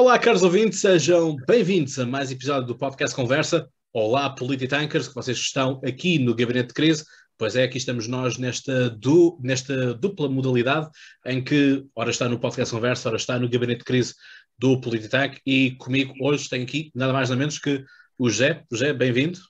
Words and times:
Olá, 0.00 0.16
caros 0.16 0.44
ouvintes, 0.44 0.78
sejam 0.80 1.34
bem-vindos 1.44 1.98
a 1.98 2.06
mais 2.06 2.30
episódio 2.30 2.68
do 2.68 2.78
Podcast 2.78 3.16
Conversa. 3.16 3.68
Olá, 3.92 4.30
Polititankers, 4.30 5.08
que 5.08 5.14
vocês 5.16 5.36
estão 5.36 5.80
aqui 5.84 6.20
no 6.20 6.36
Gabinete 6.36 6.68
de 6.68 6.74
Crise. 6.74 7.04
Pois 7.36 7.56
é, 7.56 7.64
aqui 7.64 7.78
estamos 7.78 8.06
nós 8.06 8.38
nesta, 8.38 8.90
du, 8.90 9.36
nesta 9.42 9.92
dupla 9.94 10.28
modalidade 10.28 10.88
em 11.26 11.42
que, 11.42 11.84
ora 11.96 12.12
está 12.12 12.28
no 12.28 12.38
Podcast 12.38 12.72
Conversa, 12.72 13.08
ora 13.08 13.16
está 13.16 13.40
no 13.40 13.48
Gabinete 13.48 13.80
de 13.80 13.84
Crise 13.86 14.14
do 14.56 14.80
Polititank 14.80 15.40
e 15.44 15.72
comigo 15.72 16.14
hoje 16.22 16.48
tem 16.48 16.62
aqui 16.62 16.92
nada 16.94 17.12
mais 17.12 17.28
nada 17.28 17.40
menos 17.40 17.58
que 17.58 17.84
o 18.16 18.30
José. 18.30 18.62
José, 18.70 18.92
bem-vindo. 18.92 19.40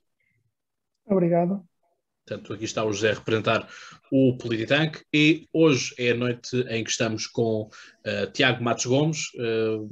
Obrigado. 1.04 1.62
Portanto, 2.28 2.52
aqui 2.52 2.64
está 2.64 2.84
o 2.84 2.92
José 2.92 3.10
a 3.10 3.14
representar 3.14 3.66
o 4.12 4.36
Polititank 4.36 5.00
e 5.14 5.48
hoje 5.50 5.94
é 5.98 6.10
a 6.10 6.14
noite 6.14 6.58
em 6.68 6.84
que 6.84 6.90
estamos 6.90 7.26
com 7.26 7.62
uh, 7.62 8.32
Tiago 8.34 8.62
Matos 8.62 8.84
Gomes, 8.84 9.28
uh, 9.36 9.88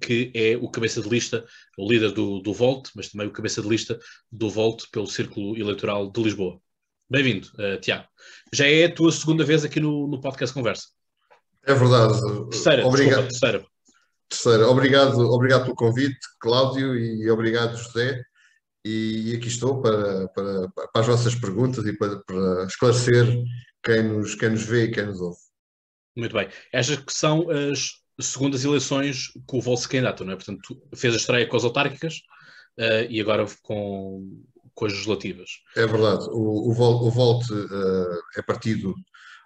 que 0.00 0.30
é 0.32 0.56
o 0.56 0.70
cabeça 0.70 1.02
de 1.02 1.08
lista, 1.08 1.44
o 1.76 1.90
líder 1.90 2.12
do, 2.12 2.38
do 2.38 2.54
Volt, 2.54 2.90
mas 2.94 3.08
também 3.08 3.26
o 3.26 3.32
cabeça 3.32 3.60
de 3.60 3.68
lista 3.68 3.98
do 4.30 4.48
Volt 4.48 4.84
pelo 4.92 5.08
Círculo 5.08 5.58
Eleitoral 5.58 6.12
de 6.12 6.22
Lisboa. 6.22 6.60
Bem-vindo, 7.10 7.48
uh, 7.54 7.80
Tiago. 7.80 8.06
Já 8.52 8.68
é 8.68 8.84
a 8.84 8.94
tua 8.94 9.10
segunda 9.10 9.42
vez 9.42 9.64
aqui 9.64 9.80
no, 9.80 10.06
no 10.06 10.20
Podcast 10.20 10.54
Conversa. 10.54 10.84
É 11.66 11.74
verdade. 11.74 12.20
Terceira, 12.50 12.86
obrigado. 12.86 13.26
Desculpa, 13.26 13.30
terceira. 13.30 13.66
Terceira. 14.28 14.68
Obrigado, 14.68 15.18
obrigado 15.28 15.64
pelo 15.64 15.74
convite, 15.74 16.20
Cláudio, 16.38 16.94
e 16.94 17.28
obrigado, 17.28 17.76
José 17.76 18.22
e 18.84 19.34
aqui 19.36 19.48
estou 19.48 19.80
para, 19.80 20.28
para, 20.28 20.68
para 20.68 21.00
as 21.00 21.06
vossas 21.06 21.34
perguntas 21.34 21.84
e 21.86 21.96
para, 21.96 22.18
para, 22.20 22.64
esclarecer 22.64 23.26
quem 23.82 24.02
nos, 24.02 24.34
quem 24.34 24.50
nos 24.50 24.62
vê 24.62 24.84
e 24.84 24.90
quem 24.90 25.06
nos 25.06 25.20
ouve. 25.20 25.38
Muito 26.16 26.34
bem. 26.34 26.48
Estas 26.72 26.96
que 26.96 27.12
são 27.12 27.46
as 27.50 28.00
segundas 28.20 28.64
eleições 28.64 29.28
com 29.46 29.58
o 29.58 29.62
vosso 29.62 29.88
candidato, 29.88 30.24
não 30.24 30.32
é? 30.32 30.36
Portanto, 30.36 30.82
fez 30.94 31.14
a 31.14 31.16
estreia 31.16 31.46
com 31.46 31.56
as 31.56 31.64
autárquicas 31.64 32.16
uh, 32.78 33.06
e 33.08 33.20
agora 33.20 33.46
com, 33.62 34.42
com 34.74 34.86
as 34.86 34.92
legislativas. 34.92 35.50
É 35.76 35.86
verdade. 35.86 36.24
O, 36.30 36.70
o, 36.70 36.74
Volt, 36.74 37.02
o 37.02 37.10
Volt 37.10 37.50
uh, 37.50 38.20
é 38.36 38.42
partido 38.42 38.94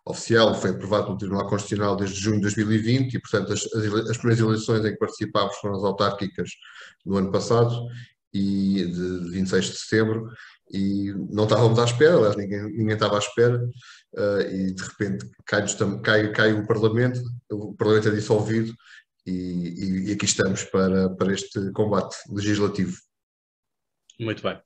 oficial, 0.07 0.55
foi 0.55 0.71
aprovado 0.71 1.07
pelo 1.07 1.19
Tribunal 1.19 1.49
Constitucional 1.49 1.97
desde 1.97 2.21
junho 2.21 2.37
de 2.37 2.43
2020 2.43 3.15
e, 3.15 3.21
portanto, 3.21 3.53
as, 3.53 3.65
as, 3.75 4.11
as 4.11 4.19
primeiras 4.19 4.41
eleições 4.41 4.85
em 4.85 4.93
que 4.93 4.99
participámos 4.99 5.57
foram 5.57 5.77
as 5.77 5.85
autárquicas 5.85 6.51
do 7.05 7.17
ano 7.17 7.31
passado 7.33 7.87
e 8.35 8.85
de 8.85 9.31
26 9.31 9.65
de 9.67 9.79
setembro 9.79 10.29
e 10.73 11.13
não 11.31 11.45
estávamos 11.45 11.79
à 11.79 11.85
espera, 11.85 12.17
aliás, 12.17 12.37
ninguém, 12.37 12.63
ninguém 12.65 12.95
estava 12.95 13.17
à 13.17 13.19
espera, 13.19 13.63
uh, 14.15 14.41
e 14.41 14.75
de 14.75 14.83
repente 14.83 15.31
cai, 15.47 15.65
cai, 16.03 16.33
cai 16.33 16.53
o 16.53 16.67
Parlamento, 16.67 17.21
o 17.51 17.75
Parlamento 17.75 18.09
é 18.09 18.13
dissolvido 18.13 18.75
e, 19.27 19.31
e, 19.31 20.09
e, 20.09 20.13
aqui 20.13 20.25
estamos 20.25 20.65
para, 20.65 21.11
para 21.11 21.33
este 21.33 21.71
combate 21.73 22.17
legislativo. 22.29 22.97
Muito 24.19 24.43
bem. 24.43 24.61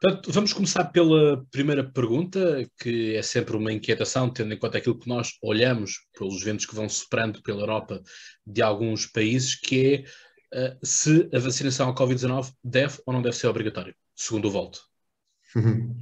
Portanto, 0.00 0.32
vamos 0.32 0.52
começar 0.52 0.84
pela 0.86 1.44
primeira 1.50 1.84
pergunta, 1.84 2.66
que 2.78 3.14
é 3.14 3.22
sempre 3.22 3.56
uma 3.56 3.72
inquietação, 3.72 4.30
tendo 4.30 4.52
em 4.54 4.58
conta 4.58 4.78
aquilo 4.78 4.98
que 4.98 5.08
nós 5.08 5.32
olhamos 5.42 6.06
pelos 6.18 6.42
ventos 6.42 6.66
que 6.66 6.74
vão 6.74 6.88
soprando 6.88 7.42
pela 7.42 7.62
Europa 7.62 8.02
de 8.46 8.62
alguns 8.62 9.06
países, 9.06 9.54
que 9.56 9.94
é 9.94 10.04
uh, 10.54 10.86
se 10.86 11.28
a 11.34 11.38
vacinação 11.38 11.88
ao 11.88 11.94
Covid-19 11.94 12.52
deve 12.62 13.00
ou 13.04 13.12
não 13.12 13.22
deve 13.22 13.36
ser 13.36 13.48
obrigatória, 13.48 13.94
segundo 14.14 14.48
o 14.48 14.50
Volto. 14.50 14.80
Uhum. 15.54 15.94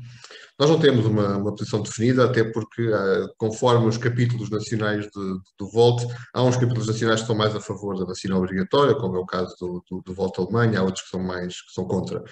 Nós 0.59 0.71
não 0.71 0.79
temos 0.79 1.05
uma, 1.05 1.37
uma, 1.37 1.55
posição 1.55 1.83
definida, 1.83 2.25
até 2.25 2.45
porque, 2.45 2.87
uh, 2.87 3.29
conforme 3.37 3.87
os 3.89 3.97
capítulos 3.97 4.49
nacionais 4.49 5.05
de, 5.07 5.11
de, 5.11 5.41
do 5.59 5.69
VOLT, 5.69 6.07
há 6.33 6.43
uns 6.43 6.57
capítulos 6.57 6.87
nacionais 6.87 7.21
que 7.21 7.25
estão 7.25 7.37
mais 7.37 7.55
a 7.57 7.61
favor 7.61 7.99
da 7.99 8.05
vacina 8.05 8.37
obrigatória, 8.37 8.95
como 8.95 9.17
é 9.17 9.19
o 9.19 9.27
caso 9.27 9.55
do, 9.59 9.85
do, 9.91 10.03
do 10.03 10.15
VOLT 10.15 10.41
Alemanha, 10.41 10.81
há 10.81 10.83
outros 10.83 11.05
que 11.05 11.11
são 11.11 11.21
mais 11.21 11.61
que 11.63 11.73
são 11.73 11.85
contra. 11.85 12.23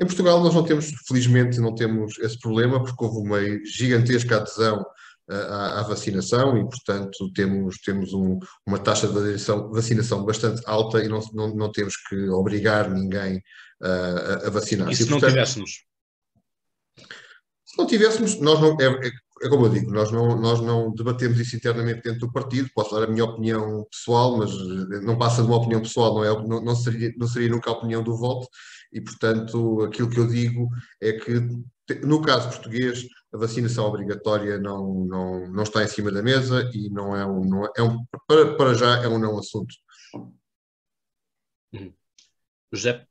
Em 0.00 0.06
Portugal, 0.06 0.40
nós 0.42 0.54
não 0.54 0.62
temos, 0.62 0.90
felizmente, 1.08 1.60
não 1.60 1.74
temos 1.74 2.18
esse 2.20 2.38
problema, 2.38 2.82
porque 2.82 3.04
houve 3.04 3.18
uma 3.18 3.40
gigantesca 3.64 4.36
adesão 4.36 4.84
à, 5.28 5.80
à, 5.80 5.82
vacinação 5.82 6.56
e, 6.58 6.68
portanto, 6.68 7.32
temos, 7.32 7.78
temos 7.78 8.12
um, 8.12 8.38
uma 8.66 8.78
taxa 8.78 9.06
de 9.06 9.14
vacinação, 9.14 9.70
vacinação, 9.70 10.24
bastante 10.24 10.62
alta 10.66 11.02
e 11.02 11.08
não, 11.08 11.20
não, 11.32 11.54
não 11.54 11.72
temos 11.72 11.96
que 11.96 12.28
obrigar 12.28 12.90
ninguém 12.90 13.36
uh, 13.82 14.46
a, 14.46 14.50
vacinar. 14.50 14.90
E 14.90 14.96
se 14.96 15.04
e, 15.04 15.06
portanto, 15.06 15.22
não 15.22 15.28
tivéssemos? 15.30 15.70
Se 17.64 17.78
não 17.78 17.86
tivéssemos, 17.86 18.40
nós 18.40 18.60
não, 18.60 18.76
é, 18.80 18.84
é, 18.84 19.10
é, 19.42 19.48
como 19.48 19.66
eu 19.66 19.70
digo, 19.70 19.90
nós 19.90 20.10
não, 20.12 20.38
nós 20.38 20.60
não 20.60 20.92
debatemos 20.92 21.38
isso 21.40 21.56
internamente 21.56 22.02
dentro 22.02 22.20
do 22.20 22.32
partido, 22.32 22.68
posso 22.74 22.94
dar 22.94 23.04
a 23.04 23.10
minha 23.10 23.24
opinião 23.24 23.86
pessoal, 23.90 24.36
mas 24.36 24.50
não 25.02 25.16
passa 25.16 25.42
de 25.42 25.48
uma 25.48 25.56
opinião 25.56 25.80
pessoal, 25.80 26.14
não, 26.14 26.24
é, 26.24 26.46
não, 26.46 26.62
não, 26.62 26.76
seria, 26.76 27.12
não 27.16 27.26
seria 27.26 27.48
nunca 27.48 27.70
a 27.70 27.74
opinião 27.74 28.02
do 28.02 28.16
voto, 28.16 28.46
e 28.92 29.00
portanto 29.00 29.82
aquilo 29.82 30.10
que 30.10 30.20
eu 30.20 30.26
digo 30.26 30.68
é 31.00 31.12
que 31.12 31.40
no 32.04 32.20
caso 32.20 32.50
português 32.50 33.06
a 33.32 33.38
vacinação 33.38 33.86
obrigatória 33.86 34.58
não, 34.58 35.06
não, 35.06 35.48
não 35.50 35.62
está 35.62 35.82
em 35.82 35.88
cima 35.88 36.12
da 36.12 36.22
mesa 36.22 36.70
e 36.74 36.90
não 36.90 37.16
é 37.16 37.26
um, 37.26 37.40
não 37.40 37.64
é, 37.64 37.70
é 37.78 37.82
um 37.82 38.04
para, 38.26 38.54
para 38.56 38.74
já 38.74 39.02
é 39.02 39.08
um 39.08 39.18
não 39.18 39.38
assunto. 39.38 39.74
Uhum. 41.72 41.92
José? 42.70 43.06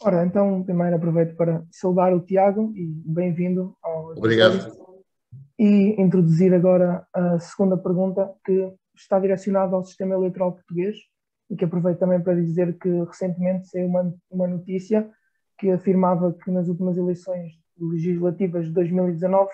Ora, 0.00 0.24
então 0.24 0.62
primeiro 0.62 0.96
aproveito 0.96 1.36
para 1.36 1.62
saudar 1.70 2.14
o 2.14 2.20
Tiago 2.20 2.72
e 2.74 2.86
bem-vindo 2.86 3.76
ao 3.82 4.12
Obrigado. 4.12 4.72
E 5.58 6.00
introduzir 6.00 6.54
agora 6.54 7.06
a 7.12 7.38
segunda 7.40 7.76
pergunta 7.76 8.32
que 8.44 8.72
está 8.94 9.18
direcionada 9.18 9.74
ao 9.74 9.84
sistema 9.84 10.14
eleitoral 10.14 10.52
português 10.52 10.96
e 11.50 11.56
que 11.56 11.64
aproveito 11.64 11.98
também 11.98 12.22
para 12.22 12.34
dizer 12.34 12.78
que 12.78 12.88
recentemente 13.04 13.68
saiu 13.68 13.86
uma, 13.86 14.14
uma 14.30 14.46
notícia 14.46 15.10
que 15.58 15.70
afirmava 15.70 16.32
que 16.32 16.50
nas 16.50 16.68
últimas 16.68 16.96
eleições 16.96 17.58
legislativas 17.80 18.66
de 18.66 18.72
2019, 18.72 19.50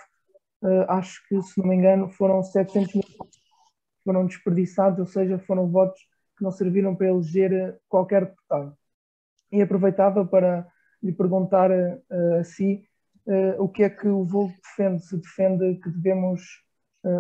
uh, 0.63 0.69
acho 0.89 1.27
que, 1.29 1.41
se 1.43 1.59
não 1.59 1.69
me 1.69 1.77
engano, 1.77 2.09
foram 2.09 2.43
700 2.43 2.95
mil 2.95 3.05
foram 4.05 4.27
desperdiçados, 4.27 4.99
ou 4.99 5.07
seja, 5.07 5.39
foram 5.39 5.71
votos 5.71 5.99
que 6.37 6.45
não 6.45 6.51
serviram 6.51 6.95
para 6.95 7.07
eleger 7.07 7.53
eh, 7.55 7.79
qualquer 7.89 8.27
deputado. 8.27 8.77
E 9.51 9.63
aproveitava 9.63 10.27
para 10.27 10.67
lhe 11.03 11.11
perguntar 11.11 11.71
uh, 11.71 12.35
a 12.39 12.45
si 12.45 12.87
o 13.59 13.67
que 13.67 13.83
é 13.83 13.89
que 13.89 14.07
o 14.07 14.23
Volvo 14.23 14.53
defende, 14.63 15.03
se 15.03 15.17
defende 15.17 15.77
que 15.77 15.89
devemos 15.89 16.43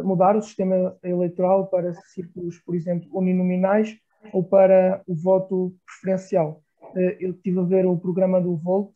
mudar 0.02 0.36
o 0.36 0.42
sistema 0.42 0.94
eleitoral 1.02 1.68
para 1.68 1.94
círculos, 2.12 2.58
por 2.58 2.74
exemplo, 2.74 3.08
uninominais 3.10 3.96
ou 4.30 4.44
para 4.44 5.02
o 5.06 5.14
voto 5.14 5.74
preferencial. 5.86 6.62
Eu 7.18 7.30
estive 7.30 7.58
a 7.58 7.62
ver 7.62 7.86
o 7.86 7.96
programa 7.96 8.38
do 8.38 8.54
Volt 8.54 8.92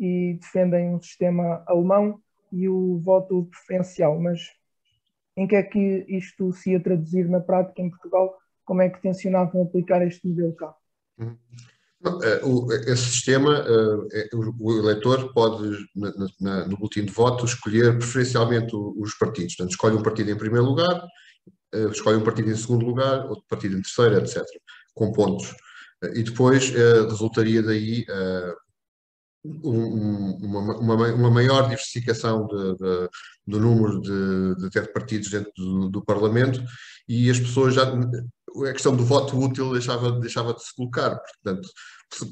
e 0.00 0.38
defendem 0.40 0.94
um 0.94 1.00
sistema 1.00 1.62
alemão 1.66 2.18
e 2.50 2.68
o 2.68 2.98
voto 2.98 3.44
preferencial, 3.44 4.18
mas 4.18 4.40
em 5.36 5.46
que 5.46 5.54
é 5.54 5.62
que 5.62 6.06
isto 6.08 6.52
se 6.52 6.72
ia 6.72 6.82
traduzir 6.82 7.28
na 7.28 7.38
prática 7.38 7.82
em 7.82 7.90
Portugal? 7.90 8.34
Como 8.64 8.80
é 8.80 8.88
que 8.88 9.02
tensionavam 9.02 9.62
aplicar 9.62 10.04
este 10.04 10.26
modelo 10.26 10.54
cá? 10.54 10.74
Uhum. 11.18 11.36
Eh, 12.02 12.92
esse 12.92 13.10
sistema, 13.10 13.58
eh, 13.58 14.30
é, 14.32 14.36
o 14.36 14.78
eleitor 14.78 15.32
pode, 15.34 15.86
no 15.94 16.76
boletim 16.78 17.04
de 17.04 17.12
voto, 17.12 17.44
escolher 17.44 17.98
preferencialmente 17.98 18.74
os 18.74 19.14
partidos. 19.14 19.54
Portanto, 19.54 19.72
escolhe 19.72 19.96
um 19.96 20.02
partido 20.02 20.30
em 20.30 20.36
primeiro 20.36 20.64
lugar, 20.64 21.06
eh, 21.74 21.88
escolhe 21.90 22.16
um 22.16 22.24
partido 22.24 22.50
em 22.50 22.56
segundo 22.56 22.86
lugar, 22.86 23.26
outro 23.26 23.44
partido 23.48 23.76
em 23.76 23.82
terceiro, 23.82 24.16
etc., 24.16 24.42
com 24.94 25.12
pontos. 25.12 25.54
E 26.14 26.22
depois 26.22 26.70
resultaria 26.70 27.62
daí 27.62 28.06
um, 29.44 30.36
uma, 30.42 30.78
uma, 30.78 31.14
uma, 31.14 31.30
maior 31.30 31.62
diversificação 31.62 32.46
de, 32.46 32.76
de, 32.76 33.08
do 33.46 33.60
número 33.60 34.00
de, 34.00 34.68
de, 34.68 34.92
partidos 34.92 35.30
dentro 35.30 35.52
do, 35.56 35.88
do, 35.88 36.04
Parlamento 36.04 36.62
e 37.08 37.30
as 37.30 37.38
pessoas 37.38 37.74
já. 37.74 37.84
A 37.84 38.72
questão 38.72 38.96
do 38.96 39.04
voto 39.04 39.38
útil 39.38 39.72
deixava, 39.72 40.10
deixava 40.18 40.52
de 40.52 40.64
se 40.64 40.74
colocar, 40.74 41.16
portanto, 41.16 41.68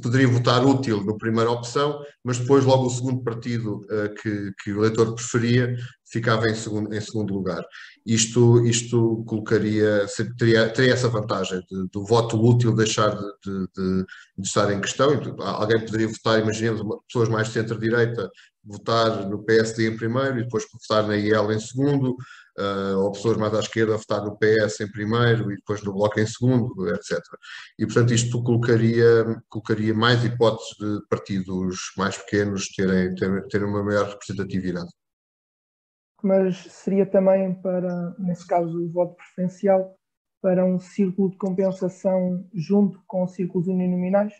poderia 0.02 0.26
votar 0.26 0.66
útil 0.66 1.04
na 1.04 1.16
primeira 1.16 1.50
opção, 1.50 2.02
mas 2.24 2.38
depois 2.38 2.64
logo 2.64 2.86
o 2.86 2.90
segundo 2.90 3.22
partido 3.22 3.76
uh, 3.84 4.12
que, 4.20 4.52
que 4.62 4.72
o 4.72 4.80
eleitor 4.80 5.14
preferia 5.14 5.76
ficava 6.10 6.48
em 6.48 6.54
segundo, 6.54 6.94
em 6.94 7.00
segundo 7.00 7.34
lugar. 7.34 7.64
Isto, 8.04 8.64
isto 8.66 9.24
colocaria, 9.26 10.06
teria, 10.38 10.68
teria 10.70 10.92
essa 10.94 11.08
vantagem 11.08 11.60
de, 11.70 11.88
do 11.92 12.04
voto 12.04 12.40
útil 12.42 12.74
deixar 12.74 13.10
de, 13.10 13.66
de, 13.76 14.04
de, 14.38 14.46
estar 14.46 14.72
em 14.72 14.80
questão. 14.80 15.10
Alguém 15.40 15.84
poderia 15.84 16.08
votar, 16.08 16.40
imaginemos, 16.40 16.82
pessoas 17.06 17.28
mais 17.28 17.48
de 17.48 17.54
centro-direita, 17.54 18.30
votar 18.64 19.28
no 19.28 19.42
PSD 19.44 19.88
em 19.88 19.96
primeiro 19.96 20.38
e 20.38 20.42
depois 20.42 20.64
votar 20.72 21.06
na 21.06 21.16
IEL 21.16 21.52
em 21.52 21.60
segundo, 21.60 22.16
uh, 22.58 22.98
ou 22.98 23.12
pessoas 23.12 23.36
mais 23.36 23.54
à 23.54 23.60
esquerda 23.60 23.96
votar 23.96 24.24
no 24.24 24.36
PS 24.36 24.80
em 24.80 24.90
primeiro 24.90 25.50
e 25.52 25.56
depois 25.56 25.82
no 25.82 25.92
Bloco 25.92 26.20
em 26.20 26.26
segundo, 26.26 26.88
etc. 26.94 27.18
E, 27.78 27.86
portanto, 27.86 28.12
isto 28.12 28.42
colocaria, 28.42 29.40
colocaria 29.48 29.94
mais 29.94 30.24
hipóteses 30.24 30.76
de 30.78 31.06
partidos 31.08 31.92
mais 31.96 32.16
pequenos 32.18 32.68
terem, 32.68 33.14
terem, 33.14 33.48
terem 33.48 33.66
uma 33.66 33.82
maior 33.82 34.08
representatividade 34.08 34.90
mas 36.22 36.56
seria 36.56 37.06
também 37.06 37.54
para, 37.54 38.14
nesse 38.18 38.46
caso, 38.46 38.76
o 38.76 38.90
voto 38.90 39.14
preferencial, 39.14 39.94
para 40.40 40.64
um 40.64 40.78
círculo 40.78 41.30
de 41.30 41.36
compensação 41.36 42.46
junto 42.54 43.00
com 43.06 43.26
círculos 43.26 43.66
uninominais? 43.66 44.32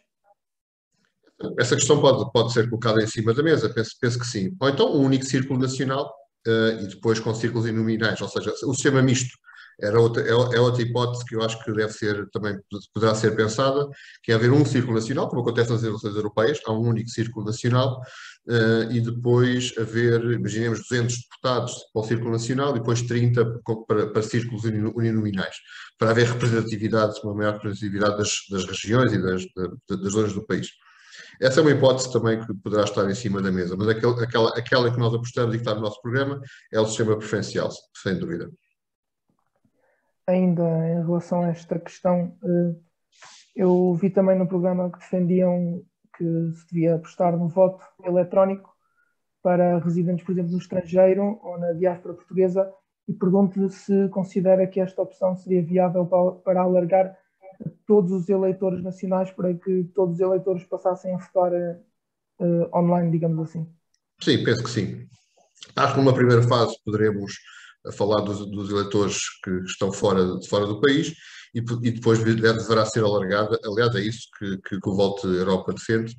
Essa 1.59 1.77
questão 1.77 2.01
pode, 2.01 2.31
pode 2.33 2.53
ser 2.53 2.69
colocada 2.69 3.03
em 3.03 3.07
cima 3.07 3.33
da 3.33 3.43
mesa, 3.43 3.73
penso, 3.73 3.97
penso 4.01 4.19
que 4.19 4.27
sim. 4.27 4.57
Ou 4.61 4.69
então 4.69 4.93
um 4.93 5.05
único 5.05 5.25
círculo 5.25 5.59
nacional 5.59 6.13
uh, 6.47 6.83
e 6.83 6.89
depois 6.89 7.21
com 7.21 7.35
círculos 7.35 7.65
uninominais, 7.67 8.21
ou 8.21 8.29
seja, 8.29 8.53
o 8.65 8.75
sistema 8.75 9.03
misto 9.03 9.37
era 9.81 10.01
outra, 10.01 10.23
é, 10.23 10.31
é, 10.31 10.61
outra 10.61 10.83
hipótese 10.83 11.25
que 11.25 11.37
eu 11.37 11.43
acho 11.43 11.63
que 11.63 11.73
deve 11.73 11.93
ser 11.93 12.29
também 12.31 12.59
poderá 12.93 13.15
ser 13.15 13.37
pensada, 13.37 13.87
que 14.23 14.33
é 14.33 14.35
haver 14.35 14.51
um 14.51 14.65
círculo 14.65 14.95
nacional, 14.95 15.29
como 15.29 15.43
acontece 15.43 15.71
nas 15.71 15.85
eleições 15.85 16.17
europeias, 16.17 16.61
há 16.67 16.73
um 16.73 16.81
único 16.81 17.09
círculo 17.09 17.47
nacional, 17.47 18.01
uh, 18.49 18.91
e 18.91 19.01
depois 19.01 19.73
haver, 19.79 20.21
imaginemos, 20.33 20.81
200 20.89 21.17
deputados 21.17 21.75
para 21.93 22.03
o 22.03 22.05
círculo 22.05 22.33
nacional 22.33 22.71
e 22.71 22.81
depois 22.81 23.03
30 23.03 23.61
para, 23.87 24.09
para 24.09 24.23
círculos 24.23 24.65
uninominais, 24.65 25.55
para 25.97 26.11
haver 26.11 26.27
representatividade, 26.27 27.21
uma 27.23 27.35
maior 27.35 27.53
representatividade 27.55 28.19
das, 28.19 28.33
das 28.51 28.65
regiões 28.65 29.13
e 29.13 29.23
das, 29.23 29.45
das 29.89 30.13
zonas 30.13 30.33
do 30.33 30.45
país. 30.45 30.69
Essa 31.41 31.61
é 31.61 31.63
uma 31.63 31.71
hipótese 31.71 32.13
também 32.13 32.41
que 32.45 32.53
poderá 32.55 32.83
estar 32.83 33.09
em 33.09 33.15
cima 33.15 33.41
da 33.41 33.53
mesa, 33.53 33.77
mas 33.77 33.87
aquele, 33.87 34.25
aquela, 34.25 34.51
aquela 34.51 34.91
que 34.91 34.99
nós 34.99 35.15
apostamos 35.15 35.55
e 35.55 35.59
que 35.59 35.63
está 35.63 35.75
no 35.75 35.83
nosso 35.83 36.03
programa 36.03 36.41
é 36.73 36.81
o 36.81 36.87
sistema 36.87 37.17
preferencial, 37.17 37.71
sem 38.03 38.19
dúvida. 38.19 38.51
Ainda 40.29 40.63
em 40.63 41.07
relação 41.07 41.43
a 41.43 41.49
esta 41.49 41.79
questão, 41.79 42.37
eh, 42.45 42.75
eu 43.57 43.95
vi 43.95 44.11
também 44.11 44.39
no 44.39 44.47
programa 44.47 44.91
que 44.93 44.99
defendiam 44.99 45.83
que 46.17 46.25
se 46.55 46.67
devia 46.71 46.97
apostar 46.97 47.35
no 47.35 47.49
voto 47.49 47.83
eletrónico 48.05 48.71
para 49.43 49.79
residentes, 49.79 50.27
por 50.27 50.33
exemplo, 50.33 50.53
no 50.53 50.59
estrangeiro 50.59 51.41
ou 51.43 51.59
na 51.59 51.73
diáspora 51.73 52.13
portuguesa 52.13 52.71
e 53.09 53.15
pergunto-lhe 53.15 53.71
se 53.71 54.09
considera 54.11 54.67
que 54.67 54.81
esta 54.81 55.01
opção 55.01 55.35
seria 55.35 55.65
viável 55.65 56.05
para, 56.45 56.61
alargar 56.61 57.17
todos 57.87 58.13
os 58.13 58.29
eleitores 58.29 58.83
nacionais 58.83 59.31
para 59.31 59.55
que 59.55 59.85
todos 59.95 60.17
os 60.17 60.21
eleitores 60.21 60.65
passassem 60.65 61.15
a 61.15 61.19
votar 61.19 61.53
uh, 61.53 62.79
online, 62.79 63.11
digamos 63.11 63.49
assim? 63.49 63.67
Sim, 64.21 64.45
penso 64.45 64.63
que 64.63 64.71
sim. 64.71 65.07
Acho 65.75 65.95
que 65.95 66.01
numa 66.01 66.15
primeira 66.15 66.43
fase 66.43 66.77
poderemos 66.85 67.33
eh, 67.89 67.93
falar 67.93 68.21
dos, 68.23 68.47
dos 68.51 68.71
eleitores 68.71 69.23
que 69.43 69.51
estão 69.65 69.93
fora, 69.93 70.25
fora 70.49 70.67
do 70.67 70.81
país 70.81 71.15
e, 71.55 71.59
e, 71.59 71.91
depois 71.91 72.23
deverá 72.23 72.85
ser 72.85 73.05
alargada, 73.05 73.59
aliás 73.65 73.95
é 73.95 74.01
isso 74.01 74.29
que, 74.39 74.59
que, 74.59 74.81
que 74.81 74.89
o 74.89 74.95
Volte 74.95 75.27
Europa 75.27 75.73
defende, 75.73 76.15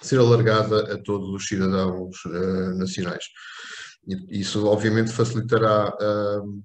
ser 0.00 0.18
alargada 0.18 0.94
a 0.94 1.02
todos 1.02 1.28
os 1.30 1.46
cidadãos 1.46 2.24
uh, 2.26 2.74
nacionais. 2.78 3.24
Isso 4.30 4.66
obviamente 4.66 5.12
facilitará 5.12 5.88
uh, 5.88 6.62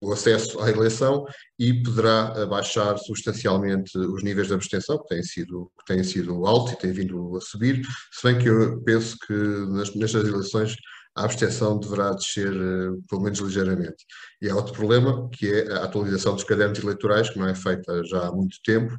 o 0.00 0.12
acesso 0.12 0.60
à 0.60 0.70
eleição 0.70 1.24
e 1.58 1.82
poderá 1.82 2.46
baixar 2.46 2.96
substancialmente 2.98 3.96
os 3.98 4.22
níveis 4.22 4.48
de 4.48 4.54
abstenção, 4.54 4.98
que 4.98 5.08
têm 5.08 5.22
sido, 5.22 5.70
que 5.78 5.94
têm 5.94 6.04
sido 6.04 6.46
altos 6.46 6.74
e 6.74 6.78
têm 6.78 6.92
vindo 6.92 7.36
a 7.36 7.40
subir, 7.40 7.82
se 8.12 8.22
bem 8.22 8.38
que 8.38 8.48
eu 8.48 8.80
penso 8.82 9.16
que 9.26 9.32
nas, 9.32 9.94
nestas 9.94 10.28
eleições 10.28 10.76
a 11.16 11.24
abstenção 11.24 11.78
deverá 11.78 12.10
descer 12.12 12.52
uh, 12.52 13.02
pelo 13.08 13.22
menos 13.22 13.38
ligeiramente. 13.38 14.04
E 14.40 14.50
há 14.50 14.54
outro 14.54 14.72
problema, 14.74 15.28
que 15.30 15.50
é 15.50 15.72
a 15.72 15.84
atualização 15.84 16.34
dos 16.34 16.44
cadernos 16.44 16.78
eleitorais, 16.78 17.30
que 17.30 17.38
não 17.38 17.48
é 17.48 17.54
feita 17.54 18.04
já 18.04 18.28
há 18.28 18.32
muito 18.32 18.56
tempo. 18.64 18.92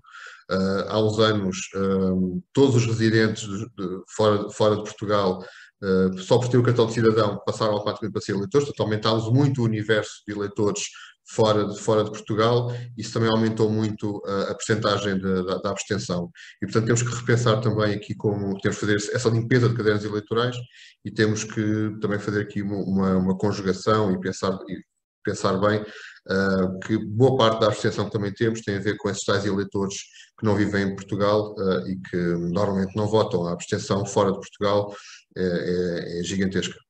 Uh, 0.50 0.88
há 0.88 1.00
uns 1.00 1.20
anos, 1.20 1.58
uh, 1.76 2.44
todos 2.54 2.76
os 2.76 2.86
residentes 2.86 3.48
de, 3.48 3.66
de, 3.66 4.02
fora, 4.16 4.50
fora 4.50 4.76
de 4.78 4.84
Portugal 4.84 5.44
Uh, 5.80 6.18
só 6.18 6.40
por 6.40 6.50
ter 6.50 6.58
o 6.58 6.64
cartão 6.64 6.88
de 6.88 6.94
cidadão 6.94 7.40
passaram 7.46 7.74
automaticamente 7.74 8.12
para 8.12 8.22
ser 8.24 8.32
eleitores, 8.32 8.66
portanto 8.66 8.84
aumentámos 8.84 9.32
muito 9.32 9.62
o 9.62 9.64
universo 9.64 10.24
de 10.28 10.34
eleitores 10.34 10.86
fora 11.28 11.68
de, 11.68 11.80
fora 11.80 12.04
de 12.04 12.12
Portugal, 12.12 12.72
isso 12.98 13.14
também 13.14 13.30
aumentou 13.30 13.70
muito 13.70 14.22
a, 14.26 14.52
a 14.52 14.56
percentagem 14.56 15.20
da, 15.20 15.58
da, 15.58 15.70
abstenção. 15.70 16.32
E, 16.62 16.66
portanto, 16.66 16.86
temos 16.86 17.04
que 17.04 17.14
repensar 17.14 17.60
também 17.60 17.94
aqui 17.94 18.16
como 18.16 18.58
temos 18.60 18.78
que 18.80 18.86
fazer 18.86 18.96
essa 19.14 19.30
limpeza 19.30 19.68
de 19.68 19.76
cadernos 19.76 20.06
eleitorais 20.06 20.56
e 21.04 21.12
temos 21.12 21.44
que 21.44 21.98
também 22.02 22.20
fazer 22.20 22.42
aqui 22.42 22.62
uma, 22.62 23.18
uma 23.18 23.38
conjugação 23.38 24.12
e 24.12 24.20
pensar, 24.20 24.58
e 24.70 24.82
pensar 25.24 25.58
bem 25.58 25.82
uh, 25.82 26.80
que 26.80 26.98
boa 26.98 27.38
parte 27.38 27.60
da 27.60 27.68
abstenção 27.68 28.06
que 28.06 28.12
também 28.12 28.34
temos 28.34 28.62
tem 28.62 28.78
a 28.78 28.82
ver 28.82 28.96
com 28.98 29.10
esses 29.10 29.26
tais 29.26 29.46
eleitores 29.46 29.96
que 30.40 30.46
não 30.46 30.56
vivem 30.56 30.84
em 30.84 30.96
Portugal 30.96 31.54
uh, 31.58 31.88
e 31.90 32.00
que 32.10 32.18
normalmente 32.18 32.96
não 32.96 33.08
votam. 33.08 33.46
A 33.46 33.52
abstenção 33.52 34.06
fora 34.06 34.32
de 34.32 34.40
Portugal 34.40 34.96
é, 35.36 35.44
é, 35.44 36.20
é 36.20 36.24
gigantesca. 36.24 36.87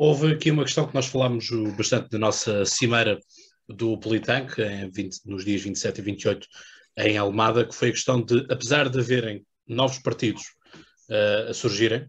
Houve 0.00 0.32
aqui 0.32 0.52
uma 0.52 0.62
questão 0.62 0.86
que 0.86 0.94
nós 0.94 1.06
falámos 1.06 1.50
bastante 1.76 2.08
da 2.10 2.20
nossa 2.20 2.64
cimeira 2.64 3.18
do 3.68 3.98
Politank, 3.98 4.54
nos 5.26 5.44
dias 5.44 5.60
27 5.60 5.98
e 5.98 6.02
28 6.02 6.46
em 6.98 7.18
Almada, 7.18 7.66
que 7.66 7.74
foi 7.74 7.88
a 7.88 7.92
questão 7.92 8.22
de, 8.22 8.46
apesar 8.48 8.88
de 8.88 8.96
haverem 8.96 9.44
novos 9.66 9.98
partidos 9.98 10.42
uh, 11.10 11.50
a 11.50 11.52
surgirem, 11.52 12.08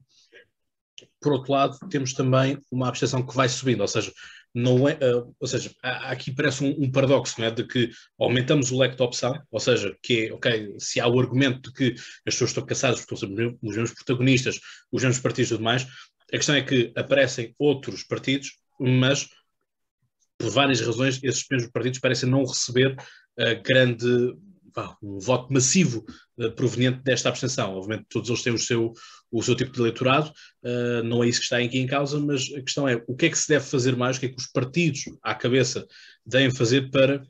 por 1.20 1.34
outro 1.34 1.52
lado, 1.52 1.80
temos 1.90 2.14
também 2.14 2.60
uma 2.72 2.90
abstenção 2.90 3.26
que 3.26 3.36
vai 3.36 3.50
subindo, 3.50 3.82
ou 3.82 3.88
seja, 3.88 4.14
não 4.54 4.88
é, 4.88 4.94
uh, 4.94 5.36
ou 5.40 5.48
seja, 5.48 5.74
aqui 5.82 6.32
parece 6.32 6.64
um, 6.64 6.84
um 6.84 6.92
paradoxo, 6.92 7.42
é? 7.42 7.50
de 7.50 7.66
que 7.66 7.90
aumentamos 8.20 8.72
o 8.72 8.78
leque 8.78 8.98
de 8.98 9.02
opção, 9.02 9.34
ou 9.50 9.60
seja, 9.60 9.98
que 10.04 10.28
é, 10.28 10.34
ok, 10.34 10.76
se 10.78 11.00
há 11.00 11.08
o 11.08 11.20
argumento 11.20 11.72
de 11.72 11.74
que 11.74 11.94
as 12.28 12.36
pessoas 12.36 12.52
estão 12.52 12.66
cansadas 12.68 13.00
porque 13.00 13.18
são 13.18 13.30
os 13.64 13.76
mesmos 13.76 13.94
protagonistas, 13.94 14.60
os 14.92 15.02
mesmos 15.02 15.20
partidos 15.24 15.50
e 15.50 15.54
tudo 15.56 15.64
mais, 15.64 15.88
a 16.34 16.38
questão 16.38 16.56
é 16.56 16.62
que 16.62 16.92
aparecem 16.96 17.54
outros 17.58 18.04
partidos, 18.04 18.58
mas 18.80 19.28
por 20.38 20.50
várias 20.50 20.80
razões 20.82 21.20
esses 21.24 21.46
mesmos 21.50 21.72
partidos 21.72 22.00
parecem 22.00 22.30
não 22.30 22.46
receber 22.46 22.94
uh, 22.94 23.62
grande 23.64 24.34
um 25.02 25.20
voto 25.20 25.52
massivo 25.52 26.06
uh, 26.38 26.52
proveniente 26.52 27.02
desta 27.04 27.30
abstenção. 27.30 27.76
Obviamente 27.76 28.08
todos 28.10 28.30
eles 28.30 28.44
têm 28.44 28.54
o 28.54 28.58
seu, 28.58 28.94
o 29.32 29.42
seu 29.42 29.56
tipo 29.56 29.72
de 29.72 29.80
eleitorado, 29.80 30.32
uh, 30.64 31.04
não 31.04 31.24
é 31.24 31.28
isso 31.28 31.40
que 31.40 31.46
está 31.46 31.58
aqui 31.58 31.80
em 31.80 31.88
causa, 31.88 32.20
mas 32.20 32.52
a 32.56 32.62
questão 32.62 32.88
é 32.88 33.04
o 33.08 33.16
que 33.16 33.26
é 33.26 33.30
que 33.30 33.38
se 33.38 33.48
deve 33.48 33.66
fazer 33.66 33.96
mais, 33.96 34.18
o 34.18 34.20
que 34.20 34.28
é 34.28 34.30
que 34.30 34.38
os 34.38 34.48
partidos 34.48 35.02
à 35.22 35.36
cabeça 35.36 35.86
devem 36.26 36.52
fazer 36.52 36.90
para 36.90 37.22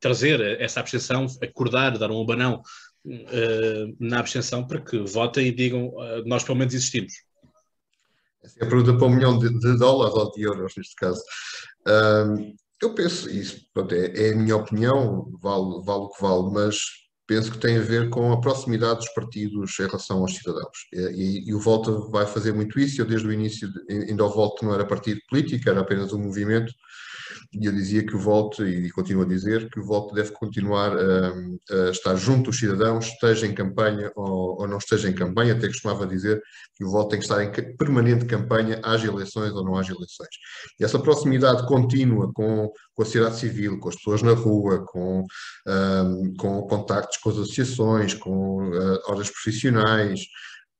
trazer 0.00 0.40
essa 0.60 0.80
abstenção, 0.80 1.26
acordar, 1.42 1.98
dar 1.98 2.10
um 2.10 2.22
abanão 2.22 2.62
uh, 3.04 3.96
na 3.98 4.18
abstenção 4.18 4.66
para 4.66 4.80
que 4.80 4.98
votem 4.98 5.48
e 5.48 5.52
digam 5.52 5.92
nós 6.24 6.42
pelo 6.42 6.58
menos 6.58 6.74
existimos. 6.74 7.12
Essa 8.42 8.60
é 8.60 8.64
a 8.64 8.68
pergunta 8.68 8.96
para 8.96 9.06
um 9.06 9.14
milhão 9.14 9.38
de, 9.38 9.48
de 9.58 9.78
dólares 9.78 10.14
ou 10.14 10.30
de 10.32 10.42
euros, 10.42 10.72
neste 10.76 10.94
caso. 10.96 11.22
Um, 11.86 12.54
eu 12.82 12.94
penso, 12.94 13.28
isso 13.28 13.60
pronto, 13.74 13.94
é, 13.94 14.06
é, 14.06 14.32
a 14.32 14.36
minha 14.36 14.56
opinião, 14.56 15.30
vale, 15.42 15.82
vale 15.84 16.04
o 16.04 16.08
que 16.08 16.22
vale, 16.22 16.50
mas 16.50 16.76
penso 17.26 17.52
que 17.52 17.58
tem 17.58 17.76
a 17.76 17.82
ver 17.82 18.08
com 18.08 18.32
a 18.32 18.40
proximidade 18.40 19.00
dos 19.00 19.14
partidos 19.14 19.78
em 19.78 19.86
relação 19.86 20.18
aos 20.18 20.34
cidadãos. 20.34 20.88
E, 20.92 20.98
e, 20.98 21.48
e 21.48 21.54
o 21.54 21.60
Volta 21.60 21.92
vai 22.10 22.26
fazer 22.26 22.52
muito 22.52 22.80
isso. 22.80 23.00
Eu, 23.00 23.06
desde 23.06 23.28
o 23.28 23.32
início, 23.32 23.68
ainda 23.88 24.24
o 24.24 24.30
Volta 24.30 24.64
não 24.64 24.74
era 24.74 24.86
partido 24.86 25.20
político, 25.28 25.68
era 25.68 25.80
apenas 25.80 26.12
um 26.12 26.18
movimento 26.18 26.72
e 27.52 27.66
eu 27.66 27.72
dizia 27.72 28.06
que 28.06 28.14
o 28.14 28.18
Volte, 28.18 28.62
e 28.62 28.90
continuo 28.90 29.24
a 29.24 29.26
dizer, 29.26 29.68
que 29.70 29.80
o 29.80 29.84
Volte 29.84 30.14
deve 30.14 30.30
continuar 30.30 30.96
a, 30.96 31.32
a 31.88 31.90
estar 31.90 32.14
junto 32.14 32.50
dos 32.50 32.58
cidadãos, 32.58 33.06
esteja 33.06 33.44
em 33.44 33.52
campanha 33.52 34.12
ou, 34.14 34.60
ou, 34.60 34.68
não 34.68 34.78
esteja 34.78 35.08
em 35.08 35.14
campanha, 35.14 35.54
até 35.54 35.66
costumava 35.66 36.06
dizer 36.06 36.40
que 36.76 36.84
o 36.84 36.90
Volte 36.90 37.10
tem 37.10 37.18
que 37.18 37.24
estar 37.24 37.42
em 37.42 37.76
permanente 37.76 38.24
campanha, 38.24 38.80
haja 38.84 39.08
eleições 39.08 39.52
ou 39.52 39.64
não 39.64 39.76
haja 39.76 39.92
eleições. 39.92 40.28
E 40.78 40.84
essa 40.84 40.98
proximidade 40.98 41.66
contínua 41.66 42.32
com, 42.32 42.70
com 42.94 43.02
a 43.02 43.04
sociedade 43.04 43.36
civil, 43.36 43.80
com 43.80 43.88
as 43.88 43.96
pessoas 43.96 44.22
na 44.22 44.32
rua, 44.32 44.84
com, 44.86 45.24
um, 45.66 46.34
com 46.38 46.62
contactos 46.62 47.18
com 47.18 47.30
as 47.30 47.36
associações, 47.36 48.14
com 48.14 48.68
uh, 48.68 49.00
horas 49.08 49.28
profissionais, 49.28 50.20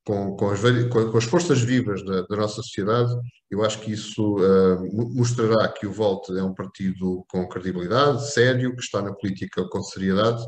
com, 0.03 0.35
com, 0.35 0.49
as, 0.49 0.61
com, 0.89 1.17
as, 1.17 1.23
forças 1.25 1.61
vivas 1.61 2.03
da, 2.03 2.21
da, 2.23 2.35
nossa 2.35 2.61
sociedade, 2.61 3.13
eu 3.49 3.63
acho 3.63 3.79
que 3.79 3.91
isso 3.91 4.37
uh, 4.37 5.15
mostrará 5.15 5.67
que 5.67 5.85
o 5.85 5.91
Volte 5.91 6.35
é 6.37 6.43
um 6.43 6.53
partido 6.53 7.23
com 7.29 7.47
credibilidade, 7.47 8.31
sério, 8.31 8.75
que 8.75 8.81
está 8.81 9.01
na 9.01 9.13
política 9.13 9.67
com 9.69 9.83
seriedade 9.83 10.41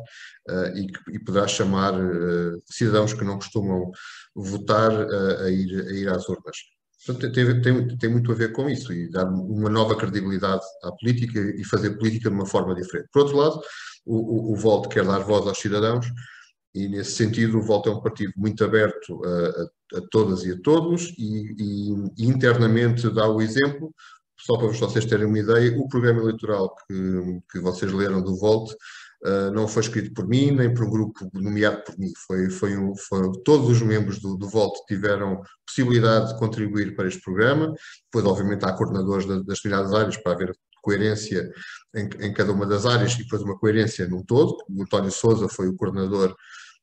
uh, 0.50 0.78
e, 0.78 0.88
que, 0.88 1.16
e 1.16 1.20
poderá 1.20 1.48
chamar 1.48 1.94
uh, 1.94 2.62
cidadãos 2.66 3.14
que 3.14 3.24
não 3.24 3.36
costumam 3.36 3.92
votar 4.36 4.92
a, 4.92 5.50
ir, 5.50 5.88
a 5.88 5.94
ir 5.94 6.10
às 6.10 6.28
urnas. 6.28 6.58
Portanto, 7.06 7.34
tem, 7.34 7.62
tem, 7.62 7.98
tem, 7.98 8.10
muito 8.10 8.32
a 8.32 8.36
ver 8.36 8.54
com 8.54 8.70
isso 8.70 8.94
e 8.94 9.10
dar 9.10 9.26
uma 9.26 9.70
nova 9.70 9.96
credibilidade 9.96 10.64
à 10.84 10.92
política 10.94 11.40
e 11.40 11.64
fazer 11.66 11.98
política 11.98 12.30
de 12.30 12.36
uma 12.36 12.46
forma 12.46 12.74
diferente. 12.74 13.10
Por 13.12 13.24
outro 13.24 13.38
lado, 13.38 13.62
o, 14.06 14.54
o, 14.54 14.56
o 14.56 14.82
quer 14.90 15.06
dar 15.06 15.20
voz 15.20 15.46
aos 15.46 15.58
cidadãos, 15.58 16.08
e 16.74 16.88
nesse 16.88 17.12
sentido 17.12 17.60
o 17.60 17.62
Volta 17.62 17.90
é 17.90 17.94
um 17.94 18.02
partido 18.02 18.34
muito 18.36 18.64
aberto 18.64 19.22
a, 19.24 19.98
a, 19.98 20.00
a 20.00 20.02
todas 20.10 20.44
e 20.44 20.52
a 20.52 20.62
todos 20.62 21.14
e, 21.18 21.56
e, 22.18 22.26
internamente 22.26 23.10
dá 23.10 23.28
o 23.28 23.42
exemplo, 23.42 23.94
só 24.40 24.58
para 24.58 24.68
vocês 24.68 25.06
terem 25.06 25.26
uma 25.26 25.40
ideia, 25.40 25.78
o 25.78 25.88
programa 25.88 26.22
eleitoral 26.22 26.76
que, 26.88 27.42
que 27.52 27.60
vocês 27.60 27.92
leram 27.94 28.22
do 28.22 28.36
Volte 28.38 28.76
uh, 29.24 29.52
não 29.54 29.68
foi 29.68 29.84
escrito 29.84 30.14
por 30.14 30.28
mim, 30.28 30.52
nem 30.52 30.74
por 30.74 30.86
um 30.86 30.90
grupo 30.90 31.30
nomeado 31.34 31.82
por 31.84 31.98
mim. 31.98 32.12
Foi, 32.28 32.50
foi, 32.50 32.78
um, 32.78 32.96
foi 32.96 33.32
todos 33.46 33.70
os 33.70 33.82
membros 33.82 34.20
do, 34.20 34.36
do 34.36 34.50
tiveram 34.88 35.42
possibilidade 35.66 36.34
de 36.34 36.40
contribuir 36.40 36.96
para 36.96 37.08
este 37.08 37.22
programa. 37.22 37.74
Depois, 38.12 38.26
obviamente, 38.26 38.66
há 38.66 38.74
coordenadores 38.74 39.26
das, 39.26 39.46
das 39.46 39.58
determinadas 39.58 39.94
áreas 39.94 40.18
para 40.18 40.34
haver 40.34 40.54
coerência 40.82 41.50
em, 41.96 42.10
em, 42.20 42.34
cada 42.34 42.52
uma 42.52 42.66
das 42.66 42.86
áreas 42.86 43.14
e 43.14 43.20
depois 43.20 43.42
uma 43.42 43.58
coerência 43.58 44.08
num 44.08 44.24
todo. 44.24 44.58
O 44.70 44.84
António 44.84 45.12
Souza 45.12 45.48
foi 45.48 45.70
o 45.70 45.76
coordenador 45.76 46.36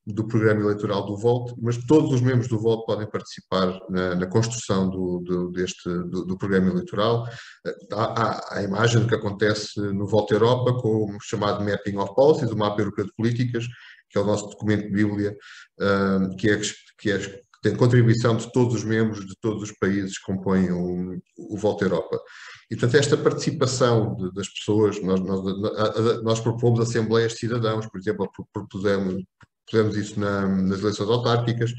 do 0.06 0.26
programa 0.26 0.62
eleitoral 0.62 1.04
do 1.04 1.16
Volte, 1.16 1.54
mas 1.60 1.76
todos 1.86 2.12
os 2.12 2.20
membros 2.20 2.48
do 2.48 2.58
Volte 2.58 2.86
podem 2.86 3.08
participar 3.08 3.78
na, 3.88 4.14
na 4.14 4.26
construção 4.26 4.88
do, 4.88 5.20
do 5.20 5.52
deste, 5.52 5.88
do, 5.88 6.24
do, 6.24 6.38
programa 6.38 6.70
eleitoral. 6.70 7.28
Há, 7.92 8.22
há, 8.22 8.58
a 8.58 8.62
imagem 8.62 9.00
do 9.00 9.06
que 9.06 9.14
acontece 9.14 9.78
no 9.80 10.06
Volte 10.06 10.32
Europa 10.32 10.74
com 10.80 11.16
o 11.16 11.20
chamado 11.20 11.64
Mapping 11.64 11.98
of 11.98 12.14
Policies, 12.14 12.50
o 12.50 12.56
mapa 12.56 12.80
europeu 12.80 13.04
de 13.04 13.12
políticas, 13.14 13.66
que 14.08 14.18
é 14.18 14.20
o 14.20 14.26
nosso 14.26 14.48
documento 14.48 14.84
de 14.84 14.90
Bíblia, 14.90 15.36
um, 15.80 16.36
que, 16.36 16.50
é, 16.50 16.60
que, 16.98 17.10
é, 17.10 17.18
que 17.18 17.40
tem 17.62 17.76
contribuição 17.76 18.36
de 18.36 18.50
todos 18.52 18.74
os 18.74 18.84
membros 18.84 19.24
de 19.24 19.34
todos 19.40 19.62
os 19.62 19.72
países 19.72 20.18
que 20.18 20.24
compõem 20.24 20.70
o, 20.72 21.18
o 21.36 21.58
Europa. 21.80 22.20
E, 22.70 22.76
portanto, 22.76 22.96
esta 22.96 23.16
participação 23.16 24.14
de, 24.16 24.32
das 24.32 24.48
pessoas, 24.48 25.02
nós, 25.02 25.20
nós, 25.20 26.22
nós 26.22 26.40
propomos 26.40 26.80
assembleias 26.80 27.32
de 27.32 27.38
cidadãos, 27.38 27.86
por 27.86 27.98
exemplo, 27.98 28.30
propusemos, 28.52 29.22
fizemos 29.70 29.96
isso 29.96 30.18
na, 30.18 30.46
nas 30.46 30.80
eleições 30.80 31.08
autárquicas, 31.08 31.70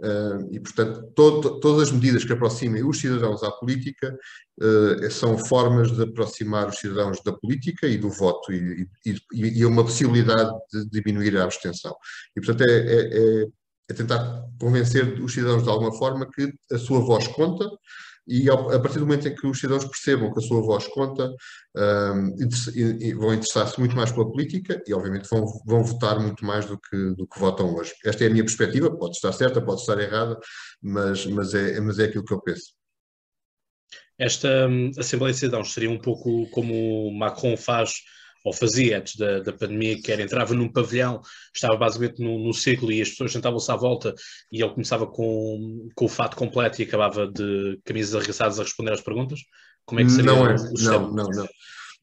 uh, 0.00 0.48
e, 0.50 0.60
portanto, 0.60 1.12
todo, 1.14 1.60
todas 1.60 1.88
as 1.88 1.92
medidas 1.92 2.24
que 2.24 2.32
aproximem 2.32 2.84
os 2.84 3.00
cidadãos 3.00 3.42
à 3.42 3.50
política 3.50 4.16
uh, 4.60 5.10
são 5.10 5.38
formas 5.38 5.90
de 5.92 6.02
aproximar 6.02 6.68
os 6.68 6.78
cidadãos 6.78 7.22
da 7.24 7.32
política 7.32 7.86
e 7.86 7.96
do 7.96 8.10
voto, 8.10 8.52
e, 8.52 8.86
e, 9.06 9.16
e 9.32 9.66
uma 9.66 9.84
possibilidade 9.84 10.52
de 10.72 10.88
diminuir 10.90 11.36
a 11.36 11.44
abstenção. 11.44 11.94
E, 12.36 12.40
portanto, 12.40 12.68
é, 12.68 12.72
é, 12.72 13.18
é, 13.18 13.46
é 13.90 13.94
tentar 13.94 14.44
convencer 14.60 15.20
os 15.20 15.32
cidadãos 15.32 15.62
de 15.62 15.68
alguma 15.70 15.92
forma 15.92 16.28
que 16.30 16.52
a 16.70 16.78
sua 16.78 17.00
voz 17.00 17.26
conta, 17.28 17.68
e 18.26 18.48
a 18.48 18.78
partir 18.78 18.98
do 18.98 19.06
momento 19.06 19.26
em 19.26 19.34
que 19.34 19.46
os 19.46 19.58
cidadãos 19.58 19.84
percebam 19.84 20.32
que 20.32 20.38
a 20.38 20.42
sua 20.42 20.60
voz 20.60 20.86
conta, 20.88 21.28
um, 21.76 22.36
e, 22.74 23.14
vão 23.14 23.34
interessar-se 23.34 23.78
muito 23.78 23.96
mais 23.96 24.12
pela 24.12 24.30
política 24.30 24.82
e, 24.86 24.94
obviamente, 24.94 25.28
vão, 25.28 25.44
vão 25.66 25.82
votar 25.82 26.20
muito 26.20 26.44
mais 26.44 26.66
do 26.66 26.78
que, 26.78 27.14
do 27.14 27.26
que 27.26 27.38
votam 27.38 27.74
hoje. 27.74 27.92
Esta 28.04 28.24
é 28.24 28.26
a 28.28 28.30
minha 28.30 28.44
perspectiva, 28.44 28.96
pode 28.96 29.16
estar 29.16 29.32
certa, 29.32 29.60
pode 29.60 29.80
estar 29.80 29.98
errada, 29.98 30.38
mas, 30.80 31.26
mas, 31.26 31.54
é, 31.54 31.80
mas 31.80 31.98
é 31.98 32.04
aquilo 32.04 32.24
que 32.24 32.34
eu 32.34 32.40
penso. 32.40 32.72
Esta 34.18 34.68
um, 34.68 34.90
Assembleia 34.98 35.32
de 35.32 35.40
Cidadãos 35.40 35.72
seria 35.72 35.90
um 35.90 35.98
pouco 35.98 36.46
como 36.50 37.10
Macron 37.10 37.56
faz 37.56 37.94
ou 38.44 38.52
fazia 38.52 38.98
antes 38.98 39.16
da, 39.16 39.40
da 39.40 39.52
pandemia, 39.52 40.00
que 40.00 40.10
era 40.10 40.22
entrava 40.22 40.54
num 40.54 40.70
pavilhão, 40.70 41.20
estava 41.54 41.76
basicamente 41.76 42.22
no, 42.22 42.38
no 42.38 42.52
círculo 42.52 42.92
e 42.92 43.00
as 43.00 43.10
pessoas 43.10 43.32
sentavam-se 43.32 43.70
à 43.70 43.76
volta 43.76 44.14
e 44.50 44.62
ele 44.62 44.72
começava 44.72 45.06
com, 45.06 45.88
com 45.94 46.04
o 46.04 46.08
fato 46.08 46.36
completo 46.36 46.80
e 46.80 46.84
acabava 46.84 47.26
de 47.26 47.80
camisas 47.84 48.14
arregaçadas 48.14 48.58
a 48.58 48.62
responder 48.62 48.92
às 48.92 49.00
perguntas? 49.00 49.40
Como 49.84 50.00
é 50.00 50.04
que 50.04 50.10
seria 50.10 50.32
não 50.32 50.46
é, 50.46 50.54
o, 50.54 50.58
o 50.58 50.82
não, 50.82 51.12
não, 51.12 51.28
não. 51.28 51.48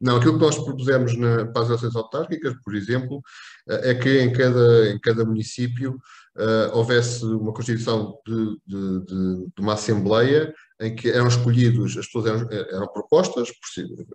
Não, 0.01 0.15
aquilo 0.15 0.35
que 0.35 0.45
nós 0.45 0.55
propusemos 0.55 1.17
na, 1.17 1.45
para 1.47 1.63
as 1.63 1.67
eleições 1.67 1.95
autárquicas, 1.95 2.53
por 2.63 2.73
exemplo, 2.73 3.21
eh, 3.69 3.91
é 3.91 3.95
que 3.95 4.21
em 4.21 4.31
cada, 4.31 4.89
em 4.89 4.99
cada 4.99 5.25
município 5.25 5.99
uh, 6.39 6.75
houvesse 6.77 7.23
uma 7.25 7.53
constituição 7.53 8.17
de, 8.25 8.57
de, 8.65 9.05
de, 9.05 9.45
de, 9.55 9.61
uma 9.61 9.73
assembleia 9.73 10.53
em 10.81 10.95
que 10.95 11.09
eram 11.09 11.27
escolhidos, 11.27 11.97
as 11.97 12.05
pessoas 12.05 12.25
eram, 12.25 12.49
eram 12.49 12.87
propostas, 12.87 13.49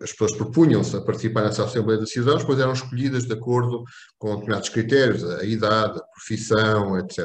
as 0.01 0.11
pessoas 0.13 0.35
propunham-se 0.35 0.97
a 0.97 1.03
participar 1.03 1.43
nessa 1.43 1.65
Assembleia 1.65 2.01
de 2.01 2.09
Cidadãos, 2.09 2.41
depois 2.41 2.59
eram 2.59 2.73
escolhidas 2.73 3.27
de 3.27 3.35
acordo 3.35 3.85
com 4.19 4.31
determinados 4.31 4.71
critérios, 4.71 5.25
a 5.25 5.45
idade, 5.45 5.99
a 5.99 6.03
profissão, 6.03 6.99
etc. 6.99 7.19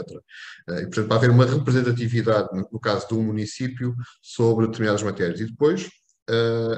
Eh, 0.70 0.82
e, 0.82 0.86
portanto, 0.88 1.08
para 1.08 1.18
haver 1.18 1.30
uma 1.30 1.46
representatividade, 1.46 2.50
no 2.70 2.80
caso 2.82 3.08
de 3.08 3.14
um 3.14 3.24
município, 3.24 3.96
sobre 4.22 4.68
determinadas 4.68 5.04
matérias. 5.04 5.40
E 5.40 5.46
depois, 5.46 5.90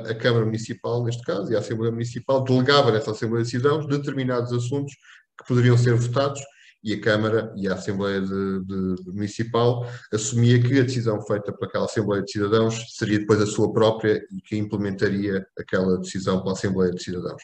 a 0.08 0.14
Câmara 0.16 0.46
Municipal, 0.46 1.04
neste 1.04 1.24
caso, 1.24 1.52
e 1.52 1.56
a 1.56 1.60
Assembleia 1.60 1.92
Municipal, 1.92 2.44
delegava 2.44 2.92
nessa 2.92 3.12
Assembleia 3.12 3.44
de 3.44 3.50
Cidadãos 3.50 3.88
determinados 3.88 4.54
assuntos 4.54 4.94
que 5.38 5.48
poderiam 5.48 5.78
ser 5.78 5.96
votados 5.96 6.42
e 6.84 6.94
a 6.94 7.02
Câmara 7.02 7.54
e 7.56 7.68
a 7.68 7.74
Assembleia 7.74 8.22
de, 8.22 8.66
de, 8.66 9.12
Municipal 9.12 9.88
assumia 10.12 10.62
que 10.62 10.80
a 10.80 10.84
decisão 10.84 11.22
feita 11.22 11.54
por 11.54 11.68
aquela 11.68 11.86
Assembleia 11.86 12.24
de 12.24 12.32
Cidadãos 12.32 12.96
seria 12.96 13.20
depois 13.20 13.42
a 13.42 13.46
sua 13.46 13.72
própria 13.72 14.22
e 14.32 14.42
que 14.42 14.58
implementaria 14.58 15.46
aquela 15.58 16.00
decisão 16.00 16.42
pela 16.42 16.54
Assembleia 16.54 16.92
de 16.92 17.04
Cidadãos. 17.04 17.42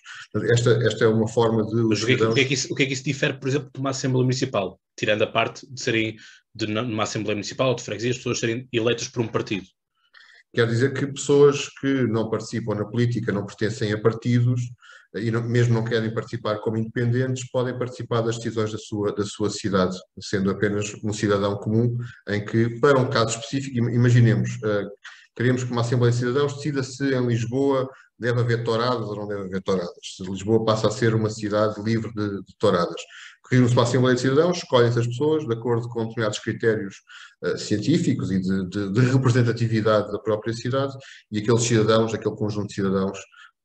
Esta, 0.51 0.72
esta 0.86 1.06
é 1.06 1.08
uma 1.08 1.27
forma 1.27 1.65
de. 1.65 1.75
Mas 1.84 2.01
o 2.01 2.06
que, 2.06 2.13
é 2.13 2.17
que, 2.17 2.24
o, 2.24 2.34
que 2.34 2.41
é 2.41 2.46
que 2.46 2.53
isso, 2.53 2.74
o 2.74 2.75
que 2.75 2.84
é 2.84 2.86
que 2.86 2.94
isso 2.94 3.03
difere, 3.03 3.34
por 3.34 3.48
exemplo, 3.48 3.70
de 3.74 3.79
uma 3.79 3.91
Assembleia 3.91 4.24
Municipal? 4.24 4.79
Tirando 4.98 5.22
a 5.22 5.27
parte 5.27 5.72
de 5.72 5.79
serem, 5.79 6.15
de, 6.56 6.67
numa 6.67 7.03
Assembleia 7.03 7.36
Municipal 7.36 7.70
ou 7.70 7.75
de 7.75 7.84
freguesia, 7.84 8.12
as 8.12 8.17
pessoas 8.17 8.39
serem 8.39 8.67
eleitas 8.74 9.08
por 9.08 9.22
um 9.22 9.27
partido. 9.27 9.67
Quer 10.53 10.65
dizer 10.67 10.94
que 10.94 11.06
pessoas 11.06 11.70
que 11.79 12.08
não 12.08 12.29
participam 12.29 12.74
na 12.74 12.86
política, 12.86 13.32
não 13.32 13.46
pertencem 13.46 13.94
a 13.94 14.01
partidos, 14.01 14.62
e 15.20 15.32
não, 15.32 15.44
mesmo 15.44 15.74
não 15.74 15.84
querem 15.84 16.14
participar 16.14 16.60
como 16.60 16.78
independentes, 16.78 17.50
podem 17.50 17.78
participar 17.78 18.22
das 18.22 18.38
decisões 18.38 18.72
da 18.72 18.78
sua, 18.78 19.14
da 19.14 19.24
sua 19.24 19.50
cidade, 19.50 19.98
sendo 20.20 20.50
apenas 20.50 20.94
um 21.04 21.14
cidadão 21.14 21.56
comum, 21.56 21.98
em 22.28 22.44
que, 22.44 22.80
para 22.80 23.00
um 23.00 23.10
caso 23.10 23.38
específico, 23.38 23.78
imaginemos, 23.78 24.52
uh, 24.58 24.90
queremos 25.36 25.64
que 25.64 25.72
uma 25.72 25.82
Assembleia 25.82 26.12
de 26.12 26.20
Cidadãos 26.20 26.56
decida 26.56 26.84
se 26.84 27.14
em 27.14 27.28
Lisboa 27.28 27.90
deve 28.20 28.40
haver 28.40 28.64
touradas 28.64 29.08
ou 29.08 29.16
não 29.16 29.28
deve 29.28 29.44
haver 29.44 29.62
touradas. 29.62 29.94
Se 30.02 30.24
Lisboa 30.24 30.66
passa 30.66 30.88
a 30.88 30.92
ser 30.92 31.14
uma 31.14 31.30
cidade 31.30 31.82
livre 31.82 32.12
de, 32.14 32.44
de 32.44 32.56
touradas. 32.58 33.02
Reúne-se 33.50 33.74
para 33.74 33.84
a 33.84 33.88
Assembleia 33.88 34.16
de 34.16 34.22
Cidadãos, 34.22 34.58
escolhem-se 34.58 35.00
as 35.00 35.08
pessoas 35.08 35.46
de 35.46 35.54
acordo 35.54 35.88
com 35.88 36.02
determinados 36.02 36.40
critérios 36.40 36.96
uh, 37.44 37.58
científicos 37.58 38.32
e 38.32 38.42
de, 38.42 38.70
de, 38.70 38.92
de, 38.92 39.00
representatividade 39.12 40.12
da 40.12 40.20
própria 40.20 40.54
cidade, 40.54 40.94
e 41.32 41.40
aqueles 41.40 41.64
cidadãos, 41.64 42.14
aquele 42.14 42.36
conjunto 42.36 42.68
de 42.68 42.74
cidadãos, 42.74 43.18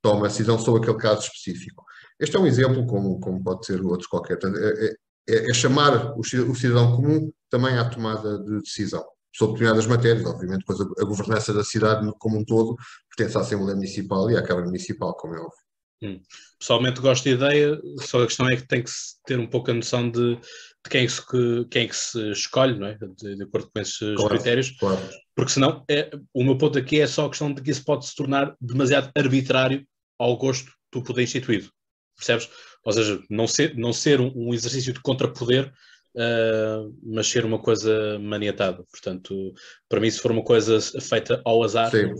toma 0.02 0.26
a 0.26 0.28
decisão 0.28 0.58
sobre 0.58 0.82
aquele 0.82 0.98
caso 0.98 1.22
específico. 1.22 1.84
Este 2.18 2.36
é 2.36 2.38
um 2.40 2.46
exemplo, 2.46 2.86
como, 2.86 3.18
como 3.20 3.42
pode 3.42 3.64
ser 3.64 3.80
outro 3.82 4.08
qualquer. 4.08 4.38
É, 4.42 4.86
é, 4.86 4.94
é, 5.28 5.50
é 5.50 5.54
chamar 5.54 6.14
o 6.16 6.24
cidadão 6.24 6.96
comum 6.96 7.32
também 7.48 7.78
à 7.78 7.88
tomada 7.88 8.38
de 8.38 8.60
decisão 8.60 9.04
sobre 9.34 9.54
determinadas 9.54 9.86
matérias, 9.86 10.26
obviamente, 10.26 10.64
depois 10.66 10.80
a, 10.80 11.04
governança 11.04 11.54
da 11.54 11.64
cidade 11.64 12.10
como 12.18 12.38
um 12.38 12.44
todo 12.44 12.76
pertence 13.16 13.38
à 13.38 13.40
Assembleia 13.40 13.74
Municipal 13.74 14.30
e 14.30 14.36
à 14.36 14.42
Câmara 14.42 14.66
Municipal, 14.66 15.14
como 15.14 15.34
é 15.34 15.38
óbvio. 15.38 15.62
Hum. 16.02 16.20
Pessoalmente 16.58 17.00
gosto 17.00 17.24
da 17.24 17.30
ideia, 17.30 17.80
só 18.00 18.22
a 18.22 18.26
questão 18.26 18.48
é 18.48 18.56
que 18.56 18.66
tem 18.66 18.82
que 18.82 18.90
ter 19.24 19.38
um 19.38 19.46
pouco 19.46 19.70
a 19.70 19.74
noção 19.74 20.10
de, 20.10 20.34
de 20.36 20.90
quem, 20.90 21.04
é 21.04 21.06
que 21.06 21.12
se, 21.12 21.22
quem 21.70 21.84
é 21.84 21.88
que 21.88 21.96
se 21.96 22.30
escolhe, 22.32 22.78
não 22.78 22.88
é? 22.88 22.98
De, 22.98 23.36
de 23.36 23.42
acordo 23.42 23.70
com 23.72 23.80
esses 23.80 24.16
claro, 24.16 24.28
critérios, 24.28 24.70
claro. 24.78 25.00
porque 25.34 25.52
senão 25.52 25.84
é, 25.88 26.10
o 26.34 26.44
meu 26.44 26.58
ponto 26.58 26.78
aqui 26.78 27.00
é 27.00 27.06
só 27.06 27.26
a 27.26 27.28
questão 27.28 27.54
de 27.54 27.62
que 27.62 27.70
isso 27.70 27.84
pode 27.84 28.04
se 28.06 28.14
tornar 28.14 28.54
demasiado 28.60 29.10
arbitrário 29.16 29.86
ao 30.18 30.36
gosto 30.36 30.72
do 30.92 31.02
poder 31.02 31.22
instituído, 31.22 31.70
percebes? 32.16 32.48
Ou 32.84 32.92
seja, 32.92 33.22
não 33.30 33.46
ser, 33.46 33.76
não 33.76 33.92
ser 33.92 34.20
um, 34.20 34.32
um 34.34 34.54
exercício 34.54 34.92
de 34.92 35.00
contrapoder, 35.00 35.72
uh, 36.16 36.94
mas 37.02 37.28
ser 37.28 37.44
uma 37.44 37.58
coisa 37.58 38.18
maniatada. 38.18 38.84
Portanto, 38.90 39.52
para 39.88 40.00
mim, 40.00 40.10
se 40.10 40.20
for 40.20 40.30
uma 40.30 40.44
coisa 40.44 40.80
feita 41.00 41.40
ao 41.44 41.62
azar, 41.62 41.90
Sim. 41.90 42.12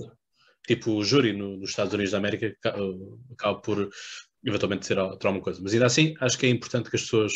tipo 0.66 0.92
o 0.92 1.04
júri 1.04 1.32
no, 1.32 1.56
nos 1.56 1.70
Estados 1.70 1.92
Unidos 1.92 2.12
da 2.12 2.18
América, 2.18 2.54
acaba 3.32 3.60
por 3.60 3.90
eventualmente 4.44 4.86
ser 4.86 4.98
alguma 4.98 5.40
coisa. 5.40 5.60
Mas 5.62 5.72
ainda 5.72 5.86
assim, 5.86 6.14
acho 6.20 6.38
que 6.38 6.46
é 6.46 6.48
importante 6.48 6.90
que 6.90 6.96
as 6.96 7.02
pessoas 7.02 7.32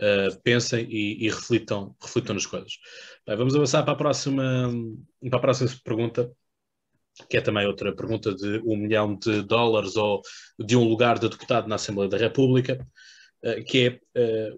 uh, 0.00 0.40
pensem 0.42 0.86
e, 0.90 1.26
e, 1.26 1.28
reflitam, 1.28 1.94
reflitam 2.00 2.34
nas 2.34 2.46
coisas. 2.46 2.72
Bem, 3.26 3.36
vamos 3.36 3.54
avançar 3.54 3.82
para 3.82 3.92
a 3.92 3.96
próxima, 3.96 4.70
para 5.28 5.38
a 5.38 5.42
próxima 5.42 5.70
pergunta 5.84 6.30
que 7.28 7.36
é 7.36 7.40
também 7.40 7.66
outra 7.66 7.94
pergunta 7.94 8.34
de 8.34 8.60
um 8.64 8.76
milhão 8.76 9.16
de 9.16 9.42
dólares 9.42 9.96
ou 9.96 10.22
de 10.58 10.76
um 10.76 10.84
lugar 10.84 11.18
de 11.18 11.28
deputado 11.28 11.68
na 11.68 11.76
Assembleia 11.76 12.10
da 12.10 12.18
República, 12.18 12.78
eh, 13.42 13.62
que 13.62 13.86
é 13.86 14.00
eh, 14.14 14.52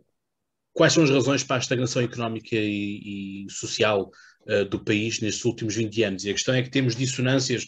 quais 0.79 0.93
são 0.93 1.03
as 1.03 1.11
razões 1.11 1.43
para 1.43 1.57
a 1.57 1.59
estagnação 1.59 2.01
económica 2.03 2.55
e, 2.55 3.47
e 3.47 3.51
social 3.51 4.11
uh, 4.49 4.65
do 4.67 4.79
país 4.79 5.21
nestes 5.21 5.45
últimos 5.45 5.75
20 5.75 6.03
anos. 6.05 6.25
E 6.25 6.31
a 6.31 6.33
questão 6.33 6.55
é 6.55 6.63
que 6.63 6.71
temos 6.71 6.95
dissonâncias, 6.95 7.67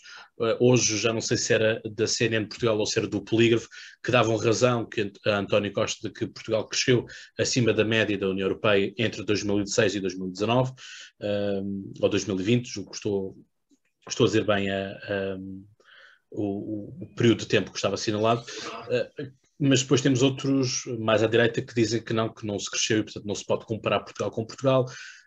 hoje 0.61 0.97
já 0.97 1.13
não 1.13 1.21
sei 1.21 1.37
se 1.37 1.53
era 1.53 1.83
da 1.85 2.07
CNN 2.07 2.47
Portugal 2.47 2.79
ou 2.79 2.87
se 2.87 2.99
era 2.99 3.09
do 3.09 3.21
Polígrafo, 3.21 3.69
que 4.03 4.13
davam 4.13 4.37
razão 4.37 4.89
que 4.89 5.13
a 5.27 5.39
António 5.39 5.73
Costa 5.73 6.09
de 6.09 6.15
que 6.15 6.27
Portugal 6.27 6.67
cresceu 6.69 7.05
acima 7.37 7.75
da 7.75 7.85
média 7.85 8.17
da 8.17 8.29
União 8.29 8.47
Europeia 8.47 8.95
entre 8.97 9.25
2016 9.25 9.97
e 9.97 10.01
2019, 10.01 10.71
uh, 10.71 11.93
ou 12.01 12.09
2020, 12.09 12.67
julgo 12.69 12.91
que 12.91 12.97
estou, 12.97 13.37
estou 14.09 14.25
a 14.25 14.29
dizer 14.29 14.45
bem 14.45 14.71
a, 14.71 14.91
a, 14.91 15.39
o, 16.31 17.03
o, 17.03 17.15
período 17.17 17.41
de 17.41 17.47
tempo 17.47 17.71
que 17.71 17.77
estava 17.77 17.95
assinalado, 17.95 18.43
uh, 18.43 19.31
mas 19.59 19.83
depois 19.83 20.01
temos 20.01 20.23
outros 20.23 20.85
mais 20.99 21.23
à 21.23 21.27
direita 21.27 21.61
que 21.61 21.75
dizem 21.75 22.03
que 22.03 22.13
não, 22.13 22.33
que 22.33 22.47
não 22.47 22.59
se 22.59 22.71
cresceu 22.71 22.99
e 22.99 23.03
portanto 23.03 23.27
não 23.27 23.35
se 23.35 23.45
pode 23.45 23.67
comparar 23.67 24.01
Portugal 24.01 24.31
com 24.31 24.47
Portugal. 24.47 24.87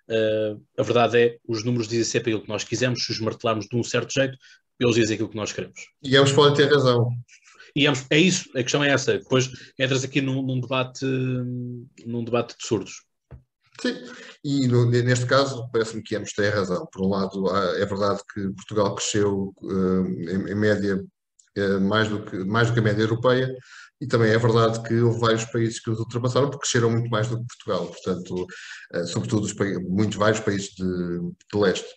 Uh, 0.09 0.61
a 0.77 0.83
verdade 0.83 1.17
é, 1.17 1.37
os 1.47 1.63
números 1.63 1.87
dizem 1.87 2.03
sempre 2.03 2.31
aquilo 2.31 2.43
que 2.43 2.49
nós 2.49 2.63
quisemos, 2.63 3.05
se 3.05 3.11
os 3.11 3.19
martelarmos 3.19 3.67
de 3.67 3.75
um 3.75 3.83
certo 3.83 4.11
jeito, 4.13 4.37
eles 4.79 4.95
dizem 4.95 5.13
aquilo 5.13 5.29
que 5.29 5.35
nós 5.35 5.53
queremos. 5.53 5.79
E 6.01 6.15
eles 6.15 6.31
podem 6.31 6.55
ter 6.55 6.73
razão. 6.73 7.09
E 7.75 7.87
é 7.87 8.19
isso, 8.19 8.49
a 8.55 8.61
questão 8.61 8.83
é 8.83 8.89
essa. 8.89 9.17
Depois 9.17 9.49
entras 9.79 10.03
aqui 10.03 10.21
num, 10.21 10.43
num 10.43 10.59
debate, 10.59 11.05
num 11.05 12.23
debate 12.23 12.55
de 12.57 12.67
surdos. 12.67 13.03
Sim, 13.83 13.97
e 14.45 14.65
no, 14.65 14.89
neste 14.89 15.25
caso 15.25 15.69
parece-me 15.69 16.01
que 16.01 16.15
ambos 16.15 16.31
têm 16.31 16.49
razão. 16.49 16.87
Por 16.89 17.05
um 17.05 17.09
lado, 17.09 17.49
é 17.75 17.85
verdade 17.85 18.21
que 18.33 18.49
Portugal 18.53 18.95
cresceu 18.95 19.53
uh, 19.61 20.07
em, 20.07 20.51
em, 20.51 20.55
média 20.55 21.03
uh, 21.57 21.81
mais, 21.81 22.07
do 22.07 22.23
que, 22.23 22.37
mais 22.45 22.69
do 22.69 22.73
que 22.73 22.79
a 22.79 22.83
média 22.83 23.03
europeia, 23.03 23.53
e 23.99 24.07
também 24.07 24.31
é 24.31 24.37
verdade 24.37 24.81
que 24.87 25.01
houve 25.01 25.19
vários 25.19 25.43
países 25.45 25.81
que 25.81 25.89
os 25.89 25.99
ultrapassaram 25.99 26.49
porque 26.49 26.61
cresceram 26.61 26.91
muito 26.91 27.09
mais 27.09 27.27
do 27.27 27.37
que 27.37 27.45
Portugal, 27.45 27.87
portanto, 27.87 28.47
uh, 28.95 29.05
sobretudo 29.05 29.43
os, 29.43 29.53
muitos 29.89 30.15
vários 30.15 30.39
países 30.39 30.69
de, 30.69 31.19
de 31.19 31.59
leste. 31.59 31.89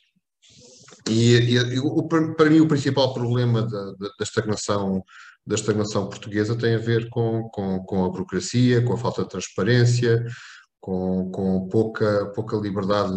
E, 1.08 1.36
e 1.36 1.78
o, 1.78 2.02
para 2.08 2.50
mim 2.50 2.58
o 2.58 2.66
principal 2.66 3.14
problema 3.14 3.62
da, 3.62 3.84
da, 3.92 4.08
da, 4.18 4.24
estagnação 4.24 5.04
da 5.46 5.54
estagnação 5.54 6.08
portuguesa 6.08 6.56
tem 6.56 6.74
a 6.74 6.78
ver 6.78 7.08
com, 7.08 7.48
com, 7.50 7.78
com 7.84 8.04
a 8.04 8.08
burocracia, 8.08 8.82
com 8.82 8.94
a 8.94 8.98
falta 8.98 9.22
de 9.22 9.28
transparência, 9.28 10.24
com, 10.86 11.28
com 11.32 11.68
pouca, 11.68 12.26
pouca 12.26 12.56
liberdade 12.56 13.12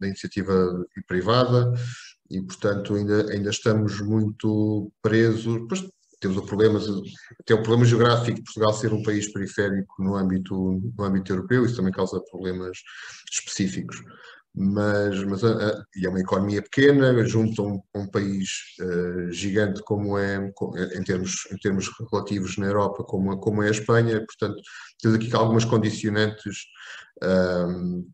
da 0.00 0.08
iniciativa 0.08 0.84
privada 1.06 1.72
e, 2.28 2.42
portanto, 2.42 2.96
ainda, 2.96 3.30
ainda 3.30 3.50
estamos 3.50 4.00
muito 4.00 4.90
presos. 5.00 5.60
Depois 5.60 5.88
temos 6.20 6.36
o 6.36 6.42
problema, 6.42 6.80
tem 7.46 7.56
o 7.56 7.62
problema 7.62 7.84
geográfico 7.84 8.34
de 8.34 8.42
Portugal 8.42 8.72
ser 8.72 8.92
um 8.92 9.04
país 9.04 9.32
periférico 9.32 9.94
no 10.02 10.16
âmbito, 10.16 10.82
no 10.98 11.04
âmbito 11.04 11.32
europeu, 11.32 11.64
isso 11.64 11.76
também 11.76 11.92
causa 11.92 12.20
problemas 12.32 12.78
específicos 13.30 14.02
mas, 14.60 15.22
mas 15.22 15.44
a, 15.44 15.50
a, 15.50 15.84
e 15.94 16.04
é 16.04 16.08
uma 16.08 16.18
economia 16.18 16.60
pequena, 16.60 17.24
junto 17.24 17.62
a 17.62 17.66
um, 17.66 17.80
um 17.94 18.06
país 18.08 18.48
uh, 18.80 19.30
gigante 19.30 19.80
como 19.84 20.18
é, 20.18 20.52
em 20.96 21.02
termos, 21.04 21.46
em 21.52 21.56
termos 21.58 21.88
relativos 22.10 22.56
na 22.58 22.66
Europa, 22.66 23.04
como, 23.04 23.38
como 23.38 23.62
é 23.62 23.68
a 23.68 23.70
Espanha, 23.70 24.18
portanto, 24.26 24.60
temos 25.00 25.16
aqui 25.16 25.32
algumas 25.36 25.64
condicionantes 25.64 26.56
um, 27.22 28.04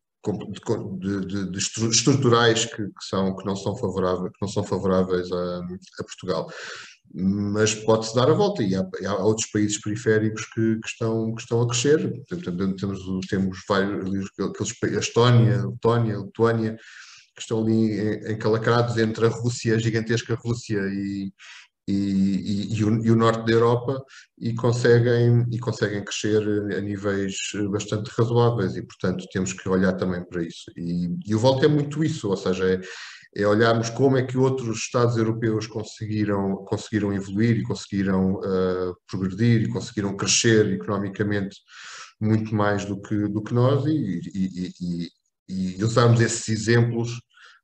de, 0.99 1.27
de, 1.27 1.51
de, 1.51 1.59
estruturais 1.59 2.67
que, 2.67 2.77
que, 2.77 3.05
são, 3.09 3.35
que, 3.37 3.47
não 3.47 3.57
são 3.57 3.75
favoráveis, 3.77 4.31
que 4.31 4.39
não 4.43 4.49
são 4.49 4.65
favoráveis 4.65 5.33
a, 5.33 5.59
a 5.59 6.05
Portugal 6.05 6.51
mas 7.13 7.75
pode-se 7.75 8.15
dar 8.15 8.29
a 8.29 8.35
volta 8.35 8.63
e 8.63 8.75
há, 8.75 8.89
há, 9.07 9.25
outros 9.25 9.47
países 9.47 9.81
periféricos 9.81 10.47
que, 10.47 10.79
que, 10.81 10.89
estão, 10.89 11.35
que 11.35 11.43
estão 11.43 11.63
a 11.63 11.69
crescer. 11.69 12.13
Portanto, 12.29 12.77
temos, 12.77 13.27
temos 13.29 13.59
vários, 13.69 14.27
aqueles, 14.39 14.97
a 14.97 15.01
Estónia, 15.01 15.61
a 15.61 15.67
Letónia, 15.67 16.17
a 16.17 16.23
Lituânia, 16.23 16.77
que 17.35 17.43
estão 17.43 17.63
ali 17.63 18.33
encalacrados 18.33 18.97
entre 18.99 19.27
a 19.27 19.29
Rússia, 19.29 19.75
a 19.75 19.79
gigantesca 19.79 20.35
Rússia 20.35 20.79
e, 20.79 21.33
e, 21.87 21.93
e, 21.93 22.75
e, 22.75 22.85
o, 22.85 23.05
e, 23.05 23.11
o, 23.11 23.17
norte 23.17 23.45
da 23.45 23.53
Europa 23.53 24.03
e 24.39 24.55
conseguem, 24.55 25.45
e 25.53 25.59
conseguem 25.59 26.05
crescer 26.05 26.43
a 26.77 26.81
níveis 26.81 27.37
bastante 27.71 28.11
razoáveis 28.17 28.77
e, 28.77 28.83
portanto, 28.83 29.27
temos 29.33 29.53
que 29.53 29.69
olhar 29.69 29.93
também 29.93 30.25
para 30.25 30.43
isso. 30.43 30.71
E, 30.77 31.35
o 31.35 31.39
Volta 31.39 31.67
é 31.67 31.69
muito 31.69 32.03
isso, 32.03 32.31
ou 32.31 32.37
seja, 32.37 32.81
é, 33.37 33.47
olharmos 33.47 33.91
como 33.91 34.17
é 34.17 34.23
que 34.23 34.39
outros 34.39 34.79
Estados 34.79 35.17
europeus 35.17 35.67
conseguiram, 35.67 36.65
conseguiram 36.65 37.13
evoluir 37.13 37.59
e 37.59 37.63
conseguiram 37.63 38.35
uh, 38.35 38.97
progredir 39.09 39.63
e 39.63 39.69
conseguiram 39.69 40.17
crescer 40.17 40.73
economicamente 40.73 41.57
muito 42.21 42.55
mais 42.55 42.85
do 42.85 43.01
que, 43.01 43.29
do 43.29 43.43
que 43.43 43.53
nós 43.53 43.85
e, 43.87 44.21
e, 44.35 44.73
e, 44.81 45.77
e 45.77 45.85
usarmos 45.85 46.21
esses 46.21 46.49
exemplos 46.49 47.13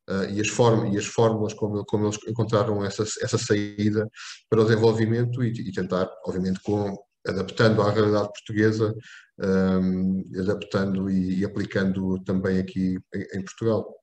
uh, 0.09 0.29
e, 0.31 0.41
as 0.41 0.49
form, 0.49 0.93
e 0.93 0.99
as 0.99 1.07
fórmulas 1.07 1.55
como, 1.55 1.85
como 1.85 2.07
eles 2.07 2.19
encontraram 2.29 2.85
essa, 2.85 3.03
essa 3.03 3.39
saída 3.39 4.09
para 4.49 4.61
o 4.61 4.65
desenvolvimento 4.65 5.43
e, 5.43 5.73
tentar, 5.73 6.11
obviamente, 6.27 6.61
com, 6.63 6.97
adaptando 7.27 7.83
à 7.83 7.91
realidade 7.91 8.29
portuguesa, 8.33 8.95
um, 9.39 10.25
eh, 10.35 10.41
adaptando 10.41 11.11
e, 11.11 11.45
aplicando 11.45 12.19
também 12.25 12.59
aqui 12.59 12.99
em, 13.15 13.39
em 13.39 13.45
Portugal. 13.45 14.00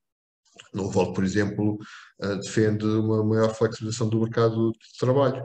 No 0.73 0.89
Voto, 0.89 1.13
por 1.13 1.23
exemplo, 1.23 1.77
uh, 2.21 2.35
defende 2.37 2.85
uma 2.85 3.23
maior 3.23 3.53
flexibilização 3.53 4.09
do 4.09 4.19
mercado 4.19 4.71
de 4.71 4.97
trabalho, 4.99 5.43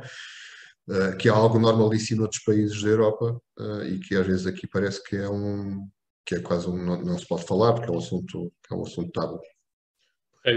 uh, 0.88 1.16
que 1.16 1.28
é 1.28 1.30
algo 1.30 1.58
normalíssimo 1.58 2.20
noutros 2.20 2.42
países 2.42 2.82
da 2.82 2.88
Europa 2.88 3.40
uh, 3.58 3.82
e 3.84 3.98
que 4.00 4.14
às 4.16 4.26
vezes 4.26 4.46
aqui 4.46 4.66
parece 4.66 5.02
que 5.02 5.16
é 5.16 5.28
um 5.28 5.88
que 6.24 6.36
é 6.36 6.40
quase 6.40 6.68
um, 6.68 6.76
não, 6.76 7.02
não 7.02 7.18
se 7.18 7.26
pode 7.26 7.44
falar 7.44 7.72
porque 7.72 7.90
é 7.90 7.92
um 7.92 7.98
assunto 7.98 8.52
é 8.70 8.74
um 8.74 8.82
assunto 8.82 9.10
tábua. 9.10 9.40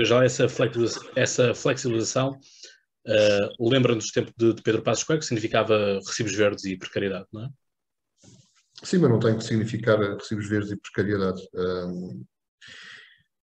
Já 0.03 0.23
essa 0.23 0.47
flexibilização, 0.47 1.11
essa 1.15 1.55
flexibilização 1.55 2.39
lembra-nos 3.59 4.07
do 4.07 4.11
tempo 4.11 4.33
de, 4.35 4.53
de 4.53 4.61
Pedro 4.61 4.81
Passos 4.81 5.03
Coelho, 5.03 5.19
que 5.19 5.27
significava 5.27 5.99
recibos 6.05 6.33
verdes 6.33 6.65
e 6.65 6.77
precariedade, 6.77 7.27
não 7.31 7.45
é? 7.45 7.49
Sim, 8.83 8.97
mas 8.97 9.09
não 9.09 9.19
tem 9.19 9.37
que 9.37 9.43
significar 9.43 9.99
recibos 9.99 10.47
verdes 10.47 10.71
e 10.71 10.77
precariedade. 10.77 11.41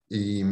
e 0.09 0.43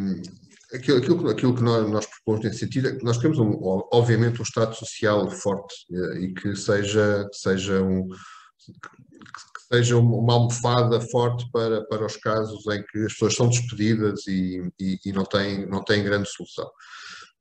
aquilo, 0.74 0.98
aquilo, 0.98 1.30
aquilo 1.30 1.56
que 1.56 1.64
nós, 1.64 1.90
nós, 1.90 2.06
propomos 2.06 2.44
nesse 2.44 2.60
sentido 2.60 2.88
é 2.90 2.96
que 2.96 3.04
nós 3.04 3.18
queremos, 3.18 3.40
um, 3.40 3.58
obviamente, 3.92 4.40
um 4.40 4.44
Estado 4.44 4.76
social 4.76 5.30
forte 5.30 5.76
eh, 5.92 6.20
e 6.22 6.34
que 6.34 6.56
seja, 6.56 7.28
seja, 7.32 7.82
um, 7.82 8.08
que 8.08 9.76
seja 9.76 9.98
uma 9.98 10.34
almofada 10.34 11.00
forte 11.02 11.50
para, 11.52 11.86
para 11.86 12.06
os 12.06 12.18
casos 12.18 12.66
em 12.68 12.84
que 12.84 13.06
as 13.06 13.14
pessoas 13.14 13.36
são 13.36 13.50
despedidas 13.50 14.28
e, 14.28 14.62
e, 14.80 15.00
e 15.06 15.12
não, 15.12 15.24
têm, 15.24 15.66
não 15.66 15.84
têm 15.84 16.04
grande 16.04 16.30
solução 16.30 16.70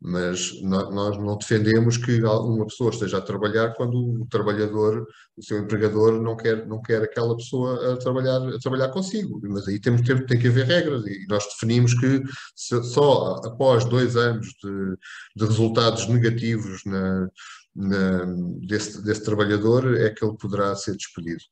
mas 0.01 0.61
nós 0.63 1.19
não 1.19 1.39
defendemos 1.39 1.97
que 1.97 2.23
uma 2.23 2.67
pessoa 2.67 2.91
esteja 2.91 3.19
a 3.19 3.23
trabalhar 3.23 3.75
quando 3.75 4.23
o 4.23 4.27
trabalhador, 4.27 5.07
o 5.37 5.43
seu 5.43 5.59
empregador, 5.59 6.21
não 6.21 6.37
quer, 6.37 6.67
não 6.67 6.83
quer 6.83 7.03
aquela 7.03 7.35
pessoa 7.37 7.95
a 7.95 7.97
trabalhar, 7.97 8.37
a 8.37 8.59
trabalhar 8.59 8.89
consigo. 8.91 9.41
Mas 9.43 9.67
aí 9.67 9.81
tem, 9.81 9.97
tem, 10.03 10.27
tem 10.27 10.39
que 10.39 10.49
haver 10.49 10.67
regras 10.67 11.07
e 11.07 11.27
nós 11.29 11.45
definimos 11.47 11.95
que 11.95 12.23
só 12.55 13.41
após 13.45 13.85
dois 13.87 14.17
anos 14.17 14.47
de, 14.63 14.97
de 15.37 15.45
resultados 15.47 16.07
negativos 16.09 16.83
na, 16.85 17.29
na, 17.75 18.25
desse, 18.67 19.03
desse 19.03 19.25
trabalhador 19.25 19.97
é 19.97 20.11
que 20.11 20.25
ele 20.25 20.37
poderá 20.37 20.75
ser 20.77 20.95
despedido. 20.95 21.43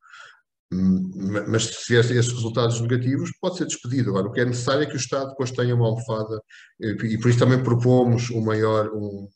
Mas 1.49 1.65
se 1.65 1.85
tiver 1.85 2.01
esses 2.01 2.33
resultados 2.33 2.81
negativos, 2.81 3.31
pode 3.41 3.59
ser 3.59 3.67
despedido. 3.67 4.11
Agora, 4.11 4.27
o 4.27 4.33
que 4.33 4.41
é 4.41 4.45
necessário 4.45 4.83
é 4.83 4.87
que 4.87 4.95
o 4.95 4.97
Estado 4.97 5.31
depois 5.31 5.51
tenha 5.51 5.75
uma 5.75 5.87
almofada, 5.87 6.41
e 6.81 7.19
por 7.19 7.31
isso 7.31 7.39
também 7.39 7.63
propomos 7.63 8.31
um 8.31 8.41
maior, 8.41 8.91
um, 8.95 9.29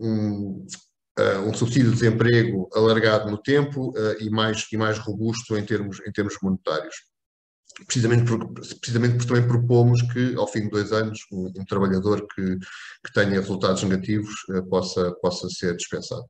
um, 0.00 0.66
uh, 1.18 1.48
um 1.48 1.54
subsídio 1.54 1.90
de 1.90 1.98
desemprego 1.98 2.68
alargado 2.74 3.30
no 3.30 3.38
tempo 3.38 3.90
uh, 3.90 4.16
e, 4.20 4.28
mais, 4.30 4.66
e 4.72 4.76
mais 4.76 4.98
robusto 4.98 5.56
em 5.56 5.64
termos, 5.64 6.00
em 6.06 6.12
termos 6.12 6.36
monetários 6.42 6.94
precisamente 7.86 8.24
porque, 8.24 8.76
precisamente 8.80 9.16
porque 9.16 9.28
também 9.28 9.48
propomos 9.48 10.02
que, 10.12 10.34
ao 10.36 10.46
fim 10.46 10.62
de 10.62 10.70
dois 10.70 10.92
anos, 10.92 11.20
um, 11.32 11.46
um 11.46 11.64
trabalhador 11.64 12.26
que, 12.34 12.56
que 13.04 13.12
tenha 13.12 13.40
resultados 13.40 13.82
negativos 13.82 14.34
uh, 14.50 14.66
possa, 14.68 15.12
possa 15.22 15.48
ser 15.48 15.76
dispensado. 15.76 16.24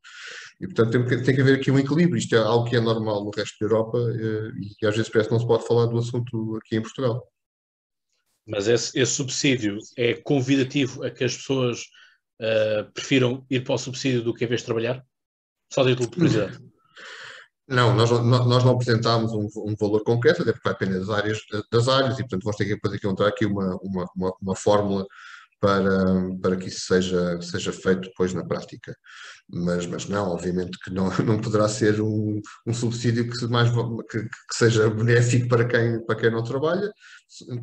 E, 0.60 0.66
portanto, 0.66 0.92
tem 0.92 1.06
que, 1.06 1.24
tem 1.24 1.34
que 1.34 1.40
haver 1.40 1.58
aqui 1.58 1.70
um 1.70 1.78
equilíbrio. 1.78 2.18
Isto 2.18 2.34
é 2.36 2.38
algo 2.38 2.68
que 2.68 2.76
é 2.76 2.80
normal 2.80 3.24
no 3.24 3.30
resto 3.30 3.56
da 3.60 3.66
Europa 3.66 3.98
uh, 3.98 4.52
e 4.58 4.86
às 4.86 4.94
vezes 4.96 5.10
parece 5.10 5.28
que 5.28 5.34
não 5.34 5.40
se 5.40 5.46
pode 5.46 5.66
falar 5.66 5.86
do 5.86 5.98
assunto 5.98 6.56
aqui 6.56 6.76
em 6.76 6.82
Portugal. 6.82 7.26
Mas 8.46 8.66
esse, 8.66 8.98
esse 8.98 9.12
subsídio 9.12 9.78
é 9.96 10.14
convidativo 10.14 11.04
a 11.04 11.10
que 11.10 11.22
as 11.22 11.36
pessoas 11.36 11.82
uh, 12.40 12.90
prefiram 12.92 13.44
ir 13.50 13.62
para 13.62 13.74
o 13.74 13.78
subsídio 13.78 14.22
do 14.22 14.34
que 14.34 14.44
em 14.44 14.48
vez 14.48 14.60
de 14.60 14.66
trabalhar? 14.66 15.04
Só 15.72 15.84
de 15.84 15.90
título 15.90 16.08
de 16.10 16.16
curiosidade. 16.16 16.67
Não, 17.68 17.94
nós, 17.94 18.10
nós 18.10 18.64
não 18.64 18.72
apresentámos 18.72 19.30
um, 19.32 19.46
um, 19.56 19.76
valor 19.78 20.02
concreto, 20.02 20.40
até 20.40 20.52
porque 20.52 20.66
vai 20.66 20.72
depender 20.72 21.00
das 21.00 21.10
áreas, 21.10 21.38
das 21.70 21.86
áreas 21.86 22.14
e, 22.14 22.22
portanto, 22.22 22.44
vamos 22.44 22.56
ter 22.56 22.64
que 22.64 22.74
depois 22.74 22.94
encontrar 22.94 23.28
aqui 23.28 23.44
uma, 23.44 23.76
uma, 23.82 24.06
uma, 24.16 24.32
uma, 24.40 24.56
fórmula 24.56 25.06
para, 25.60 25.84
para 26.40 26.56
que 26.56 26.68
isso 26.68 26.86
seja, 26.86 27.38
seja 27.42 27.70
feito 27.70 28.08
depois 28.08 28.32
na 28.32 28.42
prática. 28.42 28.96
Mas, 29.50 29.84
mas 29.86 30.08
não, 30.08 30.30
obviamente 30.30 30.78
que 30.82 30.90
não, 30.90 31.10
não 31.22 31.38
poderá 31.38 31.68
ser 31.68 32.00
um, 32.00 32.40
um 32.66 32.72
subsídio 32.72 33.28
que, 33.30 33.46
mais, 33.48 33.70
que, 34.10 34.22
que, 34.22 34.54
seja 34.54 34.88
benéfico 34.88 35.48
para 35.48 35.66
quem, 35.66 36.04
para 36.06 36.16
quem 36.16 36.30
não 36.30 36.42
trabalha, 36.42 36.90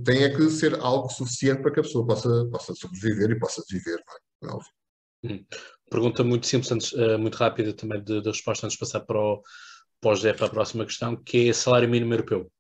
tem 0.04 0.24
é 0.24 0.30
que 0.30 0.52
ser 0.52 0.76
algo 0.82 1.10
suficiente 1.10 1.64
para 1.64 1.72
que 1.72 1.80
a 1.80 1.84
pessoa 1.84 2.06
possa, 2.06 2.48
possa 2.52 2.76
sobreviver 2.76 3.32
e 3.32 3.40
possa 3.40 3.64
viver, 3.72 4.00
não 4.42 4.50
é? 4.50 4.54
é 4.54 4.56
óbvio. 4.56 4.72
Hum. 5.24 5.46
Pergunta 5.90 6.24
muito 6.24 6.46
simples, 6.46 6.72
antes, 6.72 6.92
uh, 6.94 7.18
muito 7.18 7.36
rápida 7.36 7.74
também 7.74 8.04
da 8.04 8.22
resposta, 8.30 8.66
antes 8.66 8.76
de 8.76 8.80
passar 8.80 9.02
para 9.02 9.20
o 9.20 9.42
pós 10.02 10.22
para 10.22 10.46
a 10.46 10.50
próxima 10.50 10.86
questão, 10.86 11.16
que 11.16 11.50
é 11.50 11.54
salário 11.54 11.90
mínimo 11.90 12.14
europeu. 12.14 12.52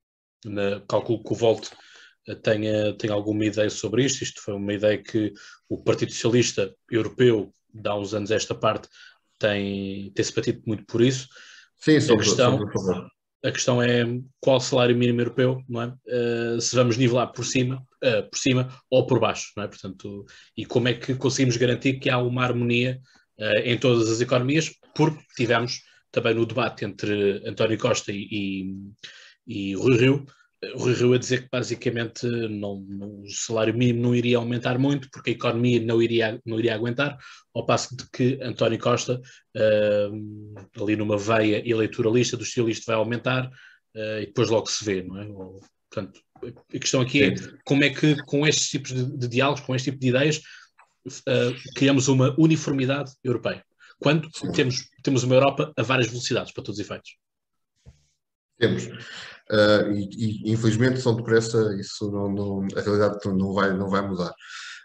Na, 0.43 0.81
calculo 0.81 1.23
que 1.23 1.33
o 1.33 1.35
Volt 1.35 1.69
eh, 2.27 2.35
tenha, 2.35 2.93
tenha 2.97 3.13
alguma 3.13 3.45
ideia 3.45 3.69
sobre 3.69 4.03
isto. 4.03 4.23
Isto 4.23 4.41
foi 4.41 4.53
uma 4.53 4.73
ideia 4.73 5.01
que 5.01 5.33
o 5.69 5.77
Partido 5.77 6.11
Socialista 6.11 6.73
Europeu, 6.89 7.53
de 7.73 7.89
há 7.89 7.95
uns 7.95 8.13
anos 8.13 8.31
esta 8.31 8.55
parte, 8.55 8.87
tem, 9.39 10.11
tem-se 10.11 10.33
batido 10.33 10.61
muito 10.65 10.85
por 10.85 11.01
isso. 11.01 11.27
Sim, 11.77 11.99
sobre, 11.99 12.23
a 12.23 12.25
questão, 12.25 12.57
sobre 12.57 13.07
a 13.45 13.51
questão 13.51 13.81
é 13.81 14.03
qual 14.39 14.59
salário 14.59 14.95
mínimo 14.95 15.21
europeu, 15.21 15.61
não 15.69 15.81
é? 15.83 15.93
Uh, 16.07 16.59
se 16.59 16.75
vamos 16.75 16.97
nivelar 16.97 17.31
por 17.31 17.45
cima, 17.45 17.85
uh, 18.03 18.27
por 18.29 18.39
cima 18.39 18.69
ou 18.89 19.05
por 19.05 19.19
baixo, 19.19 19.51
não 19.55 19.63
é? 19.63 19.67
Portanto, 19.67 20.25
e 20.57 20.65
como 20.65 20.87
é 20.87 20.93
que 20.93 21.13
conseguimos 21.13 21.55
garantir 21.55 21.99
que 21.99 22.09
há 22.09 22.17
uma 22.17 22.43
harmonia 22.43 22.99
uh, 23.39 23.59
em 23.63 23.77
todas 23.77 24.09
as 24.09 24.19
economias, 24.19 24.71
porque 24.95 25.23
tivemos 25.35 25.81
também 26.15 26.33
no 26.33 26.45
debate 26.45 26.85
entre 26.85 27.43
António 27.45 27.77
Costa 27.77 28.09
e, 28.09 28.71
e, 29.45 29.71
e 29.71 29.75
Rui 29.75 29.97
Rio, 29.97 30.25
o 30.73 30.77
Rui 30.79 30.93
Rio 30.93 31.13
a 31.13 31.17
dizer 31.17 31.43
que 31.43 31.49
basicamente 31.51 32.25
não, 32.25 32.79
não, 32.87 33.21
o 33.21 33.29
salário 33.29 33.75
mínimo 33.75 34.01
não 34.01 34.15
iria 34.15 34.37
aumentar 34.37 34.79
muito 34.79 35.09
porque 35.11 35.31
a 35.31 35.33
economia 35.33 35.81
não 35.81 36.01
iria, 36.01 36.39
não 36.45 36.57
iria 36.57 36.73
aguentar, 36.73 37.17
ao 37.53 37.65
passo 37.65 37.95
de 37.97 38.09
que 38.09 38.39
António 38.41 38.79
Costa, 38.79 39.21
uh, 39.57 40.81
ali 40.81 40.95
numa 40.95 41.17
veia 41.17 41.61
eleitoralista 41.69 42.37
do 42.37 42.43
isto 42.69 42.85
vai 42.85 42.95
aumentar 42.95 43.47
uh, 43.47 44.21
e 44.21 44.27
depois 44.27 44.49
logo 44.49 44.67
se 44.67 44.85
vê, 44.85 45.03
não 45.03 45.21
é? 45.21 45.25
Ou, 45.25 45.59
portanto, 45.91 46.21
a 46.73 46.79
questão 46.79 47.01
aqui 47.01 47.23
é 47.23 47.35
como 47.65 47.83
é 47.83 47.89
que 47.89 48.15
com 48.23 48.47
estes 48.47 48.69
tipos 48.69 48.93
de, 48.93 49.17
de 49.17 49.27
diálogos, 49.27 49.61
com 49.61 49.75
este 49.75 49.91
tipo 49.91 49.99
de 49.99 50.07
ideias, 50.07 50.37
uh, 50.37 51.73
criamos 51.75 52.07
uma 52.07 52.33
uniformidade 52.39 53.11
europeia, 53.21 53.65
quando 53.99 54.29
temos, 54.53 54.77
temos 55.03 55.23
uma 55.23 55.35
Europa 55.35 55.73
a 55.77 55.83
várias 55.83 56.07
velocidades, 56.07 56.51
para 56.51 56.63
todos 56.63 56.79
os 56.79 56.85
efeitos. 56.85 57.11
Temos. 58.57 58.85
Uh, 59.51 59.91
e, 59.93 60.49
e, 60.49 60.51
infelizmente 60.53 61.01
são 61.01 61.15
depressa, 61.15 61.75
isso 61.79 62.09
não, 62.11 62.31
não, 62.31 62.67
a 62.75 62.81
realidade 62.81 63.19
não 63.25 63.53
vai, 63.53 63.73
não 63.73 63.89
vai 63.89 64.01
mudar. 64.01 64.33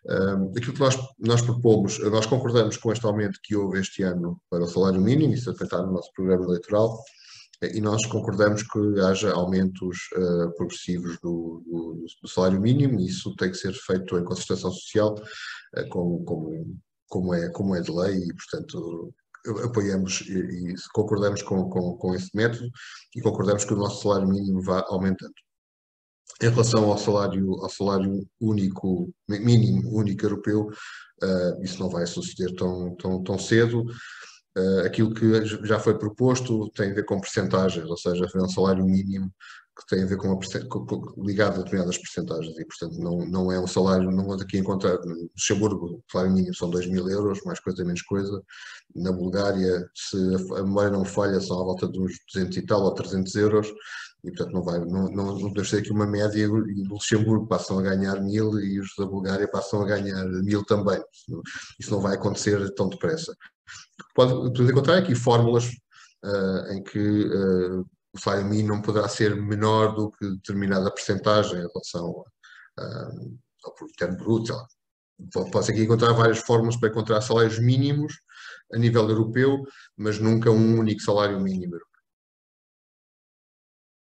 Uh, 0.04 0.50
aquilo 0.56 0.74
que 0.74 0.80
nós, 0.80 0.98
nós 1.18 1.42
propomos, 1.42 1.98
nós 2.10 2.26
concordamos 2.26 2.76
com 2.76 2.92
este 2.92 3.06
aumento 3.06 3.38
que 3.42 3.56
houve 3.56 3.80
este 3.80 4.02
ano 4.02 4.40
para 4.50 4.64
o 4.64 4.66
salário 4.66 5.00
mínimo, 5.00 5.32
isso 5.32 5.50
está 5.50 5.82
no 5.82 5.92
nosso 5.92 6.12
programa 6.12 6.44
eleitoral, 6.44 6.98
e 7.62 7.80
nós 7.80 8.06
concordamos 8.06 8.62
que 8.62 9.00
haja 9.00 9.32
aumentos 9.32 9.98
uh, 10.16 10.54
progressivos 10.56 11.18
do, 11.20 11.62
do, 11.66 12.06
do, 12.22 12.28
salário 12.28 12.60
mínimo, 12.60 12.98
e 12.98 13.06
isso 13.06 13.34
tem 13.36 13.50
que 13.50 13.56
ser 13.56 13.74
feito 13.74 14.18
em 14.18 14.24
concertação 14.24 14.70
social, 14.72 15.14
uh, 15.14 15.88
como, 15.90 16.24
como, 16.24 16.80
como, 17.10 17.34
é, 17.34 17.50
como 17.50 17.76
é 17.76 17.82
de 17.82 17.90
lei, 17.90 18.16
e 18.16 18.34
portanto 18.34 19.12
apoiamos 19.64 20.20
e, 20.22 20.72
e 20.72 20.74
concordamos 20.92 21.42
com, 21.42 21.68
com, 21.68 21.96
com 21.96 22.14
esse 22.14 22.30
método 22.34 22.70
e 23.16 23.20
concordamos 23.20 23.64
que 23.64 23.74
o 23.74 23.76
nosso 23.76 24.02
salário 24.02 24.28
mínimo 24.28 24.62
vá 24.62 24.84
aumentando. 24.88 25.34
Em 26.42 26.48
relação 26.48 26.90
ao 26.90 26.96
salário, 26.96 27.52
ao 27.60 27.68
salário 27.68 28.26
único, 28.40 29.12
mínimo 29.28 29.94
único 29.94 30.24
europeu, 30.24 30.68
uh, 31.22 31.62
isso 31.62 31.80
não 31.80 31.90
vai 31.90 32.06
suceder 32.06 32.54
tão, 32.54 32.94
tão, 32.96 33.22
tão 33.22 33.38
cedo. 33.38 33.82
Uh, 34.56 34.80
aquilo 34.86 35.12
que 35.12 35.44
já 35.66 35.78
foi 35.78 35.98
proposto 35.98 36.70
tem 36.70 36.90
a 36.90 36.94
ver 36.94 37.04
com 37.04 37.20
percentagens, 37.20 37.84
ou 37.84 37.96
seja, 37.96 38.26
um 38.36 38.48
salário 38.48 38.84
mínimo 38.84 39.30
que 39.76 39.86
tem 39.86 40.02
a 40.02 40.06
ver 40.06 40.16
com, 40.16 40.32
a, 40.32 41.24
ligado 41.24 41.54
a 41.54 41.58
determinadas 41.58 41.96
percentagens 41.96 42.58
e, 42.58 42.64
portanto, 42.64 42.98
não, 42.98 43.26
não 43.26 43.52
é 43.52 43.58
um 43.58 43.66
salário, 43.66 44.10
não 44.10 44.32
aqui 44.32 44.58
encontrar, 44.58 44.98
no 45.04 45.30
Luxemburgo 45.34 46.02
salário 46.10 46.32
mínimo 46.32 46.54
são 46.54 46.68
2 46.68 46.86
mil 46.88 47.08
euros, 47.08 47.40
mais 47.44 47.60
coisa, 47.60 47.84
menos 47.84 48.02
coisa, 48.02 48.42
na 48.94 49.12
Bulgária, 49.12 49.88
se 49.94 50.16
a 50.56 50.62
memória 50.62 50.90
não 50.90 51.04
falha, 51.04 51.40
são 51.40 51.60
à 51.60 51.64
volta 51.64 51.88
de 51.88 51.98
uns 51.98 52.12
200 52.34 52.56
e 52.56 52.62
tal 52.66 52.82
ou 52.82 52.94
300 52.94 53.34
euros, 53.36 53.68
e 54.24 54.30
portanto 54.30 54.52
não 54.52 54.62
vai, 54.62 54.78
não, 54.80 55.08
não, 55.08 55.38
não 55.38 55.48
podemos 55.48 55.72
aqui 55.72 55.90
uma 55.90 56.06
média, 56.06 56.42
e 56.42 56.48
no 56.48 56.94
Luxemburgo 56.94 57.46
passam 57.46 57.78
a 57.78 57.82
ganhar 57.82 58.20
mil 58.20 58.60
e 58.60 58.80
os 58.80 58.90
da 58.98 59.06
Bulgária 59.06 59.48
passam 59.48 59.82
a 59.82 59.86
ganhar 59.86 60.26
mil 60.26 60.64
também, 60.64 61.00
isso 61.78 61.90
não 61.90 62.00
vai 62.00 62.16
acontecer 62.16 62.68
tão 62.74 62.88
depressa. 62.88 63.34
Pode, 64.14 64.32
podemos 64.32 64.70
encontrar 64.70 64.98
aqui 64.98 65.14
fórmulas 65.14 65.66
uh, 66.24 66.72
em 66.72 66.82
que 66.82 66.98
uh, 66.98 67.86
o 68.12 68.18
salário 68.18 68.46
mínimo 68.46 68.74
não 68.74 68.82
poderá 68.82 69.08
ser 69.08 69.34
menor 69.36 69.94
do 69.94 70.10
que 70.10 70.28
determinada 70.28 70.92
percentagem 70.92 71.58
em 71.58 71.66
relação 71.66 72.24
ao 73.64 73.74
produto 73.74 73.92
interno 73.92 74.16
bruto. 74.16 74.54
Pode-se 75.52 75.72
aqui 75.72 75.82
encontrar 75.82 76.12
várias 76.12 76.38
fórmulas 76.38 76.76
para 76.76 76.88
encontrar 76.88 77.20
salários 77.20 77.58
mínimos 77.58 78.14
a 78.72 78.78
nível 78.78 79.08
europeu, 79.08 79.62
mas 79.96 80.18
nunca 80.18 80.50
um 80.50 80.78
único 80.78 81.02
salário 81.02 81.38
mínimo 81.40 81.74
europeu. 81.74 81.90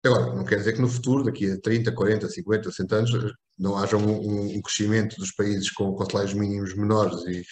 Agora, 0.06 0.36
não 0.36 0.46
quer 0.46 0.58
dizer 0.58 0.74
que 0.74 0.82
no 0.82 0.88
futuro, 0.88 1.24
daqui 1.24 1.52
a 1.52 1.60
30, 1.60 1.91
40, 1.91 2.30
50, 2.30 2.72
60 2.72 2.96
anos, 2.96 3.12
não 3.58 3.78
haja 3.78 3.98
um, 3.98 4.58
um 4.58 4.62
crescimento 4.62 5.17
dos 5.17 5.32
países 5.32 5.72
com, 5.72 5.93
com 5.93 6.06
salários 6.06 6.34
mínimos 6.34 6.76
menores 6.76 7.20
e, 7.26 7.43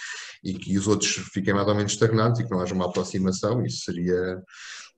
e 0.43 0.53
que 0.53 0.77
os 0.77 0.87
outros 0.87 1.11
fiquem 1.33 1.53
mais 1.53 1.67
ou 1.67 1.75
menos 1.75 1.93
estagnados 1.93 2.39
e 2.39 2.43
que 2.43 2.51
não 2.51 2.61
haja 2.61 2.73
uma 2.73 2.85
aproximação, 2.85 3.65
isso 3.65 3.83
seria, 3.83 4.41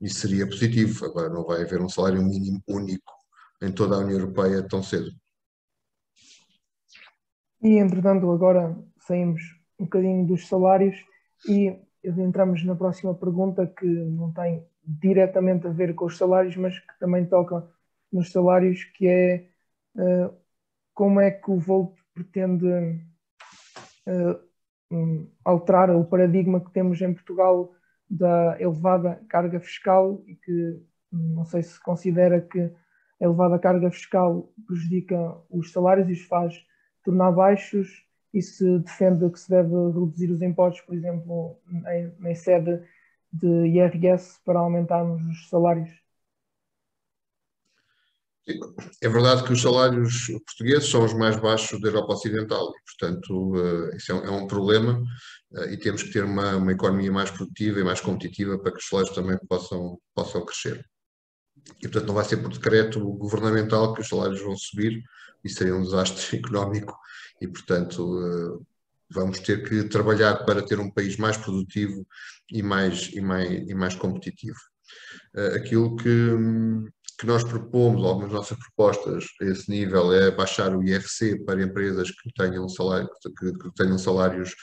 isso 0.01 0.19
seria 0.19 0.45
positivo. 0.45 1.05
Agora, 1.05 1.29
não 1.29 1.43
vai 1.43 1.61
haver 1.61 1.81
um 1.81 1.89
salário 1.89 2.21
mínimo 2.23 2.61
único 2.67 3.13
em 3.61 3.71
toda 3.71 3.95
a 3.95 3.99
União 3.99 4.19
Europeia 4.19 4.67
tão 4.67 4.83
cedo. 4.83 5.11
E, 7.61 7.77
entretanto, 7.77 8.29
agora 8.31 8.77
saímos 8.99 9.41
um 9.79 9.85
bocadinho 9.85 10.27
dos 10.27 10.47
salários 10.47 10.95
e 11.47 11.75
entramos 12.03 12.63
na 12.63 12.75
próxima 12.75 13.13
pergunta 13.15 13.65
que 13.65 13.85
não 13.85 14.31
tem 14.31 14.65
diretamente 14.83 15.67
a 15.67 15.71
ver 15.71 15.93
com 15.95 16.05
os 16.05 16.17
salários, 16.17 16.55
mas 16.55 16.79
que 16.79 16.99
também 16.99 17.25
toca 17.25 17.67
nos 18.11 18.31
salários, 18.31 18.83
que 18.83 19.07
é 19.07 19.49
uh, 19.95 20.33
como 20.93 21.19
é 21.19 21.31
que 21.31 21.51
o 21.51 21.59
Volt 21.59 21.97
pretende 22.13 22.67
uh, 24.07 25.27
alterar 25.43 25.89
o 25.91 26.05
paradigma 26.05 26.63
que 26.63 26.71
temos 26.71 27.01
em 27.01 27.13
Portugal 27.13 27.73
da 28.09 28.55
elevada 28.59 29.21
carga 29.27 29.59
fiscal 29.59 30.21
e 30.25 30.35
que 30.35 30.81
não 31.11 31.45
sei 31.45 31.61
se 31.63 31.81
considera 31.81 32.41
que 32.41 32.59
a 32.59 32.71
elevada 33.25 33.59
carga 33.59 33.89
fiscal 33.91 34.49
prejudica 34.65 35.37
os 35.49 35.71
salários 35.71 36.09
e 36.09 36.13
os 36.13 36.21
faz 36.23 36.55
tornar 37.03 37.31
baixos 37.31 38.05
e 38.33 38.41
se 38.41 38.79
defende 38.79 39.29
que 39.29 39.39
se 39.39 39.49
deve 39.49 39.69
reduzir 39.69 40.31
os 40.31 40.41
impostos, 40.41 40.81
por 40.81 40.95
exemplo, 40.95 41.57
em, 41.87 42.29
em 42.29 42.35
sede 42.35 42.81
de 43.31 43.47
IRS 43.67 44.39
para 44.45 44.59
aumentarmos 44.59 45.23
os 45.25 45.49
salários? 45.49 45.89
É 49.01 49.09
verdade 49.09 49.43
que 49.43 49.51
os 49.51 49.61
salários 49.61 50.27
portugueses 50.45 50.89
são 50.89 51.03
os 51.03 51.13
mais 51.13 51.35
baixos 51.35 51.81
da 51.81 51.89
Europa 51.89 52.13
Ocidental 52.13 52.71
e, 52.71 52.81
portanto, 52.85 53.55
uh, 53.55 53.95
isso 53.95 54.11
é 54.13 54.15
um, 54.15 54.45
é 54.45 54.47
problema 54.47 55.03
uh, 55.51 55.65
e 55.65 55.77
temos 55.77 56.01
que 56.03 56.13
ter 56.13 56.23
uma, 56.23 56.55
uma, 56.55 56.71
economia 56.71 57.11
mais 57.11 57.29
produtiva 57.29 57.81
e 57.81 57.83
mais 57.83 57.99
competitiva 57.99 58.57
para 58.57 58.71
que 58.71 58.77
os 58.77 58.87
salários 58.87 59.13
também 59.13 59.37
possam, 59.49 59.99
possam 60.15 60.45
crescer. 60.45 60.85
E, 61.79 61.89
portanto, 61.89 62.07
não 62.07 62.13
vai 62.13 62.23
ser 62.23 62.37
por 62.37 62.53
decreto 62.53 63.01
governamental 63.17 63.93
que 63.93 64.01
os 64.01 64.07
salários 64.07 64.41
vão 64.41 64.55
subir, 64.55 65.03
isso 65.43 65.57
seria 65.57 65.75
um 65.75 65.83
desastre 65.83 66.37
económico 66.39 66.97
e, 67.41 67.47
portanto, 67.49 67.99
uh, 67.99 68.65
vamos 69.09 69.39
ter 69.39 69.67
que 69.67 69.83
trabalhar 69.89 70.45
para 70.45 70.65
ter 70.65 70.79
um 70.79 70.91
país 70.91 71.17
mais 71.17 71.35
produtivo 71.35 72.07
e 72.49 72.63
mais, 72.63 73.09
e 73.13 73.19
mais, 73.19 73.69
e 73.69 73.73
mais 73.73 73.95
competitivo. 73.95 74.57
aquilo 75.53 75.95
que 75.97 76.31
que 77.17 77.25
nós 77.25 77.43
propomos, 77.43 78.05
algumas 78.05 78.31
nossas 78.31 78.57
propostas 78.57 79.25
a 79.41 79.45
esse 79.45 79.69
nível, 79.69 80.13
é 80.13 80.29
baixar 80.29 80.75
o 80.75 80.83
IRC 80.83 81.43
para 81.45 81.63
empresas 81.63 82.11
que 82.11 82.31
tenham, 82.33 82.69
salário, 82.69 83.09
que, 83.39 83.73
tenham 83.75 83.97
salários 83.97 84.53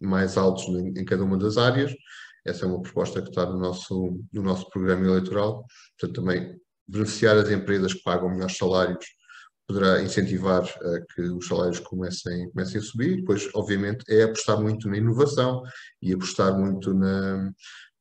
mais 0.00 0.36
altos 0.36 0.64
em, 0.68 1.04
cada 1.04 1.24
uma 1.24 1.38
das 1.38 1.56
áreas. 1.56 1.92
Essa 2.44 2.66
é 2.66 2.68
uma 2.68 2.82
proposta 2.82 3.22
que 3.22 3.30
está 3.30 3.46
no 3.46 3.58
nosso, 3.58 4.20
no 4.32 4.42
nosso 4.42 4.68
programa 4.68 5.06
eleitoral. 5.06 5.64
Portanto, 5.98 6.20
também 6.20 6.60
beneficiar 6.86 7.36
as 7.38 7.50
empresas 7.50 7.94
que 7.94 8.02
pagam 8.02 8.28
melhores 8.28 8.58
salários 8.58 9.06
poderá 9.66 10.02
incentivar 10.02 10.62
a 10.62 11.14
que 11.14 11.22
os 11.22 11.46
salários 11.46 11.78
comecem, 11.80 12.50
comecem 12.50 12.80
a 12.80 12.84
subir. 12.84 13.16
Depois, 13.16 13.48
obviamente, 13.54 14.04
é 14.08 14.24
apostar 14.24 14.60
muito 14.60 14.88
na 14.88 14.98
inovação 14.98 15.62
e 16.02 16.12
apostar 16.12 16.58
muito 16.58 16.92
na, 16.92 17.50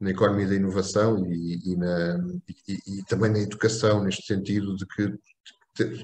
na 0.01 0.09
economia 0.09 0.47
da 0.47 0.55
inovação 0.55 1.23
e, 1.31 1.61
e, 1.63 1.77
na, 1.77 2.19
e, 2.67 2.79
e, 2.87 3.03
também 3.05 3.31
na 3.31 3.39
educação, 3.39 4.03
neste 4.03 4.25
sentido 4.25 4.75
de 4.75 4.85
que 4.87 5.13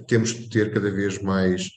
temos 0.08 0.30
de 0.30 0.48
ter 0.50 0.72
cada 0.72 0.92
vez 0.92 1.20
mais, 1.22 1.68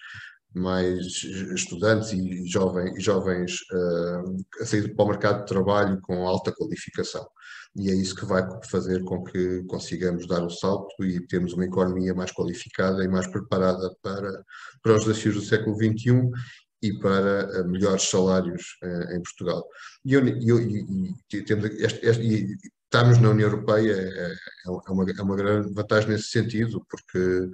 mais 0.54 1.06
estudantes 1.54 2.12
e 2.12 2.46
jovens, 2.46 3.02
jovens 3.02 3.52
uh, 3.72 4.37
a 4.61 4.66
sair 4.66 4.94
para 4.94 5.04
o 5.04 5.09
mercado 5.09 5.40
de 5.40 5.46
trabalho 5.46 5.98
com 6.02 6.28
alta 6.28 6.52
qualificação. 6.52 7.26
E 7.74 7.90
é 7.90 7.94
isso 7.94 8.14
que 8.14 8.26
vai 8.26 8.46
fazer 8.68 9.02
com 9.04 9.22
que 9.24 9.62
consigamos 9.64 10.26
dar 10.26 10.42
o 10.42 10.46
um 10.46 10.50
salto 10.50 11.02
e 11.04 11.24
termos 11.26 11.54
uma 11.54 11.64
economia 11.64 12.14
mais 12.14 12.33
qualificada 12.33 13.02
e 13.02 13.09
mais 13.09 13.28
preparada 13.28 13.94
para, 14.02 14.44
para 14.83 14.94
os 14.94 15.04
desafios 15.04 15.37
do 15.37 15.40
século 15.40 15.74
XXI 15.76 16.28
e 16.82 16.92
para 16.98 17.48
eh, 17.52 17.62
melhores 17.64 18.08
salários 18.08 18.76
uh, 18.82 19.12
em 19.14 19.22
Portugal. 19.22 19.64
E, 20.04 20.14
eu, 20.14 20.26
e, 20.26 21.14
e, 21.32 21.42
temos 21.42 21.66
este, 21.66 22.06
este, 22.06 22.22
e 22.22 22.56
estarmos 22.84 23.18
na 23.18 23.30
União 23.30 23.48
Europeia 23.48 23.92
é, 23.92 24.32
é, 24.32 24.34
é, 24.66 24.90
uma, 24.90 25.04
é 25.10 25.22
uma 25.22 25.36
grande 25.36 25.72
vantagem 25.72 26.08
nesse 26.08 26.28
sentido, 26.28 26.84
porque 26.88 27.50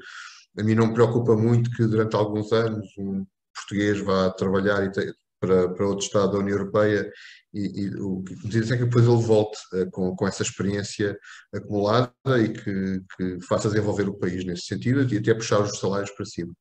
a 0.58 0.62
mim 0.62 0.74
não 0.74 0.88
me 0.88 0.94
preocupa 0.94 1.36
muito 1.36 1.70
que 1.70 1.86
durante 1.86 2.16
alguns 2.16 2.52
anos 2.52 2.86
um 2.96 3.26
português 3.54 4.00
vá 4.00 4.30
trabalhar 4.30 4.90
te, 4.90 5.12
para, 5.40 5.68
para 5.68 5.86
outro 5.86 6.06
Estado 6.06 6.32
da 6.32 6.38
União 6.38 6.56
Europeia 6.56 7.10
e, 7.52 7.82
e 7.82 7.94
o 7.96 8.22
que 8.22 8.34
me 8.34 8.58
é 8.58 8.76
que 8.76 8.84
depois 8.84 9.04
ele 9.06 9.22
volte 9.22 9.58
uh, 9.74 9.90
com, 9.90 10.14
com 10.14 10.26
essa 10.26 10.42
experiência 10.42 11.18
acumulada 11.52 12.12
e 12.38 12.48
que, 12.52 13.02
que 13.16 13.40
faça 13.46 13.68
desenvolver 13.68 14.08
o 14.08 14.18
país 14.18 14.44
nesse 14.44 14.66
sentido 14.66 15.02
e 15.02 15.18
até 15.18 15.34
puxar 15.34 15.60
os 15.60 15.78
salários 15.78 16.10
para 16.12 16.24
cima 16.24 16.54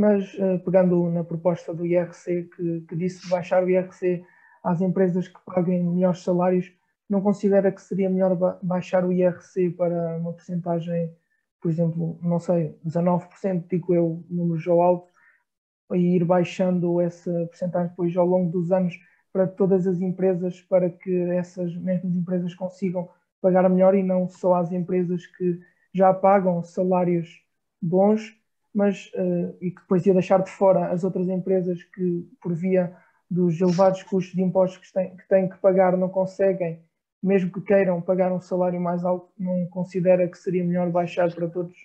mas 0.00 0.32
uh, 0.34 0.58
pegando 0.64 1.10
na 1.10 1.22
proposta 1.22 1.74
do 1.74 1.84
IRC 1.84 2.44
que, 2.56 2.80
que 2.88 2.96
disse 2.96 3.28
baixar 3.28 3.62
o 3.62 3.68
IRC 3.68 4.24
às 4.64 4.80
empresas 4.80 5.28
que 5.28 5.38
paguem 5.44 5.84
melhores 5.84 6.22
salários, 6.22 6.72
não 7.08 7.20
considera 7.20 7.70
que 7.70 7.82
seria 7.82 8.08
melhor 8.08 8.58
baixar 8.62 9.04
o 9.04 9.12
IRC 9.12 9.72
para 9.72 10.16
uma 10.16 10.32
porcentagem, 10.32 11.14
por 11.60 11.70
exemplo, 11.70 12.18
não 12.22 12.38
sei, 12.38 12.74
19%, 12.86 13.66
digo 13.68 13.94
eu, 13.94 14.24
número 14.30 14.58
já 14.58 14.72
alto, 14.72 15.10
e 15.92 16.16
ir 16.16 16.24
baixando 16.24 16.98
essa 16.98 17.30
porcentagem 17.46 17.90
depois 17.90 18.16
ao 18.16 18.24
longo 18.24 18.50
dos 18.50 18.72
anos 18.72 18.98
para 19.30 19.46
todas 19.46 19.86
as 19.86 20.00
empresas, 20.00 20.62
para 20.62 20.88
que 20.88 21.14
essas 21.32 21.76
mesmas 21.76 22.14
empresas 22.14 22.54
consigam 22.54 23.06
pagar 23.42 23.68
melhor 23.68 23.94
e 23.94 24.02
não 24.02 24.26
só 24.28 24.54
as 24.54 24.72
empresas 24.72 25.26
que 25.26 25.60
já 25.92 26.14
pagam 26.14 26.62
salários 26.62 27.42
bons, 27.82 28.39
mas 28.74 29.10
uh, 29.14 29.56
e 29.60 29.70
que 29.70 29.80
depois 29.80 30.06
ia 30.06 30.12
deixar 30.12 30.42
de 30.42 30.50
fora 30.50 30.90
as 30.90 31.04
outras 31.04 31.28
empresas 31.28 31.82
que, 31.82 32.28
por 32.40 32.54
via 32.54 32.96
dos 33.30 33.60
elevados 33.60 34.02
custos 34.02 34.34
de 34.34 34.42
impostos 34.42 34.78
que 34.86 34.92
têm, 34.92 35.16
que 35.16 35.28
têm 35.28 35.48
que 35.48 35.58
pagar, 35.58 35.96
não 35.96 36.08
conseguem, 36.08 36.82
mesmo 37.22 37.52
que 37.52 37.60
queiram 37.60 38.00
pagar 38.00 38.32
um 38.32 38.40
salário 38.40 38.80
mais 38.80 39.04
alto, 39.04 39.30
não 39.38 39.66
considera 39.66 40.28
que 40.28 40.38
seria 40.38 40.64
melhor 40.64 40.90
baixar 40.90 41.32
para 41.32 41.48
todos? 41.48 41.76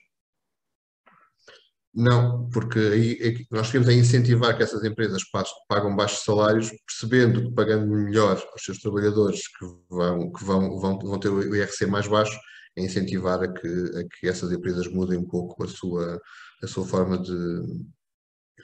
Não, 1.93 2.50
porque 2.50 2.78
aí 2.78 3.48
nós 3.50 3.71
queremos 3.71 3.88
é 3.88 3.93
incentivar 3.93 4.58
que 4.58 4.63
essas 4.63 4.84
empresas 4.84 5.24
pagam 5.69 5.95
baixos 5.95 6.26
salários, 6.26 6.69
percebendo 6.86 7.43
que 7.43 7.56
pagando 7.56 7.88
melhor 7.88 8.43
aos 8.52 8.65
seus 8.65 8.80
trabalhadores 8.80 9.48
que 9.48 9.65
vão, 9.89 10.30
que 10.34 10.43
vão, 10.43 10.78
vão, 10.78 11.00
vão 11.00 11.19
ter 11.19 11.30
o 11.30 11.56
IRC 11.56 11.86
mais 11.86 12.06
baixo, 12.06 12.38
é 12.76 12.84
incentivar 12.84 13.41
a 13.41 13.48
que, 13.48 13.67
a 13.67 14.04
que 14.04 14.28
essas 14.28 14.52
empresas 14.52 14.88
mudem 14.91 15.17
um 15.17 15.26
pouco 15.26 15.63
a 15.63 15.67
sua, 15.67 16.21
a 16.65 16.67
sua 16.67 16.86
forma 16.86 17.17
de, 17.17 17.62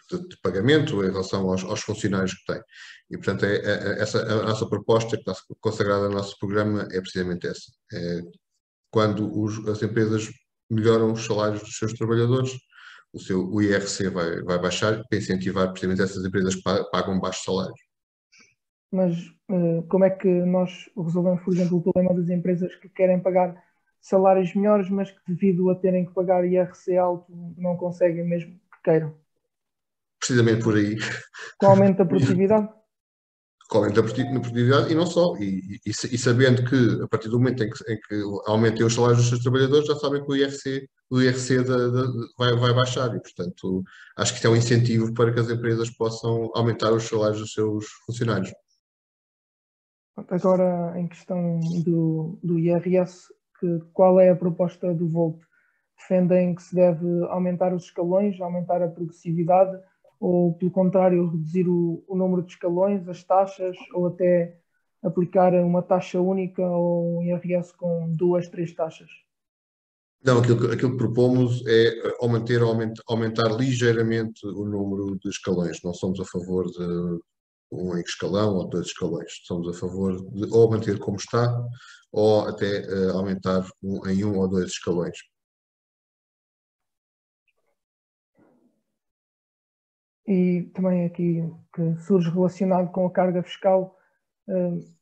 de, 0.10 0.28
de 0.30 0.38
pagamento 0.42 1.04
em 1.04 1.12
relação 1.12 1.50
aos, 1.50 1.64
aos, 1.64 1.82
funcionários 1.82 2.34
que 2.34 2.54
têm. 2.54 2.62
E, 3.10 3.18
portanto, 3.18 3.46
é, 3.46 3.56
é, 3.56 4.02
essa, 4.02 4.22
a 4.22 4.44
nossa 4.44 4.68
proposta 4.68 5.18
que 5.18 5.30
está 5.30 5.34
consagrada 5.60 6.10
no 6.10 6.16
nosso 6.16 6.38
programa 6.38 6.88
é 6.92 7.00
precisamente 7.00 7.48
essa. 7.48 7.72
É 7.94 8.22
quando 8.92 9.42
os, 9.42 9.66
as 9.70 9.82
empresas 9.82 10.30
melhoram 10.70 11.14
os 11.14 11.26
salários 11.26 11.62
dos 11.62 11.78
seus 11.78 11.94
trabalhadores, 11.94 12.52
o 13.14 13.20
seu 13.20 13.46
o 13.46 13.62
IRC 13.62 14.10
vai, 14.10 14.42
vai 14.44 14.60
baixar 14.60 15.04
para 15.08 15.18
incentivar 15.18 15.70
precisamente 15.70 16.02
essas 16.02 16.24
empresas 16.26 16.56
que 16.56 16.62
pagam 16.92 17.20
baixos 17.20 17.44
salários. 17.44 17.80
Mas 18.92 19.18
uh, 19.50 19.84
como 19.90 20.04
é 20.04 20.10
que 20.10 20.28
nós 20.28 20.90
resolvemos, 20.96 21.42
por 21.44 21.54
exemplo, 21.54 21.78
o 21.78 21.82
problema 21.82 22.14
das 22.14 22.30
empresas 22.30 22.76
que 22.76 22.90
querem 22.90 23.22
pagar 23.22 23.56
salários 24.02 24.54
melhores, 24.56 24.90
mas 24.90 25.12
que 25.12 25.20
devido 25.28 25.70
a 25.70 25.76
terem 25.76 26.06
que 26.06 26.14
pagar 26.14 26.44
IRC 26.44 26.98
alto 26.98 27.32
não 27.58 27.78
conseguem 27.78 28.28
mesmo 28.28 28.52
que 28.52 28.82
queiram? 28.84 29.16
Precisamente 30.20 30.64
por 30.64 30.76
aí. 30.76 30.98
Com 31.58 31.68
aumento 31.68 31.98
da 32.00 32.06
produtividade? 32.06 32.70
Com 33.70 33.78
aumento 33.78 33.96
da 33.96 34.04
produtividade 34.04 34.92
e 34.92 34.96
não 34.96 35.06
só. 35.06 35.36
E, 35.38 35.80
e, 35.86 35.90
e, 35.90 36.18
sabendo 36.18 36.68
que 36.68 37.04
a 37.04 37.08
partir 37.08 37.30
do 37.30 37.40
momento 37.40 37.64
em 37.64 37.70
que, 37.70 37.92
em 37.92 38.00
que 38.00 38.22
aumentem 38.46 38.86
os 38.86 38.94
salários 38.94 39.20
dos 39.20 39.30
seus 39.30 39.42
trabalhadores, 39.42 39.88
já 39.88 39.96
sabem 39.96 40.24
que 40.24 40.32
o 40.32 40.36
IRC, 40.36 40.88
o 41.10 41.22
IRC 41.22 41.64
da, 41.64 41.88
da, 41.88 42.04
vai, 42.38 42.56
vai 42.56 42.74
baixar. 42.74 43.16
E, 43.16 43.22
portanto, 43.22 43.84
acho 44.18 44.32
que 44.32 44.38
isto 44.38 44.48
é 44.48 44.50
um 44.50 44.56
incentivo 44.56 45.14
para 45.14 45.32
que 45.32 45.40
as 45.40 45.50
empresas 45.50 45.90
possam 45.92 46.52
aumentar 46.54 46.92
os 46.92 47.04
salários 47.04 47.40
dos 47.40 47.54
seus 47.54 47.86
funcionários. 48.06 48.52
Agora, 50.30 51.00
em 51.00 51.08
questão 51.08 51.60
do, 51.84 52.38
do 52.44 52.60
IRS, 52.60 53.28
que, 53.62 53.80
qual 53.94 54.20
é 54.20 54.30
a 54.30 54.36
proposta 54.36 54.94
do 54.94 55.08
Volt? 55.08 55.40
Defendem 55.98 56.56
que 56.56 56.64
se 56.64 56.76
deve 56.76 57.08
aumentar 57.26 57.74
os 57.74 57.84
escalões, 57.84 58.42
aumentar 58.42 58.82
a 58.82 58.88
progressividade, 58.88 59.80
ou 60.20 60.54
pelo 60.56 60.72
contrário, 60.72 61.30
reduzir 61.30 61.68
o, 61.70 62.04
o 62.08 62.16
número 62.16 62.42
de 62.42 62.52
escalões, 62.52 63.08
as 63.08 63.24
taxas, 63.24 63.78
ou 63.94 64.08
até 64.08 64.58
aplicar 65.04 65.54
uma 65.54 65.82
taxa 65.82 66.20
única 66.20 66.64
ou 66.64 67.20
um 67.20 67.24
IRS 67.24 67.76
com 67.78 68.12
duas, 68.16 68.50
três 68.50 68.74
taxas? 68.74 69.10
Não, 70.24 70.40
aquilo, 70.40 70.72
aquilo 70.72 70.92
que 70.92 70.98
propomos 70.98 71.66
é 71.66 72.14
aumentar, 72.20 72.62
aumentar, 72.62 73.04
aumentar 73.08 73.48
ligeiramente 73.50 74.46
o 74.46 74.66
número 74.66 75.18
de 75.18 75.30
escalões. 75.30 75.82
Não 75.84 75.94
somos 75.94 76.20
a 76.20 76.26
favor 76.26 76.66
de 76.66 77.20
um 77.72 77.98
escalão 77.98 78.56
ou 78.56 78.68
dois 78.68 78.88
escalões. 78.88 79.32
Somos 79.46 79.68
a 79.70 79.80
favor 79.80 80.16
de 80.32 80.46
ou 80.54 80.70
manter 80.70 81.00
como 81.00 81.18
está 81.18 81.48
ou 82.12 82.48
até 82.48 82.82
uh, 82.82 83.18
aumentar 83.18 83.66
um, 83.82 84.06
em 84.08 84.26
um 84.26 84.38
ou 84.38 84.48
dois 84.48 84.72
escalões. 84.72 85.18
E 90.28 90.64
também 90.74 91.06
aqui 91.06 91.42
que 91.74 91.96
surge 92.04 92.30
relacionado 92.30 92.92
com 92.92 93.06
a 93.06 93.12
carga 93.12 93.42
fiscal, 93.44 93.98
uh, 94.48 95.02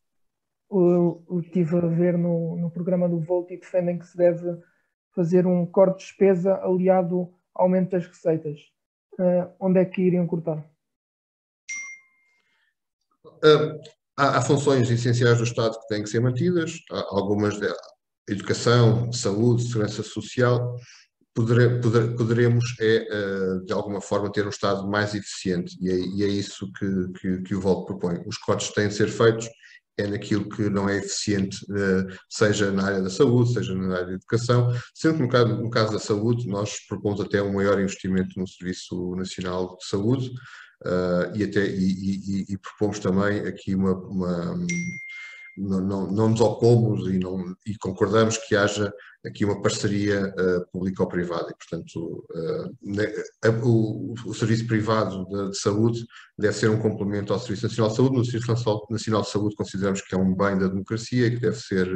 eu, 0.72 1.24
eu 1.30 1.40
estive 1.40 1.78
a 1.78 1.88
ver 1.88 2.18
no, 2.18 2.56
no 2.58 2.72
programa 2.72 3.10
do 3.10 3.20
Volt 3.20 3.50
e 3.52 3.58
defendem 3.58 3.98
que 3.98 4.08
se 4.08 4.16
deve 4.16 4.62
fazer 5.16 5.46
um 5.46 5.66
corte 5.66 6.00
de 6.00 6.06
despesa 6.06 6.56
aliado 6.64 7.34
ao 7.54 7.66
aumento 7.66 7.92
das 7.92 8.08
receitas. 8.08 8.60
Uh, 9.20 9.52
onde 9.60 9.80
é 9.80 9.86
que 9.86 10.02
iriam 10.02 10.26
cortar? 10.26 10.64
Há, 14.18 14.38
há, 14.38 14.42
funções 14.42 14.90
essenciais 14.90 15.38
do 15.38 15.44
Estado 15.44 15.80
que 15.80 15.88
têm 15.88 16.04
que 16.04 16.10
ser 16.10 16.20
mantidas, 16.20 16.74
algumas 17.10 17.60
de 17.60 17.68
educação, 18.28 19.12
saúde, 19.12 19.64
segurança 19.64 20.04
social. 20.04 20.76
Poder, 21.34 21.80
poderemos, 22.18 22.76
é, 22.82 23.08
uh, 23.12 23.66
de 23.66 23.72
alguma 23.72 24.02
forma, 24.02 24.32
ter 24.32 24.46
um 24.46 24.50
Estado 24.50 24.86
mais 24.90 25.16
eficiente 25.16 25.78
e 25.80 25.90
é, 25.90 25.96
e 25.96 26.24
é 26.24 26.28
isso 26.28 26.70
que, 26.74 27.12
que, 27.20 27.42
que 27.44 27.56
o 27.56 27.62
Volto 27.62 27.86
propõe. 27.86 28.22
Os 28.28 28.38
cortes 28.38 28.74
têm 28.74 28.90
de 28.90 28.96
ser 28.96 29.08
feitos 29.08 29.48
é 30.00 30.08
naquilo 30.08 30.48
que 30.48 30.70
não 30.70 30.88
é 30.88 30.98
eficiente, 30.98 31.64
uh, 31.66 32.08
seja 32.30 32.72
na 32.72 32.86
área 32.86 33.02
da 33.02 33.10
saúde, 33.10 33.54
seja 33.54 33.76
na 33.76 33.96
área 33.96 34.08
da 34.08 34.14
educação, 34.14 34.74
sendo 34.96 35.18
que 35.18 35.24
no 35.24 35.30
caso, 35.30 35.48
no 35.58 35.70
caso 35.70 35.92
da 35.92 36.00
saúde 36.00 36.48
nós 36.48 36.80
propomos 36.88 37.20
até 37.20 37.42
um 37.42 37.54
maior 37.54 37.80
investimento 37.80 38.40
no 38.40 38.48
Serviço 38.48 39.16
Nacional 39.16 39.78
de 39.78 39.86
Saúde, 39.86 40.32
uh, 40.86 41.36
e, 41.36 41.44
até, 41.44 41.66
e, 41.66 42.46
e, 42.46 42.46
e, 42.50 42.58
propomos 42.58 43.00
também 43.00 43.40
aqui 43.42 43.76
uma, 43.76 43.94
uma 43.94 44.56
não, 45.60 45.82
não, 45.82 46.12
não, 46.12 46.30
nos 46.30 46.42
opomos 46.42 47.08
e, 47.10 47.20
não, 47.20 47.56
e 47.66 47.76
concordamos 47.78 48.38
que 48.38 48.56
haja 48.56 48.94
aqui 49.26 49.44
uma 49.44 49.62
parceria 49.62 50.28
uh, 50.28 50.66
público-privada 50.72 51.52
e, 51.52 51.56
portanto, 51.56 52.26
uh, 52.32 52.78
ne, 52.82 53.06
a, 53.44 53.50
o, 53.66 54.14
o, 54.26 54.34
serviço 54.34 54.66
privado 54.66 55.26
de, 55.26 55.50
de, 55.52 55.60
saúde 55.60 56.06
deve 56.38 56.54
ser 56.54 56.70
um 56.70 56.80
complemento 56.80 57.34
ao 57.34 57.40
Serviço 57.40 57.68
Nacional 57.68 57.92
de 57.92 57.98
Saúde. 57.98 58.16
No 58.16 58.26
Serviço 58.26 58.52
Nacional 58.52 59.22
de 59.22 59.30
Saúde 59.30 59.56
consideramos 59.56 60.02
que 60.02 60.16
é 60.16 60.18
um 60.18 60.34
bem 60.34 60.58
da 60.58 60.68
democracia 60.68 61.28
e 61.28 61.32
que 61.32 61.42
deve, 61.42 61.58
ser, 61.58 61.88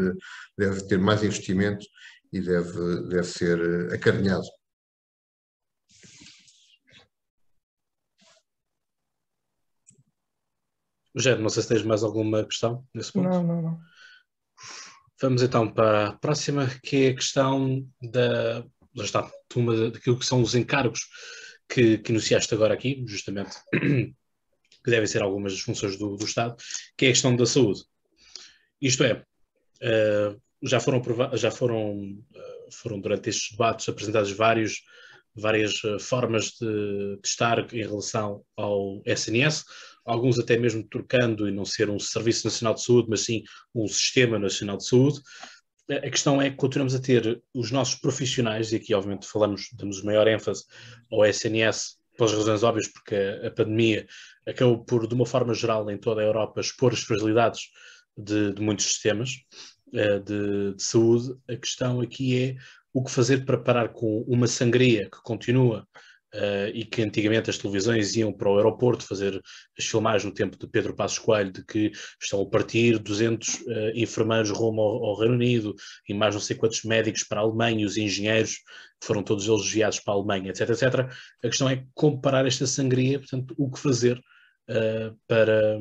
deve 0.57 0.85
ter 0.87 0.99
mais 0.99 1.23
investimento 1.23 1.85
e 2.33 2.41
deve, 2.41 3.07
deve 3.07 3.23
ser 3.23 3.93
acarinhado. 3.93 4.47
Rogério, 11.15 11.41
não 11.41 11.49
sei 11.49 11.63
se 11.63 11.69
tens 11.69 11.83
mais 11.83 12.03
alguma 12.03 12.43
questão 12.43 12.85
nesse 12.93 13.11
ponto. 13.11 13.29
Não, 13.29 13.43
não, 13.43 13.61
não. 13.61 13.79
Vamos 15.21 15.41
então 15.41 15.71
para 15.71 16.07
a 16.07 16.13
próxima, 16.13 16.67
que 16.83 17.05
é 17.05 17.09
a 17.09 17.15
questão 17.15 17.87
da, 18.01 18.65
já 18.95 19.03
está, 19.03 19.31
uma, 19.55 19.89
daquilo 19.89 20.17
que 20.17 20.25
são 20.25 20.41
os 20.41 20.55
encargos 20.55 21.07
que, 21.69 21.97
que 21.99 22.11
iniciaste 22.11 22.53
agora 22.53 22.73
aqui, 22.73 23.03
justamente, 23.07 23.55
que 23.73 24.91
devem 24.91 25.07
ser 25.07 25.21
algumas 25.21 25.53
das 25.53 25.61
funções 25.61 25.97
do, 25.97 26.15
do 26.15 26.25
Estado, 26.25 26.55
que 26.97 27.05
é 27.05 27.09
a 27.09 27.11
questão 27.11 27.35
da 27.35 27.45
saúde. 27.45 27.83
Isto 28.81 29.03
é, 29.03 29.13
uh, 29.13 30.41
já 30.61 30.79
foram, 30.79 31.01
já 31.33 31.51
foram, 31.51 31.93
uh, 31.93 32.71
foram 32.71 32.99
durante 32.99 33.29
estes 33.29 33.51
debates 33.51 33.87
apresentados 33.87 34.31
vários, 34.31 34.81
várias 35.35 35.83
uh, 35.83 35.99
formas 35.99 36.51
de, 36.59 37.17
de 37.21 37.27
estar 37.27 37.73
em 37.73 37.81
relação 37.81 38.43
ao 38.57 39.01
SNS, 39.05 39.63
alguns 40.05 40.39
até 40.39 40.57
mesmo 40.57 40.83
trocando 40.83 41.47
e 41.47 41.51
não 41.51 41.65
ser 41.65 41.89
um 41.89 41.99
Serviço 41.99 42.45
Nacional 42.45 42.73
de 42.73 42.83
Saúde, 42.83 43.07
mas 43.09 43.21
sim 43.21 43.43
um 43.73 43.87
Sistema 43.87 44.37
Nacional 44.37 44.77
de 44.77 44.87
Saúde. 44.87 45.21
A 45.89 46.09
questão 46.09 46.41
é 46.41 46.49
que 46.49 46.55
continuamos 46.55 46.95
a 46.95 47.01
ter 47.01 47.41
os 47.53 47.71
nossos 47.71 47.95
profissionais, 47.95 48.71
e 48.71 48.77
aqui 48.77 48.93
obviamente 48.93 49.27
falamos, 49.27 49.69
damos 49.73 50.01
maior 50.01 50.27
ênfase 50.27 50.63
ao 51.11 51.25
SNS, 51.25 51.97
pelas 52.17 52.31
razões 52.33 52.63
óbvias, 52.63 52.87
porque 52.87 53.15
a, 53.15 53.51
pandemia 53.51 54.07
acabou 54.47 54.83
por, 54.83 55.07
de 55.07 55.13
uma 55.13 55.25
forma 55.25 55.53
geral, 55.53 55.89
em 55.89 55.97
toda 55.97 56.21
a 56.21 56.25
Europa, 56.25 56.61
expor 56.61 56.93
as 56.93 57.01
fragilidades 57.01 57.69
de, 58.17 58.53
de 58.53 58.61
muitos 58.61 58.85
sistemas 58.85 59.31
uh, 59.87 60.19
de, 60.23 60.75
de 60.75 60.83
saúde. 60.83 61.35
A 61.49 61.55
questão 61.55 62.01
aqui 62.01 62.41
é 62.41 62.55
o 62.93 63.03
que 63.03 63.11
fazer 63.11 63.45
para 63.45 63.57
parar 63.57 63.89
com 63.89 64.21
uma 64.21 64.47
sangria 64.47 65.09
que 65.09 65.21
continua 65.23 65.87
Uh, 66.33 66.65
e 66.73 66.83
que 66.83 67.03
antigamente 67.03 67.51
as 67.51 67.59
televisões 67.59 68.15
iam 68.15 68.33
para 68.33 68.49
o 68.49 68.57
aeroporto 68.57 69.05
fazer 69.05 69.39
as 69.77 69.85
filmagens 69.85 70.23
no 70.23 70.33
tempo 70.33 70.57
de 70.57 70.65
Pedro 70.65 70.95
Passos 70.95 71.19
Coelho 71.19 71.51
de 71.51 71.63
que 71.63 71.91
estão 72.19 72.41
a 72.41 72.49
partir 72.49 72.97
200 72.97 73.49
uh, 73.53 73.69
eh, 73.69 73.91
enfermeiros 73.97 74.49
rumo 74.49 74.81
ao, 74.81 75.05
ao, 75.05 75.19
Reino 75.19 75.35
Unido 75.35 75.75
e 76.09 76.13
mais 76.13 76.33
não 76.33 76.41
sei 76.41 76.55
quantos 76.55 76.81
médicos 76.85 77.23
para 77.23 77.39
a 77.39 77.43
Alemanha, 77.43 77.85
os 77.85 77.97
engenheiros 77.97 78.55
que 78.99 79.05
foram 79.05 79.21
todos 79.21 79.47
eles 79.47 79.61
desviados 79.61 79.99
para 79.99 80.15
a 80.15 80.17
Alemanha, 80.17 80.49
etc, 80.49 80.69
etc. 80.71 80.83
A 81.43 81.47
questão 81.47 81.69
é 81.69 81.85
como 81.93 82.19
parar 82.19 82.47
esta 82.47 82.65
sangria, 82.65 83.19
portanto, 83.19 83.53
o 83.55 83.69
que 83.69 83.79
fazer 83.79 84.17
uh, 84.17 85.15
para, 85.27 85.77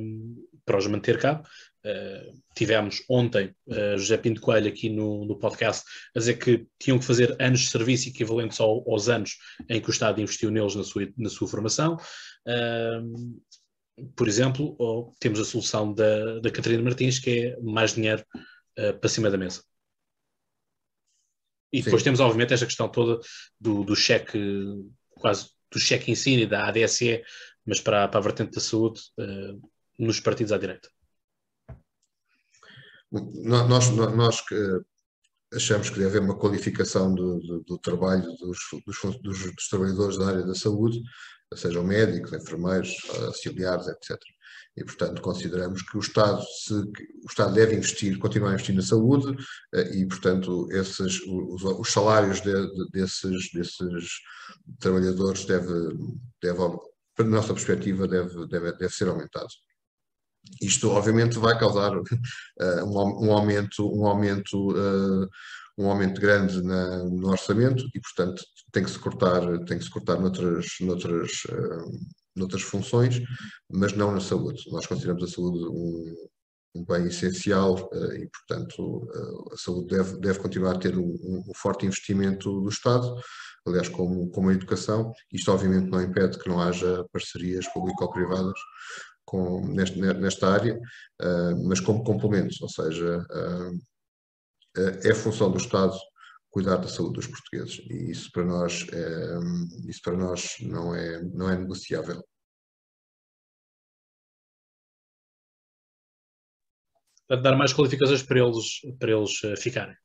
para 0.66 0.76
os 0.76 0.86
manter 0.86 1.18
cá, 1.18 1.42
Uh, 1.84 2.40
tivemos 2.54 3.02
ontem 3.08 3.52
uh, 3.66 3.98
José 3.98 4.16
Pinto 4.16 4.40
Coelho 4.40 4.68
aqui 4.68 4.88
no, 4.88 5.24
no, 5.24 5.36
podcast 5.36 5.84
a 6.14 6.20
dizer 6.20 6.34
que 6.34 6.64
tinham 6.78 6.96
que 6.96 7.04
fazer 7.04 7.34
anos 7.42 7.62
de 7.62 7.70
serviço 7.70 8.08
equivalentes 8.08 8.60
ao, 8.60 8.88
aos 8.88 9.08
anos 9.08 9.36
em 9.68 9.80
que 9.80 9.88
o 9.88 9.90
Estado 9.90 10.20
investiu 10.20 10.48
neles 10.52 10.76
na 10.76 10.84
sua, 10.84 11.12
na 11.16 11.28
sua 11.28 11.48
formação. 11.48 11.96
Uh, 12.46 13.42
por 14.14 14.28
exemplo, 14.28 14.76
ou 14.78 15.12
temos 15.18 15.40
a 15.40 15.44
solução 15.44 15.92
da, 15.92 16.38
da 16.38 16.50
Catarina 16.52 16.84
Martins, 16.84 17.18
que 17.18 17.46
é 17.46 17.60
mais 17.60 17.94
dinheiro 17.94 18.24
para 19.00 19.08
cima 19.08 19.30
da 19.30 19.36
mesa. 19.36 19.62
E 21.70 21.82
depois 21.82 22.00
Sim. 22.00 22.04
temos, 22.04 22.20
obviamente, 22.20 22.54
esta 22.54 22.64
questão 22.64 22.88
toda 22.88 23.20
do, 23.60 23.84
do 23.84 23.94
cheque, 23.94 24.40
quase 25.16 25.50
do 25.70 25.78
cheque 25.78 26.10
ensino 26.10 26.42
e 26.42 26.46
da 26.46 26.66
ADSE, 26.68 27.22
mas 27.66 27.80
para, 27.80 28.08
para 28.08 28.18
a 28.18 28.22
vertente 28.22 28.52
da 28.52 28.60
saúde, 28.62 29.00
nos 29.98 30.18
partidos 30.18 30.52
à 30.52 30.58
direita. 30.58 30.88
Nós, 33.12 33.90
nós 33.90 34.42
achamos 35.54 35.90
que 35.90 35.96
deve 35.96 36.06
haver 36.06 36.22
uma 36.22 36.38
qualificação 36.38 37.14
do, 37.14 37.38
do, 37.40 37.60
do 37.60 37.78
trabalho 37.78 38.24
dos, 38.38 38.58
dos, 38.86 39.20
dos, 39.22 39.38
dos, 39.52 39.68
trabalhadores 39.68 40.16
da 40.16 40.28
área 40.28 40.42
da 40.42 40.54
saúde, 40.54 41.02
sejam 41.54 41.84
médicos, 41.84 42.32
enfermeiros, 42.32 42.96
auxiliares, 43.26 43.86
etc. 43.88 44.18
E, 44.74 44.84
portanto, 44.84 45.20
consideramos 45.20 45.82
que 45.82 45.98
o 45.98 46.00
Estado, 46.00 46.42
se, 46.42 46.72
o 46.72 47.26
Estado 47.28 47.52
deve 47.52 47.76
investir, 47.76 48.18
continuar 48.18 48.50
a 48.50 48.54
investir 48.54 48.74
na 48.74 48.80
saúde 48.80 49.36
eh, 49.74 49.96
e, 49.98 50.06
portanto, 50.06 50.66
esses, 50.72 51.20
os, 51.26 51.62
os 51.62 51.92
salários 51.92 52.40
de, 52.40 52.52
de, 52.52 52.90
desses, 52.90 53.52
desses 53.52 54.10
trabalhadores 54.78 55.44
deve, 55.44 55.68
deve, 56.40 56.58
na 57.18 57.24
nossa 57.24 57.52
perspectiva, 57.52 58.08
deve, 58.08 58.46
deve, 58.46 58.72
deve 58.72 58.94
ser 58.94 59.08
aumentado. 59.08 59.48
Isto, 60.60 60.90
obviamente, 60.90 61.38
vai 61.38 61.58
causar 61.58 61.96
uh, 61.96 62.04
um, 62.84 63.26
um, 63.26 63.32
aumento, 63.32 63.88
um 63.92 64.06
aumento, 64.06 64.70
uh, 64.70 65.28
um 65.78 65.90
aumento 65.90 66.20
grande 66.20 66.62
na, 66.62 67.04
no 67.04 67.28
orçamento 67.28 67.84
e, 67.94 68.00
portanto, 68.00 68.42
tem 68.70 68.84
que 68.84 68.90
se 68.90 68.98
cortar, 68.98 69.40
tem 69.64 69.78
que 69.78 69.84
se 69.84 69.90
cortar 69.90 70.20
noutras, 70.20 70.66
noutras, 70.80 71.30
uh, 71.48 71.90
noutras 72.36 72.62
funções, 72.62 73.20
mas 73.70 73.92
não 73.92 74.12
na 74.12 74.20
saúde. 74.20 74.62
Nós 74.70 74.86
consideramos 74.86 75.22
a 75.24 75.28
saúde 75.28 75.66
um, 75.66 76.14
um 76.76 76.84
bem 76.84 77.06
essencial 77.06 77.90
e, 78.14 78.28
portanto, 78.28 79.08
a 79.52 79.56
saúde 79.56 79.94
deve, 79.94 80.18
deve 80.20 80.38
continuar 80.38 80.76
a 80.76 80.78
ter 80.78 80.96
um, 80.96 81.14
um 81.48 81.52
forte 81.54 81.86
investimento 81.86 82.60
do 82.60 82.68
Estado, 82.68 83.14
aliás, 83.66 83.88
como, 83.88 84.30
como 84.30 84.48
a 84.48 84.54
educação. 84.54 85.12
Isto, 85.32 85.52
obviamente, 85.52 85.90
não 85.90 86.00
impede 86.00 86.38
que 86.38 86.48
não 86.48 86.60
haja 86.60 87.04
parcerias 87.12 87.66
público-privadas 87.72 88.58
com, 89.24 89.66
neste, 89.66 89.98
nesta 89.98 90.48
área, 90.48 90.76
uh, 90.76 91.68
mas 91.68 91.80
como 91.80 92.04
complementos, 92.04 92.60
ou 92.60 92.68
seja, 92.68 93.18
uh, 93.18 93.80
é 95.04 95.14
função 95.14 95.50
do 95.50 95.58
Estado 95.58 95.96
cuidar 96.50 96.76
da 96.76 96.88
saúde 96.88 97.14
dos 97.14 97.26
portugueses 97.26 97.78
e 97.90 98.10
isso 98.10 98.30
para 98.30 98.44
nós, 98.44 98.86
é, 98.92 99.88
isso 99.88 100.00
para 100.02 100.16
nós 100.16 100.56
não, 100.60 100.94
é, 100.94 101.22
não 101.22 101.50
é 101.50 101.56
negociável. 101.56 102.22
Para 107.26 107.40
dar 107.40 107.56
mais 107.56 107.72
qualificações 107.72 108.22
para 108.22 108.40
eles, 108.40 108.80
para 108.98 109.12
eles 109.12 109.40
ficarem. 109.58 109.96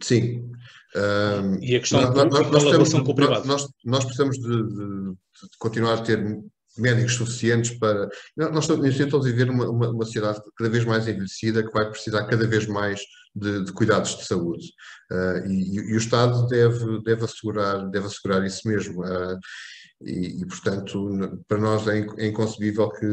Sim. 0.00 0.50
Um, 0.94 1.62
e 1.62 1.76
a 1.76 1.80
questão 1.80 2.00
nós, 2.00 2.50
da 2.50 2.58
relação 2.58 3.04
com 3.04 3.12
o 3.12 3.14
privado? 3.14 3.46
Nós, 3.46 3.68
nós 3.84 4.04
precisamos 4.04 4.38
de, 4.38 4.48
de, 4.48 5.12
de, 5.12 5.58
continuar 5.58 5.98
a 5.98 6.02
ter 6.02 6.18
médicos 6.78 7.14
suficientes 7.14 7.78
para. 7.78 8.08
Nós 8.36 8.64
estamos 8.64 8.86
a 9.14 9.18
viver 9.18 9.50
uma, 9.50 9.68
uma, 9.68 9.90
uma, 9.90 10.04
sociedade 10.04 10.40
cada 10.56 10.70
vez 10.70 10.84
mais 10.84 11.06
envelhecida 11.08 11.62
que 11.62 11.72
vai 11.72 11.90
precisar 11.90 12.24
cada 12.26 12.46
vez 12.46 12.66
mais 12.66 13.00
de, 13.34 13.64
de 13.64 13.72
cuidados 13.72 14.16
de 14.16 14.24
saúde. 14.24 14.66
Uh, 15.10 15.46
e, 15.46 15.76
e, 15.76 15.94
o 15.94 15.98
Estado 15.98 16.46
deve, 16.48 17.02
deve, 17.02 17.24
assegurar, 17.24 17.88
deve 17.90 18.06
assegurar 18.06 18.44
isso 18.44 18.66
mesmo. 18.66 19.02
Uh, 19.04 19.38
e, 20.00 20.42
e, 20.42 20.46
portanto, 20.46 21.42
para 21.48 21.58
nós 21.58 21.86
é, 21.88 22.06
é 22.18 22.26
inconcebível 22.28 22.88
que, 22.90 23.06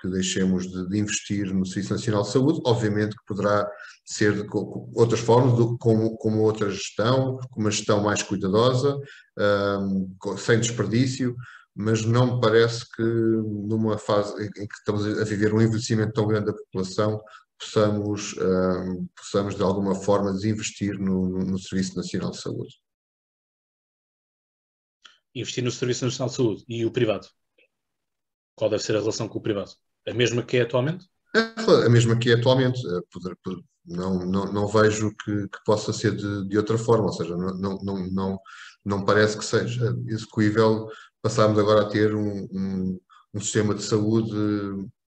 que 0.00 0.08
deixemos 0.08 0.68
de, 0.70 0.88
de, 0.88 0.98
investir 0.98 1.52
no 1.52 1.66
Serviço 1.66 1.94
Nacional 1.94 2.22
de 2.22 2.30
Saúde. 2.30 2.60
Obviamente 2.64 3.16
que 3.16 3.26
poderá 3.26 3.68
ser 4.04 4.34
de 4.34 4.44
com, 4.44 4.90
outras 4.94 5.20
formas, 5.20 5.56
de, 5.56 5.76
como, 5.78 6.16
como 6.16 6.42
outra 6.42 6.70
gestão, 6.70 7.38
com 7.50 7.60
uma 7.60 7.70
gestão 7.70 8.02
mais 8.02 8.22
cuidadosa, 8.22 8.96
um, 9.36 10.16
ah, 10.24 10.36
sem 10.38 10.60
desperdício, 10.60 11.36
mas 11.80 12.04
não 12.04 12.34
me 12.34 12.40
parece 12.40 12.84
que 12.90 13.04
numa 13.04 13.96
fase 13.96 14.34
em 14.46 14.66
que 14.66 14.74
estamos 14.74 15.06
a 15.06 15.22
viver 15.22 15.54
um 15.54 15.62
envelhecimento 15.62 16.12
tão 16.12 16.26
grande 16.26 16.46
da 16.46 16.52
população, 16.52 17.22
possamos, 17.56 18.34
um, 18.36 19.06
possamos 19.14 19.54
de 19.54 19.62
alguma 19.62 19.94
forma 19.94 20.32
desinvestir 20.32 20.98
no, 20.98 21.28
no, 21.28 21.38
no, 21.44 21.56
Serviço 21.56 21.96
Nacional 21.96 22.32
de 22.32 22.40
Saúde. 22.40 22.74
Investir 25.32 25.62
no 25.62 25.70
Serviço 25.70 26.04
Nacional 26.04 26.30
de 26.30 26.34
Saúde 26.34 26.64
e 26.68 26.84
o 26.84 26.90
privado? 26.90 27.28
Qual 28.56 28.68
deve 28.68 28.82
ser 28.82 28.96
a 28.96 28.98
relação 28.98 29.28
com 29.28 29.38
o 29.38 29.42
privado? 29.42 29.70
A 30.08 30.12
mesma 30.12 30.42
que 30.42 30.56
é 30.56 30.62
atualmente? 30.62 31.06
É 31.36 31.86
a 31.86 31.88
mesma 31.88 32.18
que 32.18 32.32
é 32.32 32.34
atualmente. 32.34 32.80
Eh, 32.88 33.00
não, 33.84 34.26
não, 34.26 34.52
não 34.52 34.66
vejo 34.66 35.14
que, 35.24 35.48
que 35.48 35.64
possa 35.64 35.92
ser 35.92 36.16
de, 36.16 36.48
de 36.48 36.58
outra 36.58 36.76
forma, 36.76 37.04
ou 37.04 37.12
seja, 37.12 37.36
não, 37.36 37.78
não, 37.78 38.10
não, 38.10 38.40
não 38.84 39.04
parece 39.04 39.38
que 39.38 39.44
seja 39.44 39.96
execuível 40.08 40.88
passarmos 41.22 41.58
agora 41.58 41.82
a 41.82 41.88
ter 41.88 42.14
um, 42.14 42.48
um, 42.52 43.00
um 43.34 43.40
sistema 43.40 43.74
de 43.74 43.82
saúde 43.82 44.34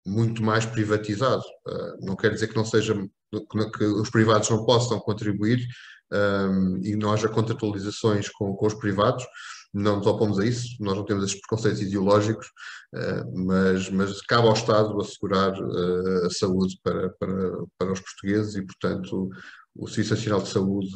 muito 0.07 0.43
mais 0.43 0.67
privatizado. 0.67 1.43
Uh, 1.67 2.07
não 2.07 2.17
quer 2.17 2.33
dizer 2.33 2.49
que 2.49 2.57
não 2.57 2.65
seja 2.65 2.95
que, 2.95 3.85
os 3.85 4.11
privados 4.11 4.49
não 4.51 4.65
possam 4.65 5.01
contribuir 5.01 5.67
um, 6.13 6.79
e 6.83 6.95
não 6.95 7.13
haja 7.13 7.29
contratualizações 7.29 8.29
com, 8.29 8.55
com 8.55 8.67
os 8.67 8.75
privados. 8.75 9.25
Não 9.73 9.97
nos 9.97 10.07
opomos 10.07 10.39
a 10.39 10.47
isso, 10.47 10.77
nós 10.79 10.97
não 10.97 11.05
temos 11.05 11.25
esses 11.25 11.41
preconceitos 11.41 11.81
ideológicos, 11.81 12.47
uh, 12.95 13.45
mas, 13.45 13.91
mas 13.91 14.21
cabe 14.23 14.47
ao 14.47 14.55
Estado 14.55 15.01
assegurar 15.01 15.53
uh, 15.53 16.27
a 16.27 16.31
saúde 16.31 16.79
para, 16.83 17.11
para, 17.19 17.65
para 17.77 17.93
os 17.93 18.01
portugueses 18.01 18.55
e, 18.55 18.63
portanto, 18.63 19.31
o 19.77 19.89
Serviço 19.89 20.15
Nacional 20.15 20.43
de 20.43 20.49
Saúde 20.49 20.91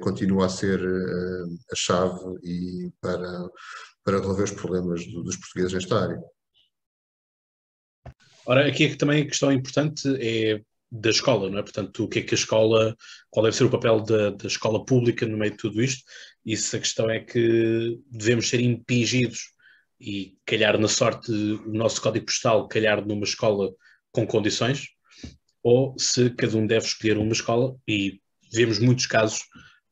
continua 0.00 0.46
a 0.46 0.48
ser 0.48 0.80
a 1.70 1.74
chave 1.74 2.38
e 2.42 2.90
para, 3.00 3.48
para 4.04 4.18
resolver 4.18 4.44
os 4.44 4.52
problemas 4.52 5.04
do, 5.06 5.22
dos 5.22 5.36
portugueses 5.36 5.72
nesta 5.72 6.00
área. 6.00 6.22
Ora, 8.46 8.66
aqui 8.66 8.94
também 8.96 9.22
a 9.22 9.26
questão 9.26 9.52
importante 9.52 10.08
é 10.20 10.60
da 10.90 11.08
escola, 11.08 11.48
não 11.48 11.58
é? 11.58 11.62
Portanto, 11.62 12.04
o 12.04 12.08
que 12.08 12.18
é 12.18 12.22
que 12.22 12.34
a 12.34 12.38
escola, 12.38 12.94
qual 13.30 13.44
deve 13.44 13.56
ser 13.56 13.64
o 13.64 13.70
papel 13.70 14.00
da, 14.02 14.30
da 14.30 14.46
escola 14.46 14.84
pública 14.84 15.26
no 15.26 15.38
meio 15.38 15.52
de 15.52 15.56
tudo 15.56 15.82
isto? 15.82 16.04
E 16.44 16.54
se 16.56 16.76
a 16.76 16.80
questão 16.80 17.08
é 17.08 17.18
que 17.18 17.98
devemos 18.10 18.48
ser 18.48 18.60
impingidos 18.60 19.52
e 19.98 20.36
calhar 20.44 20.78
na 20.78 20.88
sorte 20.88 21.32
o 21.32 21.72
nosso 21.72 22.02
código 22.02 22.26
postal 22.26 22.68
calhar 22.68 23.06
numa 23.06 23.24
escola 23.24 23.72
com 24.10 24.26
condições, 24.26 24.88
ou 25.62 25.94
se 25.98 26.30
cada 26.30 26.56
um 26.56 26.66
deve 26.66 26.86
escolher 26.86 27.18
uma 27.18 27.32
escola, 27.32 27.76
e 27.86 28.20
vemos 28.52 28.78
muitos 28.78 29.06
casos 29.06 29.40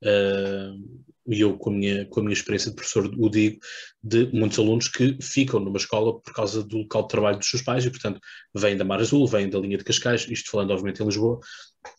uh, 0.04 1.10
e 1.30 1.40
eu 1.40 1.56
com 1.56 1.70
a 1.70 1.72
minha, 1.72 2.06
com 2.06 2.20
a 2.20 2.22
minha 2.24 2.32
experiência 2.32 2.70
de 2.70 2.76
professor 2.76 3.06
o 3.06 3.28
digo, 3.28 3.60
de 4.02 4.26
muitos 4.32 4.58
alunos 4.58 4.88
que 4.88 5.16
ficam 5.22 5.60
numa 5.60 5.76
escola 5.76 6.18
por 6.20 6.34
causa 6.34 6.62
do 6.62 6.78
local 6.78 7.02
de 7.02 7.08
trabalho 7.08 7.38
dos 7.38 7.48
seus 7.48 7.62
pais 7.62 7.84
e, 7.84 7.90
portanto, 7.90 8.20
vêm 8.54 8.76
da 8.76 8.84
Mar 8.84 9.00
Azul, 9.00 9.26
vêm 9.26 9.48
da 9.48 9.58
linha 9.58 9.78
de 9.78 9.84
Cascais, 9.84 10.26
isto 10.28 10.50
falando 10.50 10.72
obviamente 10.72 11.02
em 11.02 11.06
Lisboa, 11.06 11.38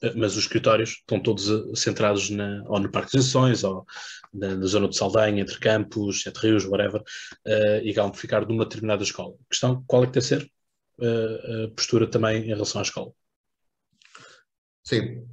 eh, 0.01 0.13
mas 0.15 0.33
os 0.35 0.43
escritórios 0.43 0.91
estão 0.91 1.19
todos 1.19 1.49
eh, 1.49 1.75
centrados 1.75 2.29
na, 2.29 2.63
ou 2.67 2.79
no 2.79 2.91
Parque 2.91 3.11
de 3.11 3.17
Exposições 3.17 3.63
ou 3.63 3.85
na, 4.33 4.55
na, 4.55 4.65
zona 4.65 4.89
de 4.89 4.97
Saldanha, 4.97 5.41
entre 5.41 5.59
Campos, 5.59 6.23
Sete 6.23 6.37
Rios, 6.37 6.65
whatever, 6.65 7.01
e 7.83 7.91
acabam 7.91 8.11
por 8.11 8.19
ficar 8.19 8.45
numa 8.47 8.65
determinada 8.65 9.03
escola. 9.03 9.33
A 9.33 9.49
questão, 9.49 9.83
qual 9.87 10.03
é 10.03 10.07
que 10.07 10.13
deve 10.13 10.25
ser 10.25 10.51
a 11.01 11.69
postura 11.75 12.07
também 12.07 12.43
em 12.43 12.47
relação 12.47 12.79
à 12.79 12.83
escola? 12.83 13.11
Sim. 14.83 15.25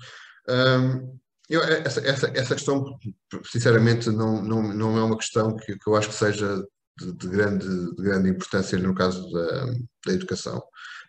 Um 0.49 1.19
eu, 1.49 1.63
essa, 1.63 2.01
essa, 2.01 2.31
essa 2.35 2.55
questão, 2.55 2.99
sinceramente, 3.45 4.11
não, 4.11 4.43
não, 4.43 4.63
não 4.75 4.99
é 4.99 5.03
uma 5.03 5.17
questão 5.17 5.57
que, 5.57 5.79
que 5.79 5.89
eu 5.89 5.97
acho 5.97 6.09
que 6.09 6.15
seja 6.15 6.63
de, 6.99 7.13
de, 7.15 7.29
grande, 7.29 7.67
de 7.67 8.03
grande 8.03 8.29
importância 8.29 8.79
no 8.79 8.95
caso 8.95 9.31
da, 9.31 9.65
da 10.07 10.13
educação. 10.13 10.63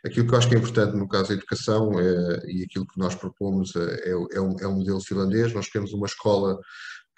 Aquilo 0.06 0.28
que 0.28 0.34
eu 0.34 0.38
acho 0.38 0.48
que 0.48 0.56
é 0.56 0.58
importante 0.58 0.96
no 0.96 1.10
caso 1.10 1.30
da 1.30 1.34
educação 1.34 2.00
é, 2.00 2.40
e 2.48 2.64
aquilo 2.64 2.88
que 2.88 2.98
nós 2.98 3.16
propomos 3.16 3.76
é, 3.76 4.10
é, 4.10 4.12
é, 4.12 4.40
um, 4.40 4.56
é 4.62 4.68
um 4.68 4.78
modelo 4.78 5.02
finlandês. 5.02 5.54
Nós 5.54 5.68
queremos 5.68 5.92
uma 5.92 6.08
escola 6.08 6.58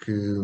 que 0.04 0.34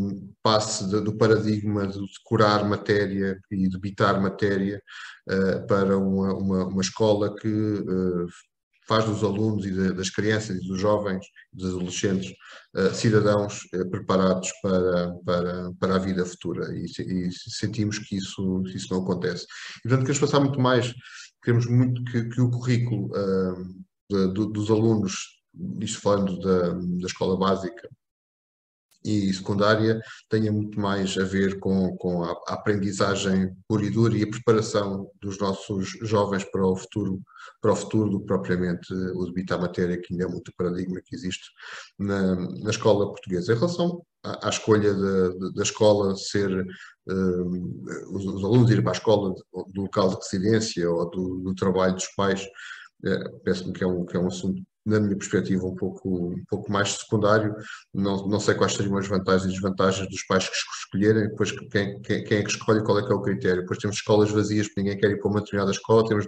passe 0.41 0.89
de, 0.89 1.01
do 1.01 1.17
paradigma 1.17 1.85
de 1.85 1.99
decorar 1.99 2.65
matéria 2.65 3.41
e 3.51 3.69
debitar 3.69 4.23
matéria 4.23 4.81
uh, 5.29 5.67
para 5.67 5.99
uma, 5.99 6.33
uma, 6.33 6.65
uma, 6.67 6.81
escola 6.81 7.35
que 7.35 7.49
uh, 7.49 8.29
faz 8.89 9.05
dos 9.05 9.23
alunos 9.23 9.67
e 9.67 9.93
das 9.93 10.09
crianças 10.09 10.57
e 10.57 10.67
dos 10.67 10.81
jovens, 10.81 11.25
dos 11.53 11.75
adolescentes, 11.75 12.33
uh, 12.75 12.95
cidadãos 12.95 13.61
uh, 13.75 13.89
preparados 13.91 14.51
para, 14.63 15.13
para, 15.25 15.73
para 15.79 15.97
a 15.97 15.99
vida 15.99 16.25
futura 16.25 16.75
e, 16.75 16.87
e, 16.87 17.31
sentimos 17.33 17.99
que 17.99 18.17
isso, 18.17 18.63
isso 18.67 18.93
não 18.93 19.03
acontece. 19.03 19.45
E, 19.81 19.89
portanto, 19.89 20.07
queremos 20.07 20.19
passar 20.19 20.41
muito 20.41 20.61
mais, 20.61 20.95
queremos 21.43 21.67
muito 21.67 22.03
que, 22.05 22.25
que 22.31 22.41
o 22.41 22.51
currículo 22.51 23.11
de, 24.11 24.27
de, 24.29 24.53
dos 24.53 24.71
alunos, 24.71 25.39
isto 25.81 26.01
falando 26.01 26.39
da, 26.41 26.73
da 26.73 27.07
escola 27.07 27.39
básica, 27.39 27.89
e 29.05 29.33
secundária 29.33 30.01
tenha 30.29 30.53
muito 30.53 30.79
mais 30.81 31.17
a 31.17 31.25
ver 31.25 31.59
com, 31.59 31.97
com 31.97 32.25
a, 32.25 32.33
aprendizagem 32.49 33.55
pura 33.69 33.85
e 33.85 33.91
dura 33.91 34.17
e 34.17 34.23
a 34.23 34.31
preparação 34.31 35.11
dos 35.21 35.39
nossos 35.39 35.89
jovens 36.03 36.45
para 36.45 36.67
o 36.67 36.77
futuro, 36.77 37.21
para 37.61 37.73
o 37.73 37.77
futuro 37.77 38.11
do 38.11 38.21
que 38.21 38.27
propriamente 38.27 38.93
o 38.93 39.25
debito 39.27 39.55
à 39.55 39.59
matéria, 39.59 40.01
que 40.01 40.13
ainda 40.13 40.25
é 40.25 40.29
muito 40.29 40.53
paradigma 40.57 41.01
que 41.05 41.15
existe 41.15 41.51
na, 41.99 42.35
na 42.35 42.71
escola 42.71 43.09
portuguesa. 43.09 43.53
Em 43.53 43.57
relação 43.57 44.03
à, 44.25 44.47
à 44.47 44.51
escolha 44.51 44.93
da 45.55 45.63
escola 45.63 46.17
ser 46.17 46.67
um, 47.09 47.85
os, 48.11 48.27
os, 48.27 48.45
alunos 48.45 48.71
irem 48.71 48.83
para 48.83 48.93
a 48.93 48.99
escola 48.99 49.35
do 49.69 49.83
local 49.83 50.11
de 50.11 50.17
residência 50.17 50.91
ou 50.91 51.09
do, 51.11 51.39
do 51.41 51.55
trabalho 51.55 51.95
dos 51.95 52.09
pais, 52.17 52.47
é, 53.05 53.29
parece-me 53.45 53.73
que, 53.73 53.85
é 53.85 53.87
um, 53.87 54.05
que 54.05 54.17
é 54.17 54.21
um 54.21 54.27
assunto 54.27 54.61
na 54.89 54.99
minha 54.99 55.17
perspectiva, 55.17 55.67
um 55.67 55.75
pouco, 55.75 56.33
um 56.33 56.45
pouco 56.49 56.73
mais 56.73 56.93
secundário. 56.93 57.55
Não, 57.93 58.27
não 58.27 58.41
sei 58.41 58.55
quais 58.55 58.73
seriam 58.73 58.97
as 58.97 59.07
vantagens 59.07 59.45
e 59.51 59.53
desvantagens 59.53 60.09
dos 60.09 60.23
pais 60.25 60.49
que 60.49 60.55
escolherem, 60.55 61.29
depois 61.29 61.53
quem, 61.53 62.01
quem, 62.01 62.25
quem, 62.25 62.39
é 62.39 62.43
que 62.43 62.51
escolhe, 62.51 62.83
qual 62.83 62.99
é 62.99 63.07
que 63.07 63.13
é 63.13 63.15
o 63.15 63.21
critério. 63.21 63.61
Depois 63.63 63.79
temos 63.79 63.97
escolas 63.97 64.31
vazias 64.31 64.67
porque 64.67 64.81
ninguém 64.81 64.99
quer 64.99 65.11
ir 65.11 65.21
para 65.21 65.31
uma 65.31 65.41
determinada 65.41 65.71
escola, 65.71 66.09
temos, 66.09 66.27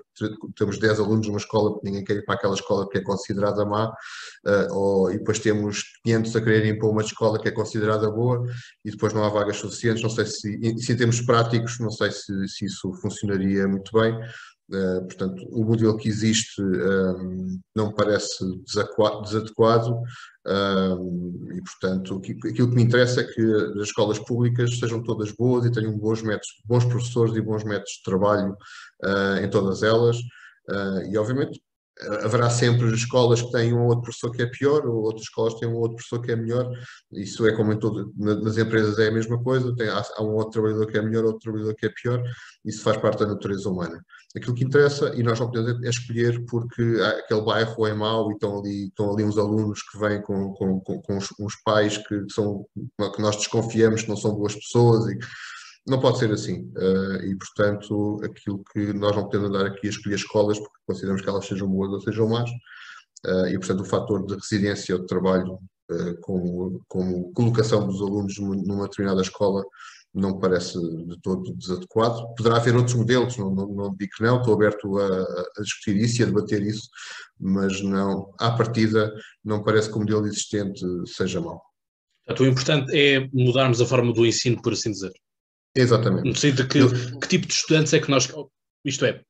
temos 0.57 0.79
10 0.79 1.01
alunos 1.01 1.27
numa 1.27 1.39
escola 1.39 1.73
porque 1.73 1.89
ninguém 1.89 2.05
quer 2.05 2.17
ir 2.17 2.25
para 2.25 2.35
aquela 2.35 2.55
escola 2.55 2.89
que 2.89 2.99
é 2.99 3.03
considerada 3.03 3.65
má, 3.65 3.89
uh, 3.89 4.75
ou, 4.75 5.11
e 5.11 5.19
depois 5.19 5.39
temos 5.39 5.83
500 6.05 6.37
a 6.37 6.41
quererem 6.41 6.71
ir 6.73 6.79
para 6.79 6.89
uma 6.89 7.03
escola 7.03 7.41
que 7.41 7.49
é 7.49 7.51
considerada 7.51 8.11
boa 8.11 8.45
e 8.85 8.91
depois 8.91 9.15
não 9.15 9.25
há 9.25 9.29
vagas 9.31 9.57
suficientes. 9.57 10.03
Não 10.03 10.11
sei 10.11 10.27
se, 10.27 10.77
se 10.79 10.93
em 10.93 10.97
termos 10.97 11.21
práticos, 11.23 11.79
não 11.79 11.91
sei 11.91 12.11
se, 12.11 12.49
se 12.49 12.67
isso 12.67 12.93
funcionaria 13.01 13.67
muito 13.67 13.91
bem. 13.99 14.19
Uh, 14.73 15.05
portanto, 15.05 15.45
o 15.51 15.65
modelo 15.65 15.97
que 15.97 16.09
existe 16.09 16.63
um, 16.63 17.57
eh, 17.57 17.59
não 17.75 17.93
parece 17.93 18.45
desadequado 18.65 20.01
um, 20.47 21.49
e, 21.53 21.61
portanto, 21.61 22.23
aquilo 22.49 22.71
que 22.71 22.77
me 22.77 22.83
interessa 22.85 23.21
é 23.21 23.25
que 23.25 23.43
as 23.81 23.89
escolas 23.89 24.21
públicas 24.21 24.79
sejam 24.79 25.03
todas 25.03 25.33
boas 25.33 25.67
e 25.67 25.73
tenham 25.73 25.99
bons 25.99 26.23
métodos, 26.23 26.63
bons 26.65 26.85
professores 26.85 27.35
e 27.35 27.41
bons 27.41 27.65
métodos 27.65 27.95
de 27.95 28.03
trabalho 28.05 28.57
uh, 29.05 29.45
em 29.45 29.51
todas 29.51 29.83
elas. 29.83 30.17
Uh, 30.69 31.03
e, 31.11 31.19
obviamente, 31.19 31.61
haverá 32.23 32.49
sempre 32.49 32.93
escolas 32.95 33.43
que 33.43 33.51
têm 33.51 33.73
um 33.73 33.85
outro 33.87 34.03
professor 34.03 34.31
que 34.31 34.43
é 34.43 34.47
pior, 34.47 34.87
ou 34.87 35.03
outras 35.03 35.23
escolas 35.23 35.55
têm 35.55 35.69
um 35.69 35.77
outro 35.77 35.97
professor 35.97 36.21
que 36.21 36.33
é 36.33 36.37
melhor. 36.37 36.71
Isso 37.13 37.47
é 37.47 37.55
como 37.55 37.73
em 37.73 37.79
todo, 37.79 38.13
nas 38.17 38.57
empresas 38.57 38.99
é 38.99 39.09
a 39.09 39.13
mesma 39.13 39.43
coisa, 39.43 39.75
tem, 39.77 39.89
há, 39.89 40.03
há, 40.17 40.23
um 40.23 40.35
outro 40.35 40.53
trabalhador 40.53 40.87
que 40.87 40.99
é 40.99 41.03
melhor, 41.03 41.25
outro 41.25 41.41
trabalhador 41.41 41.75
que 41.75 41.87
é 41.87 41.91
pior, 41.91 42.23
isso 42.65 42.83
faz 42.83 42.97
parte 42.97 43.21
da 43.21 43.27
natureza 43.27 43.69
humana. 43.69 44.01
Aquilo 44.37 44.55
que 44.55 44.65
interessa, 44.65 45.13
e 45.17 45.23
nós 45.23 45.41
não 45.41 45.51
podemos 45.51 45.83
é 45.85 45.89
escolher 45.89 46.45
porque 46.47 46.83
aquele 47.19 47.43
bairro 47.43 47.87
é 47.87 47.95
mau 47.95 48.31
e 48.31 48.35
estão 48.35 48.61
ali, 48.61 48.87
estão 48.87 49.13
ali 49.13 49.25
uns 49.25 49.37
alunos 49.37 49.83
que 49.83 49.99
vêm 49.99 50.23
com, 50.23 50.53
com, 50.55 50.81
com, 50.81 51.03
com 51.03 51.19
uns, 51.19 51.57
pais 51.65 51.99
que, 51.99 52.25
são, 52.31 52.65
que 53.15 53.21
nós 53.21 53.37
desconfiamos 53.37 54.03
que 54.03 54.09
não 54.09 54.17
são 54.17 54.35
boas 54.35 54.55
pessoas 54.55 55.07
e 55.07 55.19
não 55.87 56.01
pode 56.01 56.19
ser 56.19 56.31
assim. 56.31 56.71
Uh, 56.77 57.25
e, 57.25 57.37
portanto, 57.37 58.21
aquilo 58.25 58.63
que 58.73 58.93
nós 58.93 59.15
não 59.17 59.25
podemos 59.25 59.49
andar 59.49 59.67
aqui 59.67 59.87
a 59.87 59.91
escolher 59.91 60.17
escolas 60.17 60.59
porque 60.59 60.77
consideramos 60.87 61.23
que 61.23 61.29
elas 61.29 61.47
sejam 61.47 61.69
boas 61.69 61.91
ou 61.93 62.01
sejam 62.01 62.29
más. 62.29 62.51
Uh, 63.27 63.47
e, 63.49 63.59
portanto, 63.59 63.81
o 63.81 63.85
fator 63.85 64.25
de 64.27 64.35
residência 64.35 64.95
ou 64.95 65.01
de 65.01 65.07
trabalho 65.07 65.55
uh, 65.91 66.21
como, 66.21 66.83
como 66.89 67.33
colocação 67.33 67.87
dos 67.87 68.01
alunos 68.01 68.39
numa 68.39 68.85
determinada 68.85 69.23
escola 69.23 69.65
não 70.13 70.39
parece 70.39 70.79
de 70.79 71.21
todo 71.23 71.55
desadequado. 71.55 72.35
Poderá 72.35 72.57
haver 72.57 72.75
outros 72.75 72.97
modelos, 72.97 73.37
não, 73.37 73.55
não, 73.55 73.69
não 73.69 73.95
digo 73.95 74.11
que 74.17 74.23
não, 74.23 74.39
estou 74.39 74.55
aberto 74.55 74.99
a, 74.99 75.07
a, 75.57 75.63
discutir 75.63 75.97
isso 75.97 76.21
e 76.21 76.25
a 76.25 76.27
debater 76.27 76.63
isso, 76.63 76.89
mas 77.39 77.81
não, 77.81 78.33
à 78.39 78.51
partida, 78.51 79.13
não 79.45 79.63
parece 79.63 79.89
que 79.89 79.97
o 79.97 80.01
modelo 80.01 80.27
existente 80.27 80.85
seja 81.07 81.41
mau. 81.41 81.63
O 82.39 82.45
importante 82.45 82.93
é 82.97 83.29
mudarmos 83.33 83.81
a 83.81 83.87
forma 83.87 84.13
do 84.13 84.27
ensino, 84.27 84.61
por 84.61 84.73
assim 84.73 84.91
dizer. 84.91 85.13
Exatamente. 85.75 86.29
No 86.29 86.35
sentido 86.35 86.63
de 86.63 86.69
que, 86.69 86.79
Eu... 86.79 87.19
que 87.19 87.29
tipo 87.29 87.47
de 87.47 87.55
estudantes 87.55 87.93
é 87.93 88.01
que 88.01 88.11
nós, 88.11 88.29
isto 88.85 89.05
é, 89.05 89.21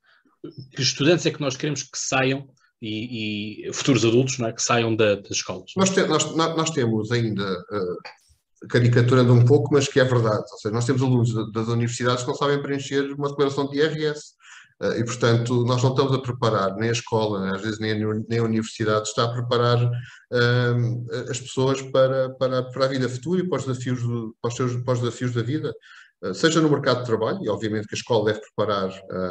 que 0.74 0.82
estudantes 0.82 1.26
é 1.26 1.30
que 1.30 1.40
nós 1.40 1.56
queremos 1.56 1.82
que 1.82 1.98
saiam 1.98 2.48
e, 2.80 3.68
e 3.68 3.72
futuros 3.72 4.04
adultos 4.04 4.38
não 4.38 4.48
é, 4.48 4.52
que 4.52 4.62
saiam 4.62 4.96
da, 4.96 5.16
das 5.16 5.32
escolas? 5.32 5.70
Nós, 5.76 5.90
te, 5.90 6.02
nós, 6.06 6.34
nós 6.34 6.70
temos 6.70 7.12
ainda, 7.12 7.44
uh, 7.52 8.68
caricaturando 8.68 9.32
um 9.32 9.44
pouco, 9.44 9.72
mas 9.72 9.86
que 9.86 10.00
é 10.00 10.04
verdade. 10.04 10.44
Ou 10.50 10.58
seja, 10.58 10.74
nós 10.74 10.86
temos 10.86 11.02
alunos 11.02 11.52
das 11.52 11.68
universidades 11.68 12.22
que 12.22 12.28
não 12.28 12.36
sabem 12.36 12.62
preencher 12.62 13.12
uma 13.12 13.28
declaração 13.28 13.68
de 13.68 13.78
IRS. 13.78 14.38
Uh, 14.82 14.98
e, 14.98 15.04
portanto, 15.04 15.62
nós 15.66 15.82
não 15.82 15.90
estamos 15.90 16.14
a 16.14 16.22
preparar, 16.22 16.74
nem 16.76 16.88
a 16.88 16.92
escola, 16.92 17.54
às 17.54 17.60
vezes 17.60 17.78
nem 17.78 17.92
a, 17.92 18.14
nem 18.30 18.38
a 18.38 18.44
universidade, 18.44 19.08
está 19.08 19.24
a 19.24 19.32
preparar 19.32 19.84
uh, 19.84 21.30
as 21.30 21.38
pessoas 21.38 21.82
para, 21.82 22.30
para, 22.30 22.62
para 22.62 22.86
a 22.86 22.88
vida 22.88 23.06
futura 23.06 23.42
e 23.42 23.46
para 23.46 23.58
os 23.58 23.66
desafios, 23.66 24.00
para 24.40 24.48
os, 24.48 24.56
seus, 24.56 24.76
para 24.82 24.94
os 24.94 25.00
desafios 25.00 25.34
da 25.34 25.42
vida. 25.42 25.70
Eh, 26.22 26.34
seja 26.34 26.60
no 26.60 26.68
mercado 26.68 27.00
de 27.00 27.06
trabalho, 27.06 27.38
e 27.42 27.48
obviamente 27.48 27.86
que 27.88 27.94
a 27.94 27.98
escola 27.98 28.26
deve 28.26 28.40
preparar 28.40 28.90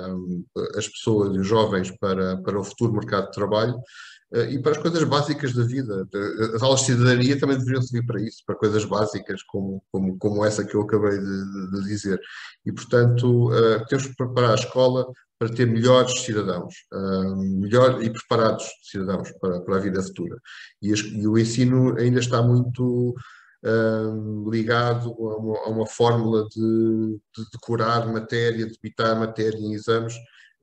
um, 0.09 0.43
as 0.75 0.87
pessoas 0.87 1.35
e 1.35 1.39
os 1.39 1.47
jovens 1.47 1.91
para, 1.99 2.37
para 2.37 2.59
o 2.59 2.63
futuro 2.63 2.93
mercado 2.93 3.25
de 3.25 3.31
trabalho, 3.31 3.75
uh, 4.33 4.45
e 4.49 4.59
para 4.59 4.71
as 4.71 4.77
coisas 4.79 5.03
básicas 5.03 5.53
da 5.53 5.63
vida. 5.63 6.07
As 6.55 6.61
aulas 6.63 6.81
de 6.81 6.87
cidadania 6.87 7.39
também 7.39 7.57
deveriam 7.57 7.81
servir 7.81 8.05
para 8.07 8.21
isso, 8.21 8.43
para 8.45 8.55
coisas 8.55 8.85
básicas 8.85 9.43
como, 9.43 9.83
como, 9.91 10.17
como 10.17 10.45
essa 10.45 10.65
que 10.65 10.75
eu 10.75 10.81
acabei 10.81 11.19
de, 11.19 11.71
de 11.71 11.83
dizer. 11.85 12.19
E, 12.65 12.71
portanto, 12.71 13.49
uh, 13.49 13.85
temos 13.87 14.07
que 14.07 14.15
preparar 14.15 14.51
a 14.51 14.55
escola 14.55 15.05
para 15.37 15.53
ter 15.53 15.67
melhores 15.67 16.19
cidadãos, 16.21 16.73
uh, 16.91 17.35
melhor 17.61 18.03
e 18.03 18.09
preparados 18.09 18.65
cidadãos 18.83 19.31
para, 19.39 19.61
para 19.61 19.77
a 19.77 19.79
vida 19.79 20.01
futura. 20.01 20.37
E, 20.81 20.89
e 20.89 21.27
o 21.27 21.37
ensino 21.37 21.95
ainda 21.97 22.19
está 22.19 22.41
muito 22.41 23.15
um, 23.64 24.49
ligado 24.49 25.10
a 25.10 25.38
uma, 25.38 25.57
a 25.60 25.70
uma 25.70 25.88
fórmula 25.88 26.47
de, 26.49 27.20
de, 27.36 27.49
decorar 27.51 28.07
matéria, 28.07 28.66
de 28.66 28.74
debitar 28.74 29.18
matéria 29.18 29.57
em 29.57 29.74
exames, 29.74 30.14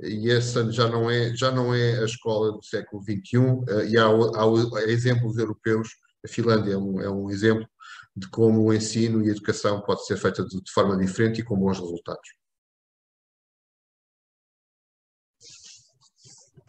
e 0.01 0.30
essa 0.30 0.70
já 0.70 0.88
não 0.88 1.11
é, 1.11 1.34
já 1.34 1.51
não 1.51 1.74
é 1.74 2.01
a 2.01 2.05
escola 2.05 2.53
do 2.53 2.62
século 2.62 3.03
XXI, 3.03 3.38
uh, 3.38 3.84
e 3.88 3.99
há, 3.99 4.07
há, 4.07 4.82
exemplos 4.90 5.36
europeus, 5.38 5.88
a 6.24 6.28
Finlândia 6.28 6.74
é 6.74 6.76
um, 6.76 7.01
é 7.01 7.11
um, 7.11 7.30
exemplo 7.30 7.68
de 8.16 8.28
como 8.30 8.62
o 8.62 8.72
ensino 8.72 9.22
e 9.22 9.28
a 9.28 9.32
educação 9.32 9.80
pode 9.82 10.07
ser 10.07 10.16
feita 10.16 10.44
de, 10.44 10.62
de 10.62 10.72
forma 10.72 10.97
diferente 10.97 11.40
e 11.40 11.44
com 11.44 11.57
bons 11.59 11.78
resultados. 11.78 12.28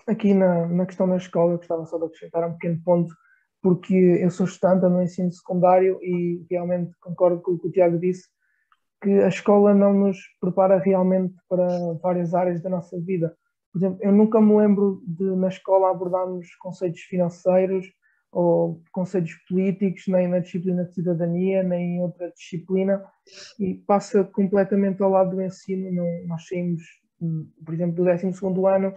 Aqui 0.05 0.33
na, 0.33 0.67
na 0.67 0.85
questão 0.85 1.07
da 1.07 1.17
escola, 1.17 1.53
eu 1.53 1.57
gostava 1.57 1.85
só 1.85 1.97
de 1.97 2.05
acrescentar 2.05 2.47
um 2.47 2.53
pequeno 2.53 2.81
ponto 2.83 3.13
porque 3.61 3.95
eu 3.95 4.29
sou 4.29 4.45
estudante 4.45 4.85
no 4.85 5.01
ensino 5.01 5.31
secundário 5.31 5.99
e 6.01 6.45
realmente 6.49 6.91
concordo 7.01 7.41
com 7.41 7.51
o 7.51 7.59
que 7.59 7.67
o 7.67 7.71
Tiago 7.71 7.99
disse, 7.99 8.27
que 9.01 9.09
a 9.09 9.27
escola 9.27 9.73
não 9.73 9.93
nos 9.93 10.17
prepara 10.39 10.77
realmente 10.77 11.35
para 11.47 11.67
várias 12.01 12.33
áreas 12.33 12.61
da 12.61 12.69
nossa 12.69 12.99
vida. 12.99 13.35
Por 13.71 13.79
exemplo, 13.79 13.99
eu 14.01 14.11
nunca 14.11 14.41
me 14.41 14.55
lembro 14.57 15.03
de 15.05 15.23
na 15.35 15.49
escola 15.49 15.91
abordarmos 15.91 16.47
conceitos 16.55 17.01
financeiros 17.01 17.85
ou 18.31 18.81
conceitos 18.91 19.33
políticos, 19.47 20.03
nem 20.07 20.27
na 20.27 20.39
disciplina 20.39 20.83
de 20.85 20.93
cidadania, 20.93 21.63
nem 21.63 21.97
em 21.97 22.01
outra 22.01 22.31
disciplina, 22.31 23.03
e 23.59 23.75
passa 23.75 24.23
completamente 24.23 25.01
ao 25.01 25.09
lado 25.09 25.35
do 25.35 25.41
ensino. 25.41 25.91
Não, 25.91 26.27
nós 26.27 26.47
saímos, 26.47 26.83
por 27.63 27.73
exemplo, 27.73 27.95
do 27.95 28.03
12 28.03 28.25
ano 28.67 28.93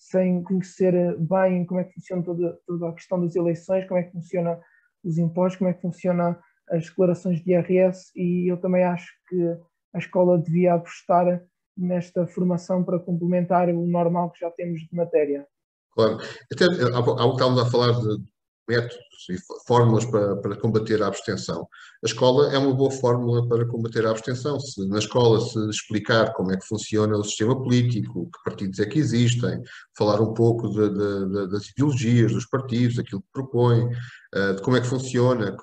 sem 0.00 0.42
conhecer 0.42 1.16
bem 1.18 1.64
como 1.66 1.78
é 1.78 1.84
que 1.84 1.92
funciona 1.92 2.22
toda, 2.22 2.58
toda 2.66 2.88
a 2.88 2.92
questão 2.94 3.20
das 3.20 3.36
eleições, 3.36 3.86
como 3.86 4.00
é 4.00 4.04
que 4.04 4.12
funciona 4.12 4.58
os 5.04 5.18
impostos, 5.18 5.58
como 5.58 5.70
é 5.70 5.74
que 5.74 5.82
funciona 5.82 6.40
as 6.70 6.86
declarações 6.86 7.44
de 7.44 7.52
IRS 7.52 8.10
e 8.16 8.50
eu 8.50 8.56
também 8.56 8.82
acho 8.82 9.12
que 9.28 9.58
a 9.94 9.98
escola 9.98 10.38
devia 10.38 10.74
apostar 10.74 11.42
nesta 11.76 12.26
formação 12.26 12.82
para 12.82 12.98
complementar 12.98 13.68
o 13.68 13.86
normal 13.86 14.30
que 14.30 14.40
já 14.40 14.50
temos 14.50 14.80
de 14.80 14.96
matéria. 14.96 15.46
Claro. 15.92 16.18
Até, 16.52 16.64
há 16.64 17.02
pouco 17.02 17.32
estávamos 17.32 17.60
a 17.60 17.66
falar 17.66 17.92
de, 17.92 18.24
métodos 18.68 18.98
e 19.28 19.36
fórmulas 19.66 20.04
para, 20.04 20.36
para, 20.36 20.56
combater 20.56 21.02
a 21.02 21.06
abstenção. 21.06 21.68
A 22.02 22.06
escola 22.06 22.52
é 22.52 22.58
uma 22.58 22.74
boa 22.74 22.90
fórmula 22.90 23.46
para 23.48 23.66
combater 23.66 24.06
a 24.06 24.10
abstenção. 24.10 24.58
Se 24.60 24.86
na 24.86 24.98
escola 24.98 25.40
se 25.40 25.58
explicar 25.68 26.32
como 26.32 26.52
é 26.52 26.56
que 26.56 26.66
funciona 26.66 27.16
o 27.16 27.24
sistema 27.24 27.60
político, 27.60 28.26
que 28.26 28.44
partidos 28.44 28.78
é 28.78 28.86
que 28.86 28.98
existem, 28.98 29.62
falar 29.96 30.20
um 30.20 30.32
pouco 30.32 30.68
de, 30.68 30.88
de, 30.88 31.28
de, 31.28 31.50
das 31.50 31.68
ideologias 31.68 32.32
dos 32.32 32.46
partidos, 32.46 32.98
aquilo 32.98 33.20
que 33.20 33.28
propõem, 33.32 33.86
uh, 33.86 34.54
de 34.54 34.62
como 34.62 34.76
é 34.76 34.80
que 34.80 34.86
funciona, 34.86 35.56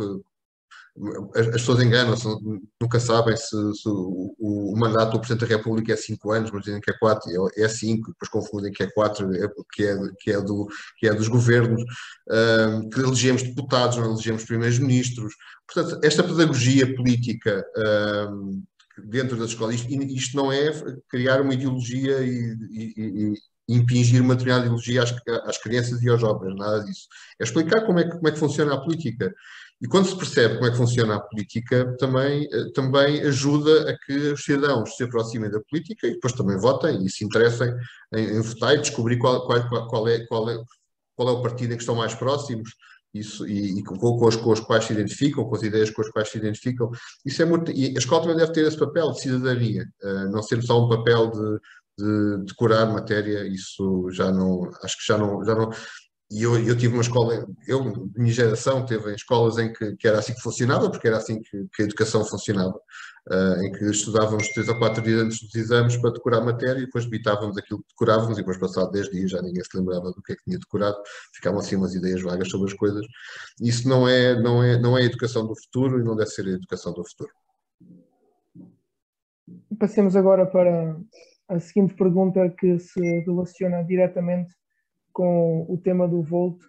as, 1.35 1.47
pessoas 1.47 1.81
enganam-se, 1.83 2.27
nunca 2.81 2.99
sabem 2.99 3.35
se, 3.35 3.49
se 3.49 3.87
o, 3.87 4.35
o, 4.39 4.73
mandato 4.77 5.11
do 5.11 5.19
Presidente 5.19 5.47
da 5.47 5.55
República 5.55 5.93
é 5.93 5.95
5 5.95 6.31
anos, 6.31 6.51
mas 6.51 6.63
dizem 6.63 6.81
que 6.81 6.91
é 6.91 6.97
4, 6.97 7.29
é 7.55 7.67
5, 7.67 8.09
é 8.09 8.13
depois 8.13 8.29
confundem 8.29 8.71
que 8.71 8.83
é 8.83 8.91
4, 8.91 9.35
é, 9.35 9.47
que, 9.73 9.83
é, 9.85 9.97
que, 10.19 10.31
é 10.31 10.41
do, 10.41 10.67
que 10.97 11.07
é 11.07 11.13
dos 11.13 11.27
governos, 11.27 11.83
que 12.91 12.99
elegemos 12.99 13.43
deputados, 13.43 13.97
não 13.97 14.13
elegemos 14.13 14.43
primeiros-ministros. 14.45 15.33
Portanto, 15.71 15.99
esta 16.03 16.23
pedagogia 16.23 16.95
política 16.95 17.63
dentro 19.05 19.37
das 19.37 19.49
escolas, 19.49 19.75
isto, 19.75 19.91
isto, 19.91 20.35
não 20.35 20.51
é 20.51 20.71
criar 21.09 21.41
uma 21.41 21.53
ideologia 21.53 22.19
e, 22.21 22.55
e, 22.71 23.33
impingir 23.69 24.21
uma 24.21 24.33
determinada 24.33 24.65
ideologia 24.65 25.03
às, 25.03 25.13
às 25.45 25.57
crianças 25.57 26.01
e 26.01 26.09
aos 26.09 26.21
jovens, 26.21 26.55
nada 26.55 26.83
disso. 26.85 27.07
É 27.39 27.43
explicar 27.43 27.85
como 27.85 27.99
é, 27.99 28.03
que, 28.03 28.11
como 28.11 28.27
é 28.27 28.31
que 28.31 28.39
funciona 28.39 28.73
a 28.73 28.81
política. 28.81 29.33
E 29.81 29.87
quando 29.87 30.07
se 30.07 30.17
percebe 30.17 30.55
como 30.55 30.67
é 30.67 30.71
que 30.71 30.77
funciona 30.77 31.15
a 31.15 31.19
política, 31.19 31.95
também, 31.99 32.47
eh, 32.51 32.71
também 32.73 33.21
ajuda 33.21 33.91
a 33.91 33.97
que 33.97 34.13
os 34.31 34.43
cidadãos 34.43 34.95
se 34.95 35.03
aproximem 35.03 35.51
da 35.51 35.59
política 35.61 36.07
e 36.07 36.13
depois 36.13 36.33
também 36.33 36.57
votem 36.57 37.05
e 37.05 37.09
se 37.09 37.23
interessem 37.23 37.71
em, 38.13 38.37
em 38.37 38.41
votar 38.41 38.73
e 38.73 38.81
descobrir 38.81 39.17
qual, 39.17 39.45
qual, 39.45 39.87
qual, 39.87 40.07
é, 40.07 40.25
qual, 40.25 40.49
é, 40.49 40.57
qual 41.15 41.29
é 41.29 41.31
o 41.31 41.41
partido 41.43 41.73
em 41.73 41.77
que 41.77 41.83
estão 41.83 41.95
mais 41.95 42.15
próximos 42.15 42.71
isso, 43.13 43.47
e, 43.47 43.79
e 43.79 43.83
com, 43.83 43.97
com, 43.97 44.25
os, 44.25 44.35
com 44.35 44.51
os 44.51 44.59
quais 44.59 44.85
se 44.85 44.93
identificam, 44.93 45.45
com 45.45 45.55
as 45.55 45.63
ideias 45.63 45.89
com 45.89 46.01
as 46.01 46.09
quais 46.09 46.29
se 46.29 46.37
identificam. 46.37 46.89
Isso 47.25 47.41
é 47.41 47.45
muito, 47.45 47.71
e 47.71 47.95
a 47.95 47.99
escola 47.99 48.21
também 48.21 48.37
deve 48.37 48.51
ter 48.51 48.65
esse 48.65 48.77
papel 48.77 49.11
de 49.11 49.21
cidadania, 49.21 49.85
uh, 50.03 50.29
não 50.31 50.41
ser 50.41 50.61
só 50.61 50.83
um 50.83 50.89
papel 50.89 51.31
de, 51.31 51.59
de 51.99 52.45
decorar 52.45 52.85
matéria, 52.87 53.47
isso 53.47 54.09
já 54.11 54.31
não, 54.31 54.69
acho 54.83 54.97
que 54.97 55.05
já 55.05 55.17
não, 55.17 55.43
já 55.43 55.55
não, 55.55 55.69
e 56.29 56.43
eu, 56.43 56.61
eu 56.61 56.77
tive 56.77 56.93
uma 56.93 57.01
escola, 57.01 57.47
eu, 57.65 58.09
minha 58.15 58.33
geração, 58.33 58.85
teve 58.85 59.15
escolas 59.15 59.57
em 59.57 59.71
que, 59.71 59.95
que 59.95 60.07
era 60.07 60.19
assim 60.19 60.33
que 60.33 60.41
funcionava, 60.41 60.91
porque 60.91 61.07
era 61.07 61.17
assim 61.17 61.41
que, 61.41 61.67
que 61.73 61.83
a 61.83 61.85
educação 61.85 62.25
funcionava, 62.25 62.75
uh, 63.31 63.61
em 63.63 63.71
que 63.71 63.85
estudávamos 63.85 64.49
três 64.49 64.67
ou 64.67 64.77
quatro 64.77 65.01
dias 65.01 65.21
antes 65.21 65.41
dos 65.41 65.55
exames 65.55 65.95
para 65.95 66.11
decorar 66.11 66.41
matéria 66.41 66.79
e 66.79 66.85
depois 66.85 67.05
debitávamos 67.05 67.57
aquilo 67.57 67.79
que 67.79 67.87
decorávamos 67.89 68.37
e 68.37 68.41
depois 68.41 68.57
passado 68.57 68.91
dez 68.91 69.09
dias 69.09 69.31
já 69.31 69.41
ninguém 69.41 69.63
se 69.63 69.77
lembrava 69.77 70.11
do 70.11 70.21
que 70.21 70.33
é 70.33 70.35
que 70.35 70.43
tinha 70.43 70.59
decorado, 70.59 70.97
ficavam 71.33 71.59
assim 71.59 71.77
umas 71.77 71.95
ideias 71.95 72.21
vagas 72.21 72.49
sobre 72.49 72.67
as 72.69 72.73
coisas. 72.73 73.05
Isso 73.61 73.87
não 73.87 74.05
é, 74.05 74.37
não 74.41 74.61
é, 74.61 74.77
não 74.77 74.97
é 74.97 75.03
a 75.03 75.05
educação 75.05 75.47
do 75.47 75.55
futuro 75.55 75.97
e 75.97 76.03
não 76.03 76.15
deve 76.15 76.29
ser 76.29 76.45
a 76.45 76.51
educação 76.51 76.91
do 76.93 77.05
futuro. 77.05 77.31
Passemos 79.79 80.13
agora 80.17 80.45
para 80.45 80.97
a 81.47 81.59
seguinte 81.59 81.93
pergunta 81.93 82.49
que 82.49 82.77
se 82.79 82.99
relaciona 83.21 83.81
diretamente 83.83 84.53
com 85.17 85.65
o 85.67 85.75
tema 85.79 86.07
do 86.07 86.21
Volt 86.21 86.61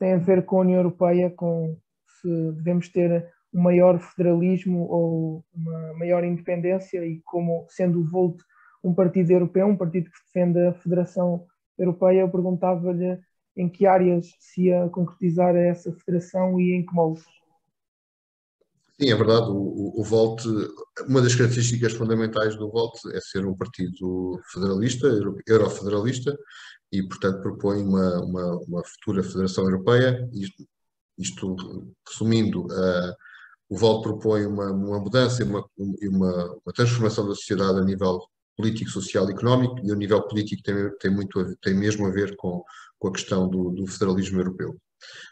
tem 0.00 0.14
a 0.14 0.18
ver 0.18 0.44
com 0.44 0.58
a 0.58 0.60
União 0.62 0.78
Europeia, 0.78 1.30
com 1.30 1.78
se 2.20 2.52
devemos 2.54 2.88
ter 2.88 3.32
um 3.54 3.62
maior 3.62 4.00
federalismo 4.00 4.80
ou 4.90 5.44
uma 5.54 5.94
maior 5.94 6.24
independência 6.24 7.06
e 7.06 7.20
como 7.24 7.64
sendo 7.68 8.00
o 8.00 8.04
Volt 8.04 8.42
um 8.82 8.92
partido 8.92 9.30
europeu, 9.30 9.68
um 9.68 9.76
partido 9.76 10.10
que 10.10 10.18
defende 10.26 10.58
a 10.66 10.74
Federação 10.74 11.46
Europeia, 11.78 12.22
eu 12.22 12.30
perguntava-lhe 12.30 13.16
em 13.56 13.68
que 13.68 13.86
áreas 13.86 14.26
se 14.40 14.66
ia 14.66 14.88
concretizar 14.88 15.54
essa 15.54 15.92
federação 15.92 16.60
e 16.60 16.72
em 16.72 16.84
que 16.84 16.92
moldes. 16.92 17.24
Sim, 19.00 19.12
é 19.12 19.14
verdade. 19.14 19.50
O, 19.50 20.00
o, 20.00 20.02
Volt, 20.02 20.42
uma 21.06 21.22
das 21.22 21.36
características 21.36 21.92
fundamentais 21.92 22.56
do 22.56 22.68
Volt 22.68 22.98
é 23.12 23.20
ser 23.20 23.46
um 23.46 23.56
partido 23.56 24.40
federalista, 24.52 25.06
eurofederalista, 25.46 26.36
e, 26.92 27.02
portanto, 27.02 27.42
propõe 27.42 27.82
uma, 27.82 28.20
uma, 28.20 28.56
uma 28.60 28.84
futura 28.84 29.22
Federação 29.22 29.64
Europeia. 29.64 30.28
Isto, 30.32 30.66
isto 31.18 31.94
resumindo, 32.08 32.66
uh, 32.66 33.14
o 33.68 33.76
VOL 33.76 34.02
propõe 34.02 34.46
uma, 34.46 34.70
uma 34.72 34.98
mudança 34.98 35.42
e 35.42 35.46
uma, 35.46 35.64
uma, 35.76 36.72
transformação 36.74 37.28
da 37.28 37.34
sociedade 37.34 37.78
a 37.78 37.84
nível 37.84 38.20
político, 38.56 38.90
social 38.90 39.28
e 39.28 39.32
económico, 39.32 39.78
e 39.84 39.92
o 39.92 39.96
nível 39.96 40.22
político 40.22 40.62
tem, 40.62 40.90
tem, 40.98 41.10
muito, 41.10 41.56
tem 41.60 41.74
mesmo 41.74 42.06
a 42.06 42.10
ver 42.10 42.34
com, 42.36 42.64
com 42.98 43.08
a 43.08 43.12
questão 43.12 43.48
do, 43.48 43.70
do 43.70 43.86
federalismo 43.86 44.40
europeu. 44.40 44.76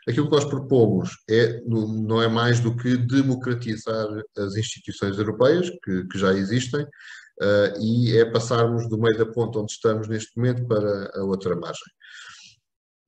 Aquilo 0.08 0.26
que 0.26 0.34
nós 0.34 0.44
propomos 0.44 1.10
é, 1.28 1.60
não 1.66 2.22
é 2.22 2.28
mais 2.28 2.60
do 2.60 2.76
que 2.76 2.96
democratizar 2.96 4.06
as 4.38 4.54
instituições 4.54 5.18
europeias, 5.18 5.68
que, 5.82 6.06
que 6.06 6.18
já 6.18 6.32
existem, 6.34 6.86
uh, 7.40 7.80
e 7.80 8.16
é 8.16 8.24
passarmos 8.24 8.88
do 8.88 8.98
meio 8.98 9.16
da 9.16 9.26
ponta 9.26 9.58
onde 9.58 9.72
estamos 9.72 10.08
neste 10.08 10.36
momento 10.36 10.66
para 10.66 11.10
a 11.14 11.24
outra 11.24 11.54
margem. 11.56 11.92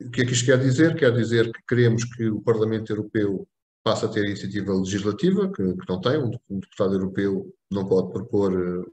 O 0.00 0.10
que 0.10 0.22
é 0.22 0.24
que 0.24 0.32
isto 0.32 0.46
quer 0.46 0.58
dizer? 0.58 0.94
Quer 0.96 1.12
dizer 1.12 1.52
que 1.52 1.60
queremos 1.68 2.04
que 2.04 2.28
o 2.28 2.40
Parlamento 2.40 2.92
Europeu 2.92 3.46
passe 3.82 4.04
a 4.04 4.08
ter 4.08 4.24
iniciativa 4.24 4.72
legislativa, 4.72 5.50
que, 5.50 5.74
que 5.74 5.88
não 5.88 6.00
tem, 6.00 6.18
um, 6.18 6.30
deputado 6.60 6.94
europeu 6.94 7.52
não 7.70 7.88
pode 7.88 8.12
propor 8.12 8.52
uh, 8.52 8.92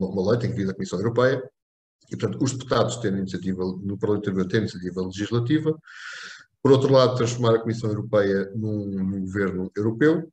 uma 0.00 0.30
lei, 0.30 0.40
tem 0.40 0.50
que 0.50 0.56
vir 0.56 0.66
da 0.66 0.74
Comissão 0.74 0.98
Europeia, 0.98 1.42
e 2.10 2.16
portanto 2.16 2.42
os 2.42 2.52
deputados 2.52 2.96
têm 2.96 3.12
iniciativa, 3.12 3.62
no 3.62 3.98
Parlamento 3.98 4.28
Europeu 4.28 4.48
têm 4.48 4.60
iniciativa 4.60 5.02
legislativa, 5.02 5.78
por 6.62 6.72
outro 6.72 6.90
lado, 6.90 7.16
transformar 7.16 7.56
a 7.56 7.60
Comissão 7.60 7.90
Europeia 7.90 8.50
num, 8.54 8.86
num 8.86 9.20
governo 9.20 9.70
europeu, 9.76 10.32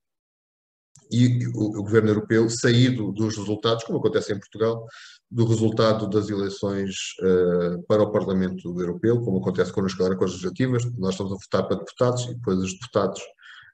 e 1.11 1.45
o, 1.47 1.83
governo 1.83 2.09
europeu 2.09 2.49
saído 2.49 3.11
dos 3.11 3.37
resultados, 3.37 3.83
como 3.83 3.99
acontece 3.99 4.31
em 4.31 4.39
Portugal, 4.39 4.85
do 5.29 5.45
resultado 5.45 6.09
das 6.09 6.29
eleições 6.29 6.95
uh, 7.21 7.81
para 7.87 8.03
o 8.03 8.11
Parlamento 8.11 8.79
Europeu, 8.79 9.19
como 9.21 9.39
acontece 9.39 9.73
connosco 9.73 10.01
agora 10.01 10.17
com 10.17 10.25
as 10.25 10.31
legislativas, 10.31 10.83
nós 10.97 11.11
estamos 11.11 11.33
a 11.33 11.35
votar 11.35 11.67
para 11.67 11.77
deputados 11.77 12.23
e 12.25 12.33
depois 12.35 12.59
os 12.59 12.73
deputados, 12.73 13.21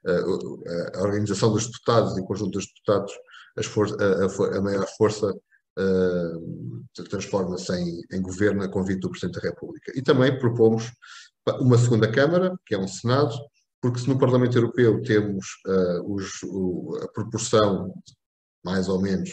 uh, 0.06 0.98
a 0.98 1.02
organização 1.02 1.52
dos 1.52 1.66
deputados 1.66 2.16
e 2.16 2.20
o 2.20 2.24
conjunto 2.24 2.52
dos 2.52 2.66
deputados, 2.66 3.12
for 3.66 3.88
a, 4.00 4.54
a, 4.54 4.58
a, 4.58 4.60
maior 4.60 4.86
força 4.96 5.32
uh, 5.32 7.04
transforma-se 7.08 7.72
em, 7.72 8.00
em 8.12 8.22
governo 8.22 8.62
a 8.62 8.68
convite 8.68 9.00
do 9.00 9.10
Presidente 9.10 9.40
da 9.40 9.48
República. 9.48 9.92
E 9.94 10.02
também 10.02 10.38
propomos 10.38 10.90
uma 11.60 11.78
segunda 11.78 12.10
Câmara, 12.10 12.54
que 12.66 12.74
é 12.74 12.78
um 12.78 12.88
Senado, 12.88 13.34
porque 13.80 14.00
se 14.00 14.08
no 14.08 14.18
Parlamento 14.18 14.56
Europeu 14.56 15.00
temos 15.02 15.46
uh, 15.66 16.14
os, 16.14 16.42
o, 16.44 16.98
a 17.02 17.08
proporção, 17.08 17.92
mais 18.64 18.88
ou 18.88 19.00
menos, 19.00 19.30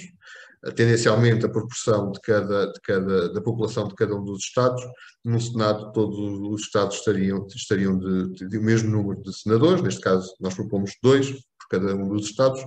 uh, 0.66 0.72
tendencialmente 0.74 1.46
a 1.46 1.50
proporção 1.50 2.12
de 2.12 2.20
cada, 2.22 2.72
de 2.72 2.80
cada, 2.82 3.34
da 3.34 3.42
população 3.42 3.88
de 3.88 3.96
cada 3.96 4.16
um 4.16 4.24
dos 4.24 4.44
Estados, 4.44 4.84
no 5.24 5.40
Senado 5.42 5.92
todos 5.92 6.18
os 6.18 6.62
Estados 6.62 6.98
estariam, 6.98 7.48
estariam 7.48 7.98
de, 7.98 8.34
de, 8.34 8.48
de, 8.48 8.60
mesmo 8.60 8.92
número 8.92 9.22
de 9.22 9.34
senadores, 9.34 9.82
neste 9.82 10.02
caso 10.02 10.36
nós 10.40 10.54
propomos 10.54 10.92
dois 11.02 11.32
por 11.32 11.68
cada 11.70 11.96
um 11.96 12.10
dos 12.10 12.28
Estados, 12.28 12.64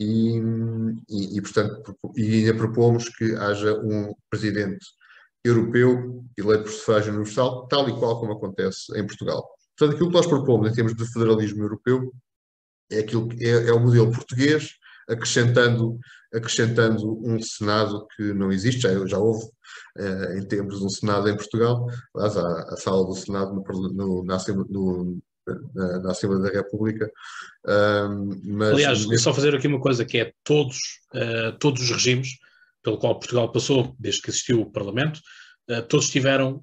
e, 0.00 0.38
e, 1.10 1.36
e 1.36 1.42
portanto, 1.42 1.94
e 2.16 2.36
ainda 2.36 2.54
propomos 2.54 3.10
que 3.10 3.34
haja 3.36 3.78
um 3.80 4.14
presidente 4.30 4.86
europeu 5.44 6.24
eleito 6.38 6.64
por 6.64 6.72
sufrágio 6.72 7.12
universal, 7.12 7.66
tal 7.68 7.88
e 7.88 7.98
qual 7.98 8.18
como 8.18 8.32
acontece 8.32 8.98
em 8.98 9.06
Portugal. 9.06 9.46
Portanto, 9.80 9.94
aquilo 9.94 10.10
que 10.10 10.16
nós 10.16 10.26
propomos 10.26 10.70
em 10.70 10.74
termos 10.74 10.94
de 10.94 11.10
federalismo 11.10 11.62
europeu 11.62 12.12
é, 12.92 12.98
aquilo 12.98 13.30
é, 13.40 13.68
é 13.68 13.72
o 13.72 13.80
modelo 13.80 14.12
português, 14.12 14.72
acrescentando, 15.08 15.98
acrescentando 16.34 17.18
um 17.26 17.40
Senado 17.40 18.06
que 18.14 18.34
não 18.34 18.52
existe, 18.52 18.82
já, 18.82 19.06
já 19.06 19.16
houve 19.16 19.42
uh, 19.98 20.36
em 20.36 20.46
tempos 20.46 20.82
um 20.82 20.88
Senado 20.90 21.30
em 21.30 21.36
Portugal, 21.36 21.86
aliás, 22.14 22.36
a, 22.36 22.74
a 22.74 22.76
sala 22.76 23.06
do 23.06 23.14
Senado 23.14 23.54
no, 23.54 23.62
no, 23.90 24.24
na, 24.24 24.36
no, 24.68 25.22
na, 25.74 25.98
na, 26.00 26.10
Assembleia 26.10 26.42
da 26.42 26.58
República. 26.58 27.10
mas, 28.44 28.74
Aliás, 28.74 29.06
nesse... 29.06 29.22
só 29.22 29.32
fazer 29.32 29.54
aqui 29.54 29.66
uma 29.66 29.80
coisa 29.80 30.04
que 30.04 30.18
é 30.18 30.34
todos, 30.44 30.76
uh, 31.14 31.56
todos 31.58 31.80
os 31.80 31.90
regimes 31.90 32.28
pelo 32.82 32.98
qual 32.98 33.18
Portugal 33.18 33.50
passou, 33.50 33.96
desde 33.98 34.20
que 34.20 34.30
existiu 34.30 34.60
o 34.60 34.70
Parlamento, 34.70 35.20
todos 35.88 36.08
tiveram 36.10 36.62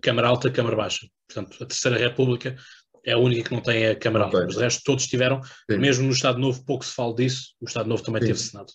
Câmara 0.00 0.28
Alta, 0.28 0.50
Câmara 0.50 0.76
Baixa. 0.76 1.06
Portanto, 1.26 1.62
a 1.62 1.66
Terceira 1.66 1.98
República 1.98 2.56
é 3.04 3.12
a 3.12 3.18
única 3.18 3.48
que 3.48 3.54
não 3.54 3.62
tem 3.62 3.86
a 3.86 3.96
Câmara 3.96 4.24
Alta. 4.24 4.46
Os 4.46 4.56
restos 4.56 4.82
todos 4.82 5.06
tiveram, 5.06 5.40
Sim. 5.70 5.78
mesmo 5.78 6.04
no 6.04 6.12
Estado 6.12 6.38
Novo, 6.38 6.64
pouco 6.64 6.84
se 6.84 6.94
fala 6.94 7.14
disso, 7.14 7.54
o 7.60 7.66
Estado 7.66 7.88
Novo 7.88 8.02
também 8.02 8.20
Sim. 8.22 8.28
teve 8.28 8.38
Senado. 8.38 8.72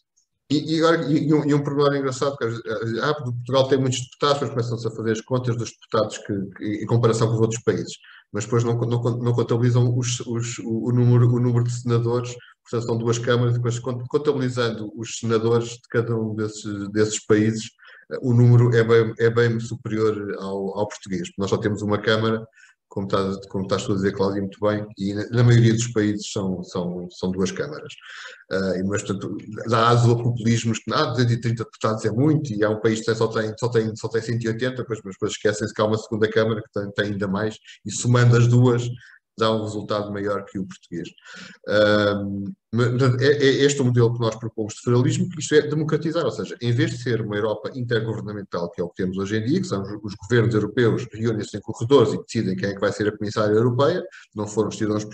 E, 0.49 0.75
e, 0.75 0.79
agora, 0.79 1.11
e, 1.11 1.33
um, 1.33 1.43
e 1.43 1.53
um 1.55 1.63
problema 1.63 1.97
engraçado, 1.97 2.37
que 2.37 2.45
ah, 3.01 3.15
Portugal 3.15 3.67
tem 3.67 3.79
muitos 3.79 3.99
deputados, 4.01 4.41
mas 4.41 4.49
começam-se 4.51 4.87
a 4.87 4.91
fazer 4.91 5.11
as 5.11 5.21
contas 5.21 5.57
dos 5.57 5.71
deputados 5.71 6.17
que, 6.19 6.33
que, 6.55 6.83
em 6.83 6.85
comparação 6.85 7.27
com 7.27 7.33
os 7.33 7.41
outros 7.41 7.63
países, 7.63 7.97
mas 8.31 8.45
depois 8.45 8.63
não, 8.63 8.79
não, 8.79 9.01
não 9.01 9.33
contabilizam 9.33 9.97
os, 9.97 10.19
os, 10.19 10.59
o, 10.59 10.91
número, 10.91 11.33
o 11.33 11.39
número 11.39 11.63
de 11.63 11.71
senadores, 11.71 12.35
portanto 12.61 12.87
são 12.87 12.97
duas 12.97 13.17
câmaras, 13.17 13.55
depois 13.55 13.79
contabilizando 13.79 14.91
os 14.95 15.17
senadores 15.17 15.69
de 15.69 15.87
cada 15.89 16.15
um 16.15 16.35
desses, 16.35 16.91
desses 16.91 17.25
países, 17.25 17.71
o 18.21 18.33
número 18.33 18.75
é 18.75 18.83
bem, 18.83 19.13
é 19.19 19.29
bem 19.29 19.59
superior 19.59 20.35
ao, 20.39 20.79
ao 20.79 20.87
português. 20.87 21.29
Nós 21.37 21.49
só 21.49 21.57
temos 21.57 21.81
uma 21.81 21.97
Câmara, 21.97 22.45
como 22.87 23.07
estás, 23.07 23.45
como 23.47 23.63
estás 23.63 23.89
a 23.89 23.93
dizer, 23.93 24.13
Cláudio, 24.13 24.41
muito 24.41 24.59
bem, 24.61 24.85
e 24.97 25.13
na, 25.13 25.43
maioria 25.43 25.73
dos 25.73 25.87
países 25.87 26.31
são, 26.31 26.63
são, 26.63 27.09
são 27.09 27.31
duas 27.31 27.51
câmaras. 27.51 27.93
Uh, 28.51 28.87
mas, 28.87 29.03
portanto, 29.03 29.37
a 29.73 29.95
populismos 30.15 30.79
que 30.79 30.93
ah, 30.93 31.05
230 31.05 31.63
deputados 31.63 32.05
é 32.05 32.11
muito, 32.11 32.53
e 32.53 32.63
há 32.63 32.69
um 32.69 32.79
país 32.79 33.01
que 33.01 33.13
só 33.13 33.27
tem, 33.27 33.53
só 33.59 33.67
tem, 33.69 33.95
só 33.95 34.07
tem 34.07 34.21
180, 34.21 34.85
mas 34.87 35.01
depois 35.01 35.31
esquecem-se 35.31 35.73
que 35.73 35.81
há 35.81 35.85
uma 35.85 35.97
segunda 35.97 36.29
Câmara 36.29 36.61
que 36.61 36.71
tem, 36.71 36.91
tem 36.91 37.05
ainda 37.13 37.27
mais, 37.27 37.57
e 37.85 37.91
somando 37.91 38.37
as 38.37 38.47
duas, 38.47 38.87
dá 39.37 39.51
um 39.53 39.63
resultado 39.63 40.11
maior 40.11 40.45
que 40.45 40.57
o 40.57 40.65
português. 40.65 41.09
Um, 41.67 42.45
é, 43.19 43.25
é 43.25 43.47
este 43.63 43.81
o 43.81 43.85
modelo 43.85 44.13
que 44.13 44.19
nós 44.19 44.35
propomos 44.35 44.73
de 44.73 44.81
federalismo, 44.81 45.29
que 45.29 45.39
isto 45.39 45.55
é 45.55 45.61
democratizar, 45.61 46.25
ou 46.25 46.31
seja, 46.31 46.57
em 46.61 46.73
vez 46.73 46.91
de 46.91 46.97
ser 46.97 47.21
uma 47.21 47.35
Europa 47.35 47.71
intergovernamental, 47.73 48.69
que 48.71 48.81
é 48.81 48.83
o 48.83 48.89
que 48.89 49.01
temos 49.03 49.17
hoje 49.17 49.37
em 49.37 49.45
dia, 49.45 49.61
que 49.61 49.67
são 49.67 49.81
os, 49.81 49.89
os 50.03 50.15
governos 50.15 50.53
europeus 50.53 51.07
reúnem-se 51.13 51.57
em 51.57 51.61
corredores 51.61 52.13
e 52.13 52.17
decidem 52.17 52.55
quem 52.55 52.69
é 52.69 52.73
que 52.73 52.81
vai 52.81 52.91
ser 52.91 53.07
a 53.07 53.17
comissária 53.17 53.53
europeia, 53.53 54.03
não 54.35 54.47
foram 54.47 54.69
os 54.69 54.77
cidadãos 54.77 55.05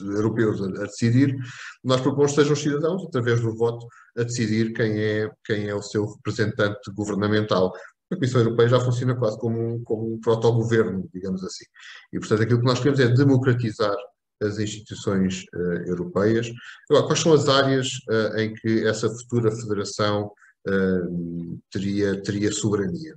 europeus 0.00 0.62
a, 0.62 0.66
a, 0.66 0.86
decidir, 0.86 1.36
nós 1.82 2.00
propomos 2.00 2.32
que 2.32 2.36
sejam 2.36 2.52
os 2.52 2.60
cidadãos, 2.60 3.04
através 3.04 3.40
do 3.40 3.54
voto, 3.56 3.86
a 4.16 4.22
decidir 4.22 4.72
quem 4.72 4.98
é, 5.00 5.30
quem 5.44 5.68
é 5.68 5.74
o 5.74 5.82
seu 5.82 6.06
representante 6.06 6.90
governamental 6.92 7.72
A 8.10 8.16
Comissão 8.16 8.40
Europeia 8.40 8.68
já 8.68 8.80
funciona 8.80 9.14
quase 9.14 9.38
como 9.38 9.58
um, 9.58 9.84
como 9.84 10.14
um 10.14 10.20
protogoverno, 10.20 11.08
digamos 11.14 11.44
assim. 11.44 11.64
E, 12.12 12.18
portanto, 12.18 12.42
aquilo 12.42 12.58
que 12.60 12.66
nós 12.66 12.78
queremos 12.78 13.00
é 13.00 13.08
democratizar 13.08 13.96
as 14.42 14.58
instituições 14.58 15.44
uh, 15.54 15.86
europeias. 15.86 16.50
Agora, 16.88 17.06
quais 17.06 17.20
são 17.20 17.32
as 17.32 17.48
áreas 17.48 17.88
uh, 18.08 18.38
em 18.38 18.54
que 18.54 18.86
essa 18.86 19.08
futura 19.08 19.52
federação 19.52 20.32
uh, 20.66 21.60
teria, 21.70 22.20
teria 22.22 22.50
soberania? 22.50 23.14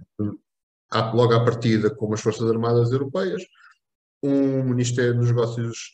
Há, 0.91 1.11
logo 1.11 1.33
à 1.33 1.43
partida, 1.43 1.89
como 1.89 2.13
as 2.13 2.21
Forças 2.21 2.49
Armadas 2.49 2.91
Europeias, 2.91 3.41
um 4.21 4.63
Ministério 4.63 5.17
dos 5.17 5.27
Negócios 5.27 5.91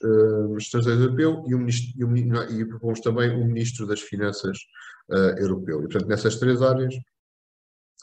Estrangeiros 0.60 1.02
Europeu 1.02 1.44
e, 1.48 1.56
um, 1.56 1.66
e, 1.68 2.06
um, 2.06 2.16
e 2.60 2.66
propomos 2.66 3.00
também 3.00 3.32
um 3.32 3.48
Ministro 3.48 3.88
das 3.88 4.02
Finanças 4.02 4.56
Europeu. 5.40 5.80
E, 5.80 5.88
portanto, 5.88 6.08
nessas 6.08 6.36
três 6.36 6.62
áreas 6.62 6.94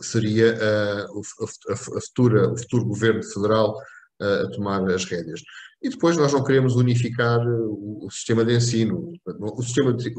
seria 0.00 0.54
uh, 0.54 1.22
a, 1.68 1.72
a, 1.72 1.76
futura, 1.76 2.52
o 2.52 2.56
futuro 2.56 2.84
governo 2.84 3.22
federal 3.22 3.74
uh, 4.20 4.46
a 4.46 4.50
tomar 4.50 4.88
as 4.90 5.04
rédeas. 5.04 5.40
E 5.82 5.88
depois 5.88 6.16
nós 6.16 6.32
não 6.32 6.44
queremos 6.44 6.76
unificar 6.76 7.40
o, 7.46 8.06
o 8.06 8.10
sistema 8.10 8.44
de 8.44 8.54
ensino. 8.54 9.12
O 9.40 9.62
sistema 9.62 9.92
de, 9.92 10.12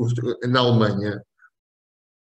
na 0.48 0.60
Alemanha, 0.60 1.22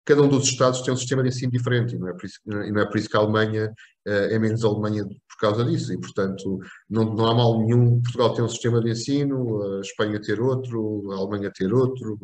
cada 0.06 0.22
um 0.22 0.28
dos 0.28 0.46
Estados 0.48 0.82
tem 0.82 0.94
um 0.94 0.98
sistema 0.98 1.24
de 1.24 1.30
ensino 1.30 1.52
diferente, 1.52 1.96
e 1.96 2.00
não 2.00 2.08
é 2.08 2.14
por 2.14 2.26
isso, 2.26 2.40
não 2.46 2.82
é 2.82 2.86
por 2.86 2.98
isso 2.98 3.10
que 3.10 3.18
a 3.18 3.20
Alemanha 3.20 3.74
uh, 4.08 4.10
é 4.10 4.38
menos 4.38 4.64
Alemanha 4.64 5.04
por 5.04 5.40
causa 5.40 5.66
disso, 5.66 5.92
e 5.92 6.00
portanto 6.00 6.60
não, 6.90 7.14
não 7.14 7.26
há 7.26 7.34
mal 7.34 7.60
nenhum 7.60 8.02
Portugal 8.02 8.34
ter 8.34 8.42
um 8.42 8.48
sistema 8.48 8.80
de 8.80 8.92
ensino, 8.92 9.62
a 9.78 9.82
Espanha 9.82 10.22
ter 10.22 10.40
outro, 10.40 11.12
a 11.12 11.18
Alemanha 11.18 11.52
ter 11.54 11.74
outro, 11.74 12.18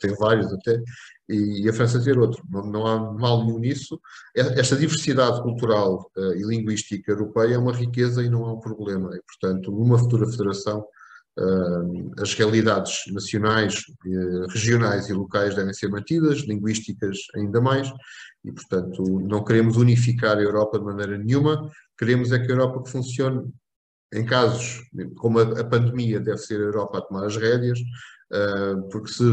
tem 0.00 0.14
vários 0.16 0.52
até, 0.52 0.82
e, 1.28 1.68
a 1.68 1.72
França 1.72 2.02
ter 2.02 2.18
outro. 2.18 2.42
Não, 2.50 2.66
não 2.66 2.86
há 2.86 2.98
mal 3.12 3.44
nenhum 3.44 3.58
nisso. 3.58 4.00
Esta 4.34 4.76
diversidade 4.76 5.42
cultural 5.42 6.10
uh, 6.16 6.34
e 6.34 6.42
linguística 6.42 7.12
europeia 7.12 7.54
é 7.54 7.58
uma 7.58 7.72
riqueza 7.72 8.22
e 8.22 8.28
não 8.28 8.46
é 8.48 8.52
um 8.52 8.60
problema, 8.60 9.14
e 9.14 9.20
portanto 9.22 9.70
numa 9.70 9.98
futura 9.98 10.26
federação 10.26 10.84
as 12.18 12.32
realidades 12.34 13.02
nacionais, 13.12 13.84
eh, 14.06 14.46
regionais 14.48 15.08
e 15.08 15.12
locais 15.12 15.54
devem 15.54 15.72
ser 15.74 15.88
mantidas, 15.88 16.38
linguísticas 16.40 17.18
ainda 17.34 17.60
mais, 17.60 17.92
e 18.44 18.50
portanto 18.52 19.02
não 19.20 19.44
queremos 19.44 19.76
unificar 19.76 20.38
a 20.38 20.42
Europa 20.42 20.78
de 20.78 20.84
maneira 20.84 21.18
nenhuma, 21.18 21.70
queremos 21.98 22.32
é 22.32 22.38
que 22.38 22.50
a 22.50 22.54
Europa 22.54 22.88
funcione 22.88 23.52
em 24.14 24.24
casos 24.24 24.82
como 25.16 25.40
a, 25.40 25.64
pandemia 25.64 26.20
deve 26.20 26.38
ser 26.38 26.58
a 26.60 26.64
Europa 26.64 26.98
a 26.98 27.02
tomar 27.02 27.26
as 27.26 27.36
rédeas, 27.36 27.78
ah, 28.32 28.76
porque 28.90 29.12
se 29.12 29.24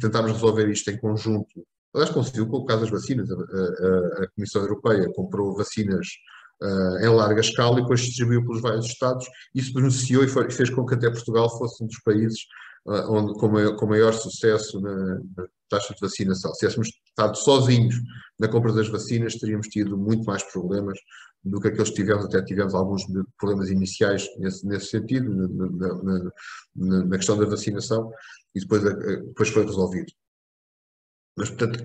tentarmos 0.00 0.32
resolver 0.32 0.68
isto 0.68 0.90
em 0.90 0.98
conjunto, 0.98 1.66
aliás 1.92 2.10
conseguiu 2.10 2.46
com 2.46 2.58
o 2.58 2.64
caso 2.64 2.82
das 2.82 2.90
vacinas, 2.90 3.28
a, 3.30 3.34
a, 3.34 4.24
a 4.24 4.28
Comissão 4.28 4.62
Europeia 4.62 5.12
comprou 5.12 5.54
vacinas 5.54 6.06
uh, 6.62 6.98
em 6.98 7.08
larga 7.08 7.40
escala 7.40 7.78
e 7.78 7.82
depois 7.82 8.00
distribuiu 8.00 8.42
pelos 8.42 8.60
vários 8.60 8.86
Estados. 8.86 9.26
Isso 9.54 9.72
beneficiou 9.72 10.24
e 10.24 10.28
foi, 10.28 10.50
fez 10.50 10.70
com 10.70 10.84
que 10.86 10.94
até 10.94 11.10
Portugal 11.10 11.48
fosse 11.58 11.82
um 11.82 11.86
dos 11.86 12.00
países 12.00 12.40
uh, 12.86 13.12
onde, 13.12 13.38
com, 13.38 13.48
maior, 13.48 13.76
com 13.76 13.86
maior 13.86 14.12
sucesso 14.12 14.80
na, 14.80 15.14
na, 15.36 15.46
taxa 15.68 15.94
de 15.94 16.00
vacinação. 16.00 16.52
Se 16.52 16.60
tivéssemos 16.60 16.88
estado 17.06 17.36
sozinhos 17.36 17.94
na 18.38 18.48
compra 18.48 18.72
das 18.72 18.88
vacinas, 18.88 19.36
teríamos 19.36 19.68
tido 19.68 19.96
muito 19.96 20.24
mais 20.24 20.42
problemas 20.42 20.98
do 21.44 21.60
que 21.60 21.68
aqueles 21.68 21.90
que 21.90 21.96
tivemos, 21.96 22.24
até 22.24 22.42
tivemos 22.42 22.74
alguns 22.74 23.04
problemas 23.38 23.70
iniciais 23.70 24.28
nesse, 24.38 24.66
nesse 24.66 24.86
sentido, 24.86 25.32
na, 25.32 26.02
na, 26.74 27.04
na, 27.04 27.16
questão 27.16 27.38
da 27.38 27.46
vacinação, 27.46 28.10
e 28.54 28.60
depois, 28.60 28.84
eh, 28.84 29.16
depois 29.22 29.48
foi 29.48 29.64
resolvido. 29.64 30.12
Mas, 31.36 31.48
portanto, 31.48 31.82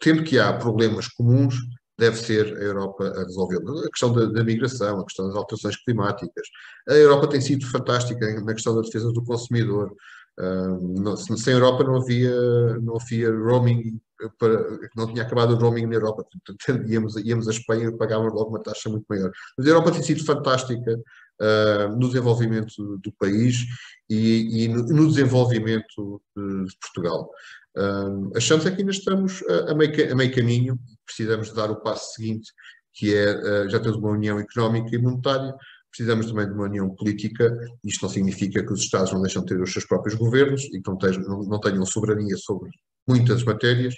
tendo 0.00 0.24
que 0.24 0.38
há 0.38 0.56
problemas 0.56 1.08
comuns, 1.08 1.56
deve 1.98 2.16
ser 2.16 2.56
a 2.56 2.62
Europa 2.62 3.04
a 3.04 3.24
resolvê-lo. 3.24 3.80
A 3.80 3.90
questão 3.90 4.12
da, 4.12 4.26
da, 4.26 4.44
migração, 4.44 5.00
a 5.00 5.04
questão 5.04 5.26
das 5.26 5.36
alterações 5.36 5.76
climáticas. 5.76 6.46
A 6.88 6.94
Europa 6.94 7.28
tem 7.28 7.40
sido 7.40 7.66
fantástica 7.66 8.40
na 8.40 8.54
questão 8.54 8.74
da 8.74 8.82
defesa 8.82 9.12
do 9.12 9.24
consumidor. 9.24 9.92
Uh, 10.38 11.00
não, 11.00 11.16
sem 11.16 11.52
Europa 11.52 11.82
não 11.82 11.96
havia, 11.96 12.78
não 12.78 12.96
havia 12.96 13.28
roaming, 13.30 14.00
para, 14.38 14.78
não 14.96 15.08
tinha 15.08 15.24
acabado 15.24 15.54
o 15.54 15.58
roaming 15.58 15.86
na 15.86 15.94
Europa. 15.94 16.24
Portanto, 16.46 16.86
íamos, 16.88 17.16
íamos 17.16 17.48
a 17.48 17.50
Espanha 17.50 17.88
e 17.88 17.96
pagávamos 17.96 18.32
logo 18.32 18.50
uma 18.50 18.62
taxa 18.62 18.88
muito 18.88 19.04
maior. 19.08 19.32
Mas 19.56 19.66
a 19.66 19.70
Europa 19.70 19.90
tem 19.90 20.02
sido 20.02 20.24
fantástica 20.24 20.94
uh, 20.94 21.96
no 21.96 22.06
desenvolvimento 22.06 22.98
do 22.98 23.12
país 23.18 23.64
e, 24.08 24.64
e 24.64 24.68
no, 24.68 24.84
no, 24.84 25.08
desenvolvimento 25.08 26.22
de, 26.36 26.64
de 26.66 26.76
Portugal. 26.80 27.28
Uh, 27.76 28.36
achamos 28.36 28.66
é 28.66 28.70
que 28.70 28.80
ainda 28.80 28.90
estamos 28.90 29.42
a, 29.68 29.74
meio, 29.74 30.12
a 30.12 30.14
meio 30.14 30.34
caminho, 30.34 30.78
precisamos 31.06 31.52
dar 31.52 31.70
o 31.70 31.80
passo 31.80 32.14
seguinte, 32.14 32.50
que 32.94 33.14
é, 33.14 33.64
uh, 33.64 33.68
já 33.68 33.78
temos 33.78 33.98
uma 33.98 34.10
união 34.10 34.38
económica 34.38 34.94
e 34.94 34.98
monetária, 34.98 35.54
precisamos 35.90 36.26
também 36.26 36.46
de 36.46 36.52
uma 36.52 36.64
união 36.64 36.94
política, 36.94 37.56
isto 37.84 38.02
não 38.02 38.10
significa 38.10 38.64
que 38.64 38.72
os 38.72 38.80
Estados 38.80 39.12
não 39.12 39.22
deixam 39.22 39.42
de 39.42 39.48
ter 39.48 39.60
os 39.60 39.72
seus 39.72 39.86
próprios 39.86 40.14
governos 40.14 40.64
e 40.64 40.80
que 40.80 40.88
não 40.88 40.98
tenham, 40.98 41.42
não 41.44 41.60
tenham 41.60 41.84
soberania 41.86 42.36
sobre 42.36 42.70
muitas 43.06 43.42
matérias, 43.44 43.94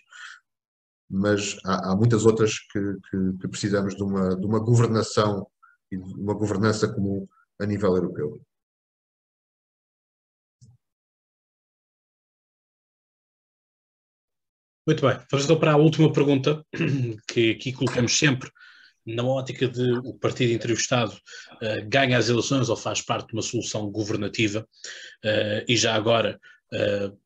mas 1.10 1.58
há, 1.64 1.90
há 1.90 1.96
muitas 1.96 2.24
outras 2.24 2.58
que, 2.58 2.80
que, 3.10 3.38
que, 3.40 3.48
precisamos 3.48 3.96
de 3.96 4.02
uma, 4.02 4.36
de 4.36 4.46
uma 4.46 4.60
governação 4.60 5.46
e 5.90 5.96
de 5.96 6.14
uma 6.14 6.34
governança 6.34 6.86
comum 6.88 7.26
a 7.60 7.66
nível 7.66 7.96
europeu. 7.96 8.40
Muito 14.86 15.06
bem, 15.06 15.18
vamos 15.30 15.44
então 15.44 15.58
para 15.58 15.72
a 15.72 15.76
última 15.76 16.12
pergunta, 16.12 16.64
que 17.28 17.50
aqui 17.50 17.72
colocamos 17.72 18.16
sempre 18.16 18.50
na 19.04 19.24
ótica 19.24 19.68
de 19.68 19.92
o 20.04 20.14
partido 20.14 20.52
entrevistado 20.52 21.12
uh, 21.12 21.88
ganha 21.88 22.16
as 22.16 22.28
eleições 22.28 22.68
ou 22.68 22.76
faz 22.76 23.02
parte 23.02 23.28
de 23.28 23.34
uma 23.34 23.42
solução 23.42 23.90
governativa. 23.90 24.66
Uh, 25.24 25.64
e 25.68 25.76
já 25.76 25.94
agora, 25.94 26.38
uh, 26.72 27.18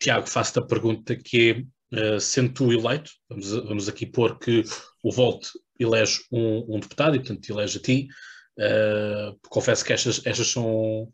Tiago, 0.00 0.28
faço-te 0.28 0.60
a 0.60 0.66
pergunta 0.66 1.16
que 1.16 1.66
é, 1.92 2.20
sendo 2.20 2.54
tu 2.54 2.72
eleito, 2.72 3.10
vamos, 3.28 3.50
vamos 3.50 3.88
aqui 3.88 4.06
pôr 4.06 4.38
que 4.38 4.62
o 5.02 5.10
Volte 5.10 5.50
elege 5.78 6.20
um, 6.30 6.76
um 6.76 6.80
deputado 6.80 7.16
e, 7.16 7.18
portanto, 7.18 7.50
elege 7.50 7.78
a 7.78 7.82
ti. 7.82 8.08
confesso 9.48 9.84
que 9.84 9.92
estas, 9.92 10.24
estas 10.24 10.46
são, 10.46 11.12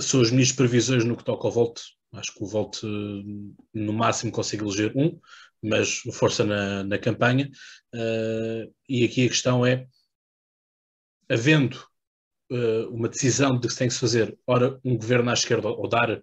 são 0.00 0.22
as 0.22 0.30
minhas 0.30 0.50
previsões 0.50 1.04
no 1.04 1.14
que 1.14 1.22
toca 1.22 1.46
ao 1.46 1.52
Volte 1.52 1.82
Acho 2.12 2.34
que 2.34 2.42
o 2.42 2.46
Volte 2.46 2.86
no 3.74 3.92
máximo 3.92 4.32
consegue 4.32 4.64
eleger 4.64 4.92
um, 4.96 5.18
mas 5.62 5.98
força 6.12 6.44
na, 6.44 6.84
na 6.84 6.98
campanha. 6.98 7.50
Uh, 7.94 8.72
e 8.88 9.04
aqui 9.04 9.26
a 9.26 9.28
questão 9.28 9.66
é, 9.66 9.86
havendo 11.28 11.74
uh, 12.50 12.88
uma 12.90 13.08
decisão 13.08 13.58
de 13.58 13.68
que 13.68 13.76
tem 13.76 13.88
que 13.88 13.94
se 13.94 14.00
fazer, 14.00 14.36
ora 14.46 14.78
um 14.84 14.96
governo 14.96 15.30
à 15.30 15.34
esquerda 15.34 15.68
ou 15.68 15.88
dar, 15.88 16.20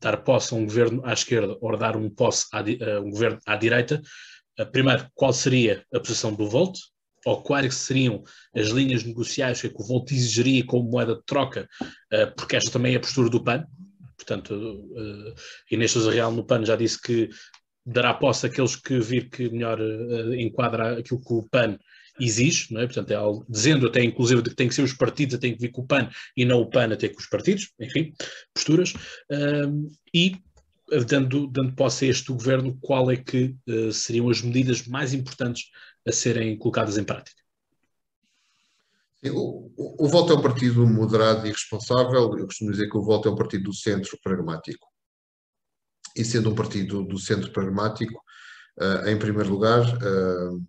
dar 0.00 0.18
posse 0.18 0.54
a 0.54 0.56
um 0.56 0.64
governo 0.64 1.04
à 1.04 1.12
esquerda, 1.12 1.56
ou 1.60 1.76
dar 1.76 1.96
um 1.96 2.08
posse 2.08 2.46
a 2.52 2.60
uh, 2.60 3.02
um 3.02 3.10
governo 3.10 3.38
à 3.46 3.56
direita, 3.56 4.00
primeiro, 4.70 5.08
qual 5.14 5.32
seria 5.32 5.84
a 5.92 5.98
posição 5.98 6.32
do 6.32 6.48
Volte? 6.48 6.80
Ou 7.26 7.42
quais 7.42 7.74
seriam 7.74 8.22
as 8.54 8.68
linhas 8.68 9.02
negociais 9.02 9.60
que, 9.60 9.66
é 9.66 9.70
o 9.74 9.82
Volte 9.82 10.14
exigiria 10.14 10.64
como 10.64 10.90
moeda 10.90 11.16
de 11.16 11.24
troca, 11.24 11.66
porque 12.36 12.54
esta 12.54 12.70
também 12.70 12.92
é 12.92 12.98
a 12.98 13.00
postura 13.00 13.30
do 13.30 13.42
PAN, 13.42 13.64
Portanto, 14.26 14.54
uh, 14.54 15.34
Inês 15.70 15.94
Real 15.94 16.32
no 16.32 16.44
PAN 16.44 16.64
já 16.64 16.76
disse 16.76 17.00
que 17.00 17.28
dará 17.84 18.14
posse 18.14 18.46
àqueles 18.46 18.76
que 18.76 18.98
vir 18.98 19.28
que 19.28 19.50
melhor 19.50 19.80
uh, 19.80 20.34
enquadra 20.34 20.98
aquilo 20.98 21.20
que 21.20 21.32
o 21.32 21.48
PAN 21.50 21.78
exige, 22.18 22.72
não 22.72 22.80
é? 22.80 22.86
Portanto, 22.86 23.10
é 23.10 23.14
algo, 23.14 23.44
dizendo 23.48 23.86
até 23.86 24.02
inclusive 24.02 24.42
que 24.42 24.54
tem 24.54 24.68
que 24.68 24.74
ser 24.74 24.82
os 24.82 24.94
partidos 24.94 25.34
a 25.34 25.38
ter 25.38 25.52
que 25.52 25.60
vir 25.60 25.70
com 25.70 25.82
o 25.82 25.86
PAN 25.86 26.08
e 26.36 26.44
não 26.44 26.60
o 26.60 26.70
PAN 26.70 26.92
a 26.92 26.96
ter 26.96 27.10
com 27.10 27.20
os 27.20 27.26
partidos, 27.26 27.70
enfim, 27.78 28.14
posturas. 28.54 28.94
Uh, 29.30 29.90
e 30.14 30.36
dando, 31.06 31.46
dando 31.48 31.74
posse 31.74 32.06
a 32.06 32.08
este 32.08 32.32
governo, 32.32 32.78
qual 32.80 33.10
é 33.10 33.16
que 33.16 33.54
uh, 33.68 33.92
seriam 33.92 34.30
as 34.30 34.40
medidas 34.42 34.86
mais 34.86 35.12
importantes 35.12 35.64
a 36.06 36.12
serem 36.12 36.56
colocadas 36.56 36.96
em 36.98 37.04
prática? 37.04 37.43
O, 39.30 39.70
o, 39.76 40.04
o 40.04 40.08
Voto 40.08 40.32
é 40.32 40.36
um 40.36 40.42
partido 40.42 40.86
moderado 40.86 41.46
e 41.46 41.50
responsável. 41.50 42.36
Eu 42.36 42.46
costumo 42.46 42.70
dizer 42.70 42.88
que 42.88 42.96
o 42.96 43.02
Voto 43.02 43.28
é 43.28 43.32
um 43.32 43.36
partido 43.36 43.64
do 43.64 43.74
centro 43.74 44.18
pragmático. 44.22 44.86
E 46.16 46.24
sendo 46.24 46.50
um 46.50 46.54
partido 46.54 47.02
do 47.02 47.18
centro 47.18 47.50
pragmático, 47.52 48.22
uh, 48.80 49.08
em 49.08 49.18
primeiro 49.18 49.50
lugar, 49.50 49.82
uh, 49.82 50.64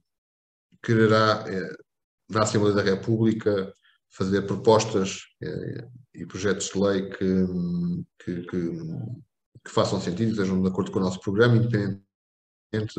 quererá, 0.81 1.43
uh, 1.43 2.33
na 2.33 2.43
Assembleia 2.43 2.75
da 2.75 2.81
República, 2.81 3.73
fazer 4.09 4.43
propostas 4.43 5.23
e 6.13 6.25
projetos 6.25 6.69
de 6.69 6.79
lei 6.79 7.09
que, 7.09 7.45
que, 8.23 8.41
que, 8.43 8.71
que 9.65 9.71
façam 9.71 9.99
sentido, 9.99 10.31
estejam 10.31 10.61
de 10.61 10.69
acordo 10.69 10.89
com 10.89 10.99
o 10.99 11.01
nosso 11.01 11.19
programa, 11.19 11.57
independente 11.57 12.04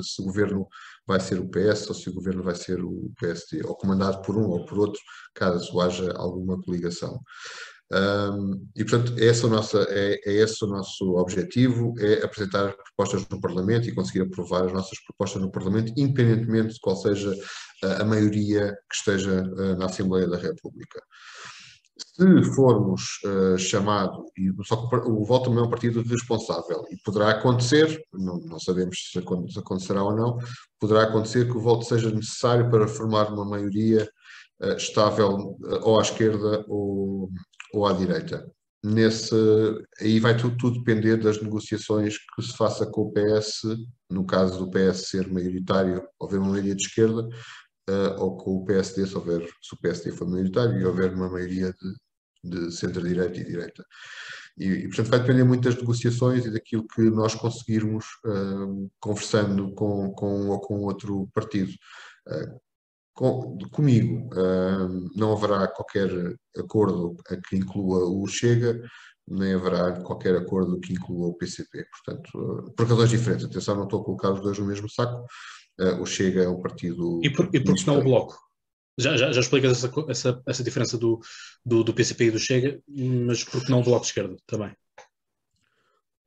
se 0.02 0.22
o 0.22 0.24
governo 0.24 0.66
vai 1.06 1.20
ser 1.20 1.38
o 1.38 1.48
PS 1.48 1.88
ou 1.88 1.94
se 1.94 2.08
o 2.08 2.14
governo 2.14 2.42
vai 2.42 2.54
ser 2.54 2.82
o 2.82 3.10
PSD, 3.20 3.62
ou 3.64 3.76
comandado 3.76 4.22
por 4.22 4.36
um 4.36 4.48
ou 4.48 4.64
por 4.64 4.78
outro, 4.78 5.00
caso 5.34 5.80
haja 5.80 6.12
alguma 6.12 6.60
coligação. 6.60 7.20
Um, 7.92 8.68
e, 8.74 8.84
portanto, 8.84 9.16
esse 9.16 9.46
é, 9.46 9.48
nosso, 9.48 9.78
é, 9.78 10.14
é 10.14 10.32
esse 10.32 10.64
o 10.64 10.68
nosso 10.68 11.16
objetivo, 11.16 11.94
é 11.98 12.24
apresentar 12.24 12.74
propostas 12.74 13.28
no 13.28 13.40
Parlamento 13.40 13.88
e 13.88 13.94
conseguir 13.94 14.22
aprovar 14.22 14.64
as 14.64 14.72
nossas 14.72 14.98
propostas 15.04 15.40
no 15.40 15.52
Parlamento, 15.52 15.92
independentemente 15.96 16.74
de 16.74 16.80
qual 16.80 16.96
seja 16.96 17.32
a, 17.82 18.04
maioria 18.04 18.76
que 18.90 18.96
esteja 18.96 19.42
uh, 19.42 19.76
na 19.76 19.86
Assembleia 19.86 20.26
da 20.26 20.36
República. 20.36 21.00
Se 21.98 22.42
formos 22.54 23.20
uh, 23.24 23.56
chamado, 23.56 24.26
e 24.36 24.52
só 24.64 24.88
o 25.06 25.24
voto 25.24 25.46
também 25.46 25.64
é 25.64 25.66
um 25.66 25.70
partido 25.70 26.02
responsável, 26.02 26.84
e 26.90 26.96
poderá 27.02 27.30
acontecer, 27.30 28.02
não, 28.12 28.38
não 28.38 28.58
sabemos 28.58 29.10
se 29.12 29.18
acontecerá 29.58 30.02
ou 30.02 30.14
não, 30.14 30.38
poderá 30.78 31.04
acontecer 31.04 31.46
que 31.46 31.56
o 31.56 31.60
voto 31.60 31.84
seja 31.84 32.10
necessário 32.10 32.70
para 32.70 32.86
formar 32.86 33.32
uma 33.32 33.46
maioria 33.46 34.06
uh, 34.62 34.76
estável 34.76 35.56
uh, 35.60 35.80
ou 35.82 35.98
à 35.98 36.02
esquerda 36.02 36.64
ou, 36.68 37.30
ou 37.72 37.86
à 37.86 37.94
direita. 37.94 38.46
Nesse, 38.84 39.34
aí 40.00 40.20
vai 40.20 40.36
tudo, 40.36 40.56
tudo, 40.58 40.78
depender 40.78 41.16
das 41.16 41.40
negociações 41.40 42.18
que 42.18 42.42
se 42.42 42.56
faça 42.56 42.86
com 42.86 43.02
o 43.02 43.12
PS, 43.12 43.62
no 44.10 44.24
caso 44.24 44.58
do 44.58 44.70
PS 44.70 45.08
ser 45.08 45.32
maioritário, 45.32 46.06
houver 46.18 46.38
uma 46.38 46.50
maioria 46.50 46.74
de 46.74 46.82
esquerda, 46.82 47.26
uh, 47.88 48.20
ou 48.20 48.36
com 48.36 48.56
o 48.56 48.64
PSD, 48.64 49.06
se, 49.06 49.14
houver, 49.14 49.42
se 49.62 49.74
o 49.74 49.78
PSD 49.78 50.12
for 50.12 50.28
maioritário, 50.28 50.78
e 50.78 50.84
houver 50.84 51.12
uma 51.14 51.28
maioria 51.28 51.72
de, 52.42 52.50
de 52.50 52.72
centro-direita 52.72 53.40
e 53.40 53.44
direita. 53.44 53.84
E, 54.58 54.66
e, 54.66 54.88
portanto, 54.88 55.10
vai 55.10 55.20
depender 55.20 55.44
muito 55.44 55.64
das 55.64 55.76
negociações 55.76 56.46
e 56.46 56.50
daquilo 56.50 56.86
que 56.86 57.02
nós 57.02 57.34
conseguirmos 57.34 58.06
uh, 58.24 58.90
conversando 59.00 59.72
com, 59.74 60.10
com 60.12 60.48
ou 60.48 60.60
com 60.60 60.80
outro 60.84 61.28
partido. 61.34 61.72
Uh, 62.26 62.60
com, 63.14 63.56
comigo 63.72 64.28
não 65.14 65.32
haverá 65.32 65.66
qualquer 65.68 66.10
acordo 66.54 67.16
que 67.48 67.56
inclua 67.56 68.04
o 68.04 68.26
Chega, 68.26 68.78
nem 69.28 69.54
haverá 69.54 70.00
qualquer 70.02 70.36
acordo 70.36 70.78
que 70.78 70.92
inclua 70.92 71.28
o 71.28 71.34
PCP. 71.34 71.84
Portanto, 71.90 72.72
por 72.76 72.86
razões 72.86 73.10
diferentes. 73.10 73.46
Atenção, 73.46 73.74
não 73.74 73.84
estou 73.84 74.00
a 74.00 74.04
colocar 74.04 74.30
os 74.32 74.40
dois 74.40 74.58
no 74.58 74.66
mesmo 74.66 74.88
saco. 74.88 75.26
Uh, 75.78 76.00
o 76.00 76.06
Chega 76.06 76.42
é 76.42 76.48
um 76.48 76.60
partido. 76.60 77.20
E 77.22 77.30
por, 77.30 77.48
e 77.52 77.60
por 77.60 77.74
que 77.74 77.86
não 77.86 77.98
o 77.98 78.02
Bloco? 78.02 78.38
Já, 78.98 79.16
já, 79.16 79.30
já 79.30 79.40
explicas 79.40 79.72
essa, 79.72 79.92
essa, 80.08 80.42
essa 80.46 80.64
diferença 80.64 80.96
do, 80.96 81.20
do, 81.64 81.84
do, 81.84 81.92
PCP 81.92 82.24
e 82.24 82.30
do 82.30 82.38
Chega, 82.38 82.80
mas 82.88 83.44
por 83.44 83.62
que 83.62 83.70
não 83.70 83.80
o 83.80 83.84
Bloco 83.84 84.02
de 84.02 84.06
Esquerda 84.06 84.36
também? 84.46 84.74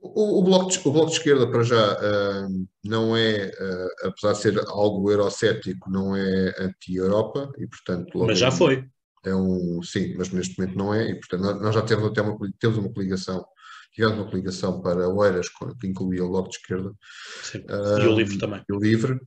O, 0.02 0.40
o, 0.40 0.44
bloco, 0.44 0.72
de, 0.72 0.80
o 0.80 0.92
Bloco 0.92 1.10
de 1.10 1.18
Esquerda, 1.18 1.50
para 1.50 1.64
já, 1.64 1.94
uh, 1.94 2.68
não 2.86 3.18
é, 3.18 3.48
uh, 3.48 4.08
apesar 4.08 4.32
de 4.34 4.40
ser 4.40 4.60
algo 4.68 5.12
eurocético, 5.12 5.90
não 5.92 6.16
é 6.16 6.56
anti-Europa 6.58 7.52
e, 7.58 7.68
portanto. 7.68 8.20
Mas 8.26 8.40
já 8.40 8.50
foi. 8.50 8.88
É 9.26 9.36
um, 9.36 9.82
sim, 9.84 10.16
mas 10.18 10.30
neste 10.30 10.58
momento 10.58 10.78
não 10.78 10.94
é, 10.94 11.10
e, 11.10 11.16
portanto, 11.16 11.60
nós 11.60 11.76
já 11.76 11.82
temos 11.82 12.06
até 12.06 12.22
uma, 12.22 12.38
temos 12.58 12.78
uma 12.78 12.94
coligação 12.94 13.46
tivemos 14.00 14.18
uma 14.18 14.30
coligação 14.30 14.82
para 14.82 15.10
Oeiras, 15.10 15.48
que 15.80 15.88
incluía 15.88 16.24
o 16.24 16.30
Bloco 16.30 16.50
de 16.50 16.56
Esquerda. 16.56 16.94
Sim. 17.44 17.64
E 17.68 18.08
o 18.08 18.16
Livre 18.16 18.38
também. 18.38 18.64
E 18.68 18.74
o 18.74 18.80
Livre. 18.80 19.20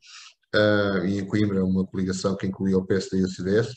E 1.05 1.19
em 1.19 1.27
Coimbra 1.27 1.65
uma 1.65 1.87
coligação 1.87 2.37
que 2.37 2.47
incluía 2.47 2.79
o 2.79 2.87
PSD 2.87 3.19
e 3.19 3.25
o 3.25 3.29
CDS, 3.29 3.75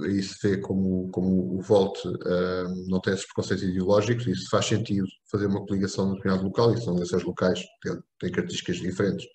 aí 0.00 0.22
se 0.22 0.36
vê 0.42 0.58
como, 0.58 1.08
como 1.10 1.56
o 1.56 1.62
Volte 1.62 2.06
uh, 2.06 2.88
não 2.88 3.00
tem 3.00 3.14
esses 3.14 3.26
preconceitos 3.26 3.64
ideológicos, 3.64 4.26
e 4.26 4.32
isso 4.32 4.48
faz 4.50 4.66
sentido 4.66 5.06
fazer 5.30 5.46
uma 5.46 5.64
coligação 5.64 6.06
no 6.06 6.16
determinado 6.16 6.44
local, 6.44 6.74
e 6.74 6.80
são 6.80 6.94
eleições 6.94 7.22
locais, 7.24 7.64
têm, 7.82 7.98
têm 8.20 8.30
características 8.30 8.76
diferentes, 8.76 9.26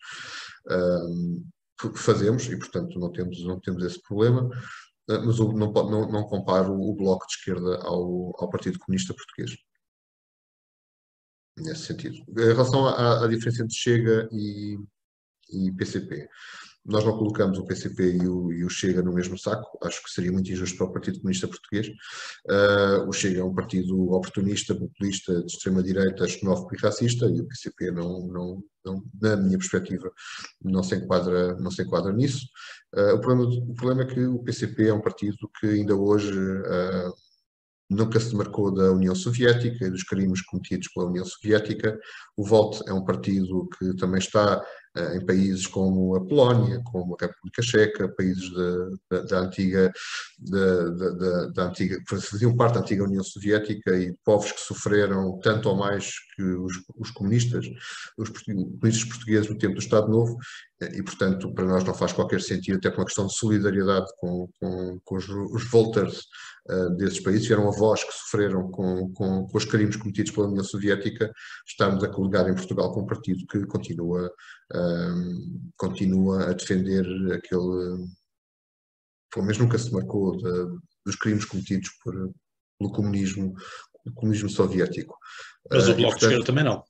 uh, 0.70 1.96
fazemos, 1.96 2.46
e 2.46 2.58
portanto 2.58 3.00
não 3.00 3.12
temos, 3.12 3.44
não 3.44 3.60
temos 3.60 3.84
esse 3.84 4.02
problema, 4.02 4.46
uh, 4.46 5.26
mas 5.26 5.40
não, 5.40 5.52
não, 5.54 6.12
não 6.12 6.24
comparo 6.24 6.74
o 6.74 6.96
Bloco 6.96 7.26
de 7.26 7.34
Esquerda 7.34 7.80
ao, 7.84 8.36
ao 8.40 8.50
Partido 8.50 8.80
Comunista 8.80 9.16
Português. 9.16 9.58
Nesse 11.64 11.86
sentido. 11.86 12.18
Em 12.38 12.54
relação 12.54 12.88
à, 12.88 13.24
à 13.24 13.28
diferença 13.28 13.64
entre 13.64 13.76
Chega 13.76 14.28
e, 14.32 14.78
e 15.52 15.72
PCP, 15.74 16.28
nós 16.84 17.06
não 17.06 17.16
colocamos 17.18 17.60
o 17.60 17.66
PCP 17.66 18.18
e 18.18 18.28
o, 18.28 18.52
e 18.52 18.66
o, 18.66 18.70
Chega 18.70 19.04
no 19.04 19.14
mesmo 19.14 19.38
saco, 19.38 19.78
acho 19.84 20.04
que 20.04 20.10
seria 20.10 20.32
muito 20.32 20.52
injusto 20.52 20.78
para 20.78 20.88
o 20.88 20.92
Partido 20.92 21.20
Comunista 21.20 21.48
Português. 21.48 21.88
Uh, 22.50 23.08
o 23.08 23.14
Chega 23.14 23.42
é 23.42 23.44
um 23.44 23.54
partido 23.54 24.12
oportunista, 24.12 24.74
populista, 24.74 25.42
de 25.42 25.52
extrema-direita, 25.52 26.28
xenófobo 26.28 26.74
e 26.74 26.80
racista, 26.82 27.26
e 27.28 27.40
o 27.40 27.48
PCP, 27.48 27.92
não, 27.92 28.28
não, 28.28 28.64
não, 28.84 29.04
na 29.22 29.36
minha 29.36 29.58
perspectiva, 29.60 30.12
não 30.64 30.82
se 30.82 30.96
enquadra, 30.96 31.56
não 31.58 31.70
se 31.70 31.84
enquadra 31.84 32.12
nisso. 32.12 32.48
Uh, 32.96 33.16
o, 33.16 33.22
problema, 33.22 33.44
o 33.44 33.74
problema 33.76 34.02
é 34.02 34.14
que 34.14 34.26
o 34.26 34.40
PCP 34.40 34.88
é 34.88 34.94
um 34.94 35.02
partido 35.02 35.38
que 35.60 35.68
ainda 35.68 35.96
hoje. 35.96 36.34
Uh, 36.34 37.31
nunca 37.92 38.20
se 38.20 38.32
demarcou 38.32 38.74
da 38.74 38.92
União 38.92 39.14
Soviética 39.14 39.86
e 39.86 39.92
dos 39.92 40.04
crimes 40.04 40.42
cometidos 40.42 40.88
pela 40.88 41.08
União 41.08 41.26
Soviética. 41.26 42.00
O 42.38 42.46
Volt 42.46 42.82
é 42.88 42.94
um 42.94 43.04
partido 43.04 43.68
que 43.78 43.94
também 43.98 44.20
está 44.20 44.64
em 45.14 45.26
países 45.26 45.66
como 45.68 46.16
a 46.16 46.26
Polónia, 46.26 46.82
como 46.84 47.16
a 47.16 47.26
República 47.26 47.62
Checa, 47.62 48.10
países 48.10 48.52
da 49.30 49.40
antiga, 49.40 49.92
da, 50.40 51.48
da, 51.54 51.64
antiga, 51.64 51.98
que 52.04 52.20
faziam 52.20 52.56
parte 52.56 52.76
da 52.76 52.82
antiga 52.82 53.04
União 53.04 53.24
Soviética 53.24 53.98
e 53.98 54.14
povos 54.26 54.52
que 54.52 54.60
sofreram 54.60 55.40
tanto 55.40 55.70
ou 55.70 55.78
mais 55.78 56.12
que 56.36 56.44
os, 56.44 56.74
os 56.98 57.12
comunistas, 57.12 57.66
os 58.18 58.30
comunistas 58.30 59.06
portugueses 59.06 59.50
no 59.50 59.58
tempo 59.58 59.76
do 59.76 59.82
Estado 59.82 60.10
Novo, 60.10 60.38
eh, 60.82 60.98
e 60.98 61.04
portanto 61.04 61.54
para 61.54 61.66
nós 61.66 61.84
não 61.84 61.94
faz 61.94 62.12
qualquer 62.12 62.42
sentido, 62.42 62.78
até 62.78 62.90
por 62.90 63.00
uma 63.00 63.06
questão 63.06 63.28
de 63.28 63.36
solidariedade 63.36 64.08
com, 64.20 64.50
com, 64.60 65.00
com 65.04 65.16
os, 65.16 65.30
os 65.30 65.64
uh, 65.74 66.90
desses 66.98 67.20
países, 67.20 67.50
eram 67.50 67.68
avós 67.68 68.04
que 68.04 68.14
sofreram 68.14 68.70
com, 68.72 69.12
com, 69.14 69.48
com, 69.48 69.58
os 69.58 69.66
crimes 69.66 69.96
cometidos 69.96 70.32
pela 70.32 70.48
União 70.48 70.64
Soviética, 70.64 71.32
estamos 71.68 72.04
a 72.04 72.10
coligar 72.10 72.50
em 72.50 72.56
Portugal 72.56 72.92
com 72.92 73.02
um 73.02 73.06
partido 73.06 73.46
que 73.48 73.66
continua, 73.66 74.32
continua 75.78 76.50
a 76.50 76.54
defender 76.54 77.06
aquele, 77.34 78.08
pelo 79.32 79.46
menos 79.46 79.58
nunca 79.58 79.78
se 79.78 79.92
marcou 79.92 80.38
de, 80.38 80.80
dos 81.06 81.16
crimes 81.16 81.46
cometidos 81.46 81.90
por, 82.04 82.14
pelo 82.78 82.92
comunismo, 82.92 83.54
comunismo 84.16 84.50
soviético. 84.50 85.18
Mas 85.70 85.88
o 85.88 85.92
eh, 85.92 85.96
Bloco 85.96 86.12
portanto, 86.12 86.20
de 86.20 86.26
Esquerda 86.26 86.46
também 86.46 86.64
não. 86.64 86.84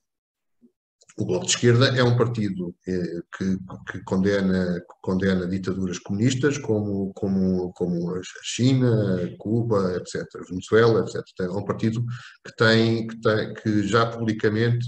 O 1.18 1.26
Bloco 1.26 1.44
de 1.44 1.52
Esquerda 1.52 1.88
é 1.88 2.02
um 2.02 2.16
partido 2.16 2.74
eh, 2.88 3.20
que, 3.36 3.58
que, 3.90 4.02
condena, 4.04 4.82
condena 5.02 5.46
ditaduras 5.46 5.98
comunistas 5.98 6.56
como, 6.56 7.12
como, 7.12 7.70
como 7.74 8.14
a 8.14 8.20
China, 8.42 9.30
Cuba, 9.38 9.94
etc., 9.96 10.24
Venezuela, 10.48 11.00
etc. 11.00 11.22
É 11.40 11.50
um 11.50 11.64
partido 11.64 12.02
que, 12.44 12.56
tem, 12.56 13.06
que, 13.06 13.20
tem, 13.20 13.54
que 13.54 13.86
já 13.86 14.06
publicamente 14.06 14.86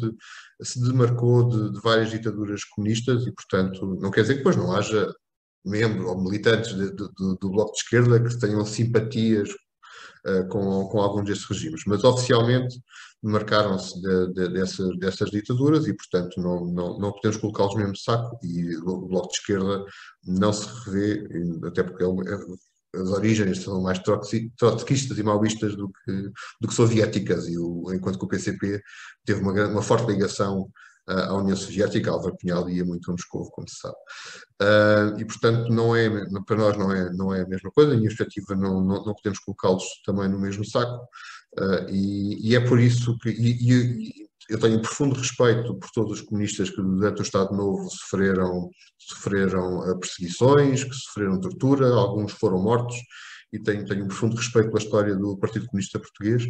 se 0.62 0.80
demarcou 0.80 1.46
de, 1.48 1.72
de 1.72 1.80
várias 1.82 2.10
ditaduras 2.10 2.64
comunistas 2.64 3.26
e, 3.26 3.32
portanto, 3.32 3.98
não 4.00 4.10
quer 4.10 4.22
dizer 4.22 4.34
que 4.34 4.38
depois 4.38 4.56
não 4.56 4.74
haja 4.74 5.12
membros 5.64 6.06
ou 6.06 6.22
militantes 6.22 6.74
de, 6.74 6.90
de, 6.90 7.08
do 7.40 7.50
Bloco 7.50 7.72
de 7.72 7.78
Esquerda 7.78 8.22
que 8.22 8.38
tenham 8.38 8.64
simpatias 8.64 9.50
uh, 10.26 10.48
com, 10.48 10.86
com 10.88 11.00
alguns 11.00 11.24
desses 11.24 11.44
regimes, 11.44 11.82
mas 11.86 12.04
oficialmente 12.04 12.78
marcaram-se 13.24 14.00
de, 14.00 14.32
de, 14.34 14.48
dessas, 14.98 15.30
ditaduras 15.30 15.86
e, 15.86 15.94
portanto, 15.94 16.40
não, 16.40 16.66
não, 16.66 16.98
não 16.98 17.12
podemos 17.12 17.38
colocá-los 17.38 17.74
no 17.74 17.80
mesmo 17.80 17.96
saco 17.96 18.38
e 18.42 18.76
o 18.76 19.06
Bloco 19.06 19.28
de 19.28 19.38
Esquerda 19.38 19.84
não 20.26 20.52
se 20.52 20.66
revê, 20.84 21.26
até 21.66 21.82
porque 21.82 22.04
é, 22.04 22.06
é, 22.06 23.00
as 23.00 23.08
origens 23.08 23.62
são 23.62 23.80
mais 23.82 23.98
trotskistas 23.98 25.18
e 25.18 25.22
maoístas 25.22 25.74
do 25.74 25.88
que, 25.88 26.30
do 26.60 26.68
que 26.68 26.74
soviéticas, 26.74 27.48
e 27.48 27.58
o, 27.58 27.92
enquanto 27.94 28.18
que 28.18 28.24
o 28.24 28.28
PCP 28.28 28.82
teve 29.24 29.40
uma, 29.40 29.52
uma 29.68 29.82
forte 29.82 30.12
ligação 30.12 30.70
à 31.06 31.34
União 31.34 31.56
Soviética, 31.56 32.10
Álvaro 32.10 32.36
Cunhal 32.40 32.68
ia 32.70 32.84
muito 32.84 33.10
a 33.10 33.12
Moscou, 33.12 33.50
como 33.50 33.68
se 33.68 33.76
sabe. 33.76 33.96
Uh, 34.62 35.20
e, 35.20 35.24
portanto, 35.24 35.70
não 35.70 35.94
é, 35.94 36.08
para 36.46 36.56
nós 36.56 36.76
não 36.76 36.92
é, 36.92 37.12
não 37.12 37.34
é 37.34 37.42
a 37.42 37.48
mesma 37.48 37.70
coisa, 37.70 37.94
em 37.94 38.02
perspectiva 38.02 38.54
não, 38.54 38.80
não, 38.80 39.04
não 39.04 39.14
podemos 39.14 39.38
colocá-los 39.40 39.84
também 40.04 40.28
no 40.28 40.38
mesmo 40.38 40.64
saco, 40.64 41.06
uh, 41.58 41.90
e, 41.90 42.50
e, 42.50 42.56
é 42.56 42.60
por 42.60 42.78
isso 42.80 43.16
que 43.18 43.30
e, 43.30 43.72
e, 43.72 44.24
eu 44.48 44.58
tenho 44.58 44.80
profundo 44.80 45.14
respeito 45.14 45.74
por 45.78 45.90
todos 45.90 46.12
os 46.12 46.20
comunistas 46.20 46.68
que 46.68 46.76
durante 46.76 47.20
o 47.20 47.22
Estado 47.22 47.56
Novo 47.56 47.88
sofreram, 47.90 48.68
sofreram 48.98 49.98
perseguições, 49.98 50.84
que 50.84 50.94
sofreram 50.94 51.40
tortura, 51.40 51.88
alguns 51.88 52.32
foram 52.32 52.62
mortos, 52.62 52.96
e 53.54 53.58
tenho, 53.58 53.86
tenho 53.86 54.04
um 54.04 54.08
profundo 54.08 54.36
respeito 54.36 54.68
pela 54.68 54.82
história 54.82 55.16
do 55.16 55.38
Partido 55.38 55.66
Comunista 55.66 55.98
Português, 55.98 56.44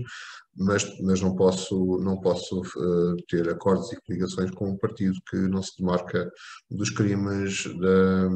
mas, 0.56 0.84
mas 1.02 1.20
não 1.20 1.36
posso, 1.36 1.98
não 1.98 2.20
posso 2.20 2.60
uh, 2.60 3.16
ter 3.28 3.48
acordos 3.48 3.92
e 3.92 4.00
coligações 4.06 4.50
com 4.52 4.70
um 4.70 4.76
partido 4.76 5.14
que 5.28 5.36
não 5.36 5.62
se 5.62 5.76
demarca 5.78 6.30
dos 6.70 6.90
crimes 6.90 7.64
da, 7.78 8.28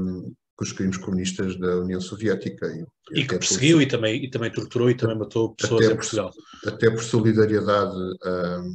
os 0.65 0.73
crimes 0.73 0.97
comunistas 0.97 1.59
da 1.59 1.77
União 1.79 2.01
Soviética. 2.01 2.67
E, 2.67 3.21
e 3.21 3.27
que 3.27 3.39
perseguiu 3.39 3.79
por, 3.79 3.83
e, 3.83 3.87
também, 3.87 4.25
e 4.25 4.31
também 4.31 4.51
torturou 4.51 4.91
e 4.91 4.95
também 4.95 5.17
matou 5.17 5.55
pessoas 5.55 5.87
em 5.87 5.95
Portugal. 5.95 6.31
Por, 6.63 6.73
até 6.73 6.91
por 6.91 7.03
solidariedade 7.03 7.97
uh, 7.97 8.75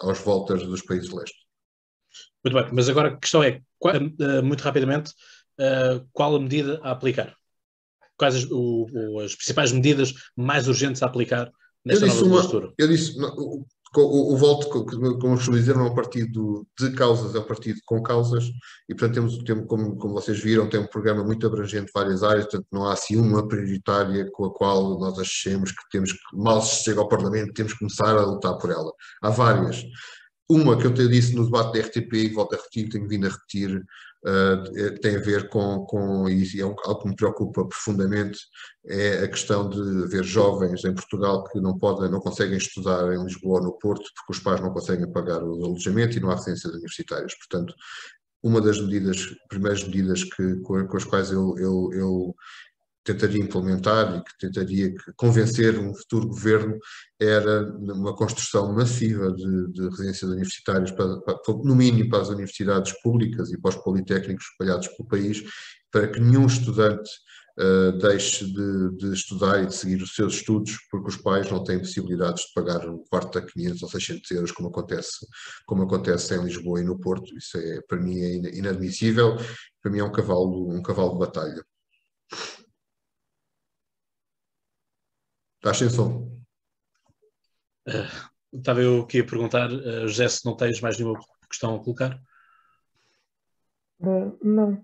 aos 0.00 0.18
voltas 0.18 0.62
dos 0.64 0.82
países 0.82 1.10
leste. 1.10 1.38
Muito 2.44 2.54
bem, 2.54 2.72
mas 2.72 2.88
agora 2.88 3.08
a 3.08 3.16
questão 3.16 3.42
é, 3.42 3.60
uh, 3.84 4.42
muito 4.42 4.62
rapidamente, 4.62 5.12
qual 6.14 6.34
a 6.36 6.40
medida 6.40 6.80
a 6.82 6.92
aplicar? 6.92 7.36
Quais 8.16 8.34
as, 8.34 8.46
o, 8.50 9.20
as 9.22 9.34
principais 9.34 9.72
medidas 9.72 10.14
mais 10.34 10.66
urgentes 10.66 11.02
a 11.02 11.06
aplicar 11.06 11.52
nesta 11.84 12.06
nova 12.06 12.24
uma, 12.24 12.74
Eu 12.78 12.88
disse, 12.88 13.18
não, 13.18 13.66
o, 13.96 14.00
o, 14.00 14.34
o 14.34 14.36
Voto, 14.36 14.68
como 14.68 15.34
costumo 15.34 15.56
dizer, 15.56 15.74
não 15.74 15.86
é 15.86 15.90
um 15.90 15.94
partido 15.94 16.66
de 16.78 16.92
causas, 16.92 17.34
é 17.34 17.38
um 17.38 17.46
partido 17.46 17.80
com 17.84 18.02
causas, 18.02 18.44
e 18.88 18.94
portanto 18.94 19.14
temos, 19.14 19.38
temos 19.38 19.66
como, 19.66 19.96
como 19.96 20.14
vocês 20.14 20.38
viram, 20.38 20.68
tem 20.68 20.80
um 20.80 20.86
programa 20.86 21.24
muito 21.24 21.46
abrangente, 21.46 21.90
várias 21.92 22.22
áreas, 22.22 22.44
portanto 22.44 22.66
não 22.70 22.86
há 22.86 22.92
assim 22.92 23.16
uma 23.16 23.46
prioritária 23.46 24.30
com 24.32 24.44
a 24.44 24.54
qual 24.54 24.98
nós 24.98 25.18
achemos 25.18 25.72
que 25.72 25.82
temos 25.90 26.12
que, 26.12 26.18
mal 26.32 26.62
se 26.62 26.84
chega 26.84 27.00
ao 27.00 27.08
Parlamento, 27.08 27.52
temos 27.52 27.72
que 27.72 27.80
começar 27.80 28.16
a 28.16 28.24
lutar 28.24 28.56
por 28.58 28.70
ela. 28.70 28.92
Há 29.22 29.30
várias. 29.30 29.84
Uma 30.48 30.76
que 30.76 30.86
eu 30.86 30.92
te 30.92 31.06
disse 31.08 31.34
no 31.34 31.44
debate 31.44 31.78
da 31.78 31.86
RTP 31.86 32.12
e 32.12 32.28
volto 32.28 32.54
a 32.54 32.56
repetir, 32.56 32.88
tenho 32.88 33.08
vindo 33.08 33.26
a 33.26 33.30
repetir, 33.30 33.80
uh, 34.26 35.00
tem 35.00 35.16
a 35.16 35.20
ver 35.20 35.48
com, 35.48 35.84
com 35.86 36.28
e 36.28 36.60
é 36.60 36.62
algo 36.62 36.98
que 37.00 37.08
me 37.08 37.16
preocupa 37.16 37.66
profundamente, 37.66 38.38
é 38.86 39.24
a 39.24 39.28
questão 39.28 39.68
de 39.68 40.08
ver 40.08 40.24
jovens 40.24 40.84
em 40.84 40.94
Portugal 40.94 41.44
que 41.44 41.60
não 41.60 41.78
podem, 41.78 42.10
não 42.10 42.20
conseguem 42.20 42.56
estudar 42.56 43.12
em 43.12 43.24
Lisboa 43.24 43.60
ou 43.60 43.66
no 43.66 43.78
Porto 43.78 44.04
porque 44.14 44.32
os 44.32 44.40
pais 44.40 44.60
não 44.60 44.72
conseguem 44.72 45.10
pagar 45.10 45.42
o 45.42 45.64
alojamento 45.64 46.16
e 46.16 46.20
não 46.20 46.30
há 46.30 46.34
residências 46.34 46.72
universitárias. 46.72 47.34
Portanto, 47.36 47.74
uma 48.42 48.60
das 48.60 48.80
medidas, 48.80 49.26
primeiras 49.48 49.84
medidas 49.84 50.24
que, 50.24 50.56
com 50.60 50.96
as 50.96 51.04
quais 51.04 51.30
eu, 51.30 51.58
eu, 51.58 51.90
eu 51.92 52.34
tentaria 53.04 53.42
implementar 53.42 54.16
e 54.16 54.22
que 54.22 54.38
tentaria 54.38 54.94
convencer 55.16 55.78
um 55.78 55.94
futuro 55.94 56.28
governo 56.28 56.78
era 57.18 57.72
uma 57.78 58.14
construção 58.14 58.72
massiva 58.74 59.32
de, 59.32 59.72
de 59.72 59.88
residências 59.88 60.30
universitárias, 60.30 60.90
para, 60.90 61.20
para, 61.20 61.36
no 61.64 61.74
mínimo 61.74 62.10
para 62.10 62.22
as 62.22 62.28
universidades 62.28 62.92
públicas 63.02 63.50
e 63.50 63.60
para 63.60 63.70
os 63.70 63.76
politécnicos 63.76 64.46
espalhados 64.46 64.88
pelo 64.88 65.08
país, 65.08 65.42
para 65.90 66.08
que 66.08 66.20
nenhum 66.20 66.46
estudante 66.46 67.10
uh, 67.58 67.98
deixe 67.98 68.44
de, 68.44 68.96
de, 68.96 69.12
estudar 69.12 69.62
e 69.62 69.66
de 69.66 69.74
seguir 69.74 70.02
os 70.02 70.14
seus 70.14 70.34
estudos, 70.34 70.78
porque 70.90 71.08
os 71.08 71.16
pais 71.16 71.50
não 71.50 71.64
têm 71.64 71.78
possibilidades 71.78 72.44
de 72.44 72.52
pagar 72.54 72.88
um 72.88 73.02
quarto 73.10 73.38
a 73.38 73.42
500 73.42 73.82
ou 73.82 73.88
600 73.88 74.30
euros, 74.32 74.52
como 74.52 74.68
acontece, 74.68 75.26
como 75.66 75.82
acontece 75.82 76.34
em 76.34 76.44
Lisboa 76.44 76.80
e 76.80 76.84
no 76.84 76.98
Porto. 76.98 77.36
Isso 77.36 77.56
é, 77.58 77.80
para 77.88 77.98
mim 77.98 78.18
é 78.18 78.56
inadmissível, 78.56 79.36
para 79.82 79.90
mim 79.90 79.98
é 79.98 80.04
um 80.04 80.12
cavalo, 80.12 80.70
um 80.70 80.82
cavalo 80.82 81.12
de 81.14 81.18
batalha. 81.18 81.64
Estás 85.60 85.76
sem 85.76 85.90
som. 85.90 86.40
Uh, 87.86 88.56
estava 88.56 88.80
eu 88.80 89.02
aqui 89.02 89.20
a 89.20 89.24
perguntar, 89.24 89.70
uh, 89.70 90.08
José, 90.08 90.26
se 90.26 90.46
não 90.46 90.56
tens 90.56 90.80
mais 90.80 90.98
nenhuma 90.98 91.20
questão 91.50 91.74
a 91.74 91.78
colocar? 91.78 92.18
Uh, 94.00 94.38
não. 94.42 94.82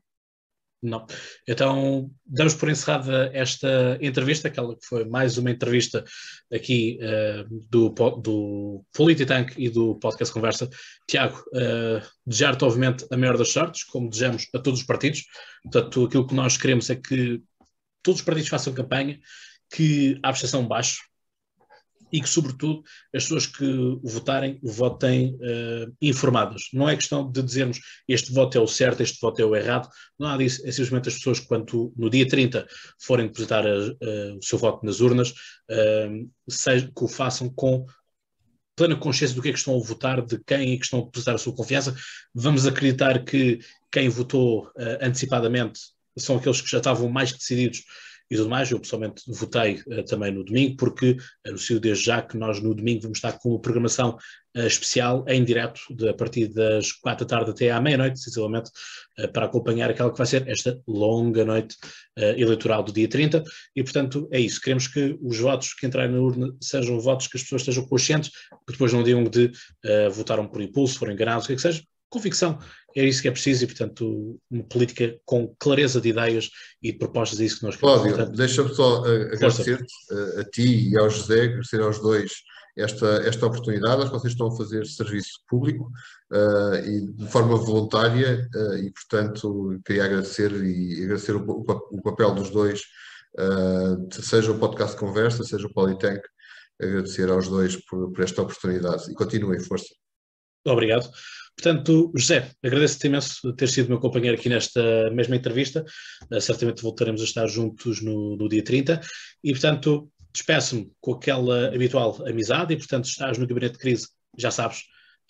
Não. 0.83 1.07
Então, 1.49 2.11
damos 2.27 2.53
por 2.53 2.68
encerrada 2.68 3.31
esta 3.33 3.97
entrevista, 4.03 4.49
aquela 4.49 4.77
que 4.77 4.85
foi 4.85 5.07
mais 5.07 5.39
uma 5.39 5.51
entrevista 5.51 6.05
aqui 6.53 6.99
uh, 7.01 7.49
do, 7.70 7.89
do 8.20 8.85
Polititank 8.95 9.55
e 9.57 9.70
do 9.70 9.99
Podcast 9.99 10.35
Conversa. 10.35 10.68
Tiago, 11.09 11.43
uh, 11.55 12.07
desejar-te, 12.27 12.66
obviamente, 12.66 13.07
a 13.11 13.16
maior 13.16 13.39
das 13.39 13.49
sortes, 13.49 13.83
como 13.85 14.11
desejamos 14.11 14.47
a 14.55 14.59
todos 14.59 14.81
os 14.81 14.87
partidos. 14.87 15.24
Portanto, 15.62 16.05
aquilo 16.05 16.27
que 16.27 16.35
nós 16.35 16.59
queremos 16.59 16.91
é 16.91 16.97
que 16.97 17.43
todos 18.03 18.20
os 18.20 18.27
partidos 18.27 18.51
façam 18.51 18.74
campanha 18.74 19.18
que 19.71 20.19
a 20.23 20.29
abstenção 20.29 20.67
baixo 20.67 21.01
e 22.12 22.21
que, 22.21 22.29
sobretudo, 22.29 22.83
as 23.14 23.25
pessoas 23.25 23.47
que 23.47 23.99
votarem, 24.03 24.59
votem 24.62 25.35
uh, 25.35 25.93
informadas. 26.01 26.69
Não 26.73 26.89
é 26.89 26.95
questão 26.95 27.31
de 27.31 27.43
dizermos 27.43 27.81
este 28.09 28.33
voto 28.33 28.57
é 28.57 28.61
o 28.61 28.67
certo, 28.67 29.03
este 29.03 29.19
voto 29.21 29.41
é 29.41 29.45
o 29.45 29.57
errado, 29.57 29.89
não 30.19 30.29
há 30.29 30.37
disso. 30.37 30.62
É 30.67 30.71
simplesmente 30.71 31.09
as 31.09 31.14
pessoas, 31.17 31.41
quando 31.41 31.93
no 31.97 32.09
dia 32.09 32.27
30 32.27 32.67
forem 33.01 33.27
depositar 33.27 33.67
a, 33.67 33.71
a, 33.71 34.37
o 34.37 34.43
seu 34.43 34.59
voto 34.59 34.85
nas 34.87 35.01
urnas, 35.01 35.31
uh, 35.31 36.31
seja, 36.49 36.87
que 36.87 37.05
o 37.05 37.09
façam 37.09 37.51
com 37.51 37.85
plena 38.77 38.95
consciência 38.95 39.35
do 39.35 39.43
que 39.43 39.49
é 39.49 39.53
que 39.53 39.59
estão 39.59 39.75
a 39.75 39.83
votar, 39.83 40.25
de 40.25 40.39
quem 40.45 40.75
é 40.75 40.77
que 40.77 40.85
estão 40.85 41.01
a 41.01 41.05
depositar 41.05 41.35
a 41.35 41.39
sua 41.39 41.55
confiança. 41.55 41.95
Vamos 42.35 42.67
acreditar 42.67 43.25
que 43.25 43.59
quem 43.91 44.09
votou 44.09 44.67
uh, 44.67 44.99
antecipadamente 45.01 45.81
são 46.19 46.37
aqueles 46.37 46.61
que 46.61 46.71
já 46.71 46.79
estavam 46.79 47.09
mais 47.09 47.33
decididos 47.33 47.83
e 48.31 48.37
tudo 48.37 48.49
mais. 48.49 48.70
Eu 48.70 48.81
pessoalmente 48.81 49.22
votei 49.27 49.83
uh, 49.87 50.05
também 50.05 50.33
no 50.33 50.45
domingo, 50.45 50.77
porque 50.77 51.16
anuncio 51.47 51.81
desde 51.81 52.05
já 52.05 52.22
que 52.22 52.37
nós 52.37 52.61
no 52.61 52.74
domingo 52.74 53.03
vamos 53.03 53.18
estar 53.18 53.33
com 53.33 53.51
uma 53.51 53.61
programação 53.61 54.16
uh, 54.57 54.66
especial 54.66 55.24
em 55.29 55.45
direto, 55.45 55.81
de, 55.91 56.09
a 56.09 56.14
partir 56.14 56.49
das 56.49 56.93
quatro 56.93 57.27
da 57.27 57.37
tarde 57.37 57.51
até 57.51 57.70
à 57.70 57.81
meia-noite, 57.81 58.20
sensivelmente, 58.20 58.70
uh, 59.18 59.29
para 59.33 59.47
acompanhar 59.47 59.91
aquela 59.91 60.11
que 60.11 60.18
vai 60.18 60.27
ser 60.27 60.47
esta 60.49 60.81
longa 60.87 61.45
noite 61.45 61.77
eleitoral 62.18 62.83
do 62.83 62.93
dia 62.93 63.07
30. 63.07 63.43
E, 63.74 63.83
portanto, 63.83 64.27
é 64.33 64.41
isso. 64.41 64.59
Queremos 64.59 64.89
que 64.89 65.18
os 65.20 65.39
votos 65.39 65.74
que 65.74 65.87
entrarem 65.87 66.12
na 66.12 66.18
urna 66.18 66.51
sejam 66.62 66.99
votos 66.99 67.27
que 67.27 67.37
as 67.37 67.43
pessoas 67.43 67.61
estejam 67.61 67.87
conscientes, 67.87 68.31
que 68.31 68.72
depois 68.72 68.91
não 68.91 69.03
digam 69.03 69.22
de 69.24 69.53
votaram 70.12 70.49
por 70.49 70.62
impulso, 70.62 70.99
foram 70.99 71.12
enganados, 71.12 71.45
o 71.45 71.49
que 71.49 71.53
é 71.53 71.57
que 71.57 71.62
seja 71.62 71.83
convicção. 72.09 72.59
É 72.97 73.05
isso 73.05 73.20
que 73.20 73.28
é 73.28 73.30
preciso 73.30 73.64
e, 73.64 73.66
portanto, 73.66 74.40
uma 74.51 74.64
política 74.64 75.20
com 75.26 75.55
clareza 75.59 76.01
de 76.01 76.09
ideias 76.09 76.51
e 76.82 76.92
de 76.92 76.99
propostas, 76.99 77.38
é 77.38 77.44
isso 77.44 77.59
que 77.59 77.66
nós 77.66 77.76
queremos. 77.76 78.01
Cláudio, 78.01 78.34
deixa-me 78.34 78.74
só 78.74 79.03
uh, 79.03 79.34
agradecer-te 79.34 79.92
uh, 80.12 80.40
a 80.40 80.44
ti 80.44 80.88
e 80.88 80.99
ao 80.99 81.11
José, 81.11 81.42
agradecer 81.42 81.82
aos 81.82 82.01
dois 82.01 82.32
esta, 82.74 83.07
esta 83.28 83.44
oportunidade. 83.44 84.01
Acho 84.01 84.11
que 84.12 84.18
vocês 84.18 84.32
estão 84.32 84.47
a 84.47 84.57
fazer 84.57 84.86
serviço 84.86 85.40
público 85.47 85.92
uh, 86.32 86.76
e 86.86 87.12
de 87.12 87.26
forma 87.28 87.59
voluntária 87.59 88.49
e, 88.82 88.90
portanto, 88.90 89.78
queria 89.84 90.07
agradecer 90.07 90.53
e 90.53 91.05
agradecer 91.05 91.36
o, 91.36 91.44
o, 91.47 91.64
o 91.99 92.03
papel 92.03 92.34
dos 92.34 92.49
dois, 92.49 92.80
seja 94.11 94.53
o 94.53 94.59
podcast 94.59 94.97
Conversa, 94.97 95.44
seja 95.44 95.66
o 95.66 95.72
Politank, 95.72 96.22
agradecer 96.80 97.28
aos 97.28 97.47
dois 97.47 97.76
por, 97.84 98.11
por 98.11 98.24
esta 98.24 98.40
oportunidade 98.40 99.11
e 99.11 99.14
continuem, 99.14 99.61
força. 99.61 99.94
Obrigado. 100.66 101.11
Portanto, 101.57 102.13
José, 102.15 102.51
agradeço-te 102.63 103.07
imenso 103.07 103.53
ter 103.55 103.69
sido 103.69 103.89
meu 103.89 103.99
companheiro 103.99 104.37
aqui 104.39 104.49
nesta 104.49 105.11
mesma 105.11 105.37
entrevista. 105.37 105.85
Uh, 106.31 106.41
certamente 106.41 106.83
voltaremos 106.83 107.21
a 107.23 107.25
estar 107.25 107.47
juntos 107.47 108.03
no, 108.03 108.37
no 108.37 108.49
dia 108.49 108.63
30. 108.63 109.01
E, 109.43 109.53
portanto, 109.53 110.11
despeço-me 110.33 110.93
com 111.01 111.15
aquela 111.15 111.75
habitual 111.75 112.23
amizade 112.27 112.75
e, 112.75 112.77
portanto, 112.77 113.07
estás 113.07 113.39
no 113.39 113.47
gabinete 113.47 113.73
de 113.73 113.79
crise, 113.79 114.09
já 114.37 114.51
sabes, 114.51 114.81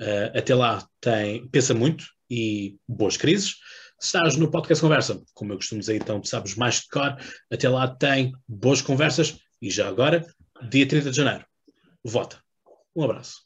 uh, 0.00 0.36
até 0.36 0.54
lá 0.54 0.84
tem, 1.00 1.48
pensa 1.48 1.72
muito 1.72 2.04
e 2.28 2.76
boas 2.88 3.16
crises. 3.16 3.54
Se 3.98 4.08
estás 4.08 4.36
no 4.36 4.50
podcast 4.50 4.82
Conversa, 4.82 5.22
como 5.32 5.52
eu 5.52 5.56
costumo 5.56 5.80
dizer, 5.80 5.96
então 5.96 6.22
sabes 6.24 6.54
mais 6.54 6.80
de 6.80 6.88
cor, 6.88 7.16
até 7.50 7.68
lá 7.68 7.88
tem 7.88 8.32
boas 8.46 8.82
conversas 8.82 9.38
e 9.62 9.70
já 9.70 9.88
agora, 9.88 10.26
dia 10.68 10.86
30 10.86 11.10
de 11.10 11.16
janeiro, 11.16 11.46
vota. 12.04 12.42
Um 12.94 13.04
abraço. 13.04 13.45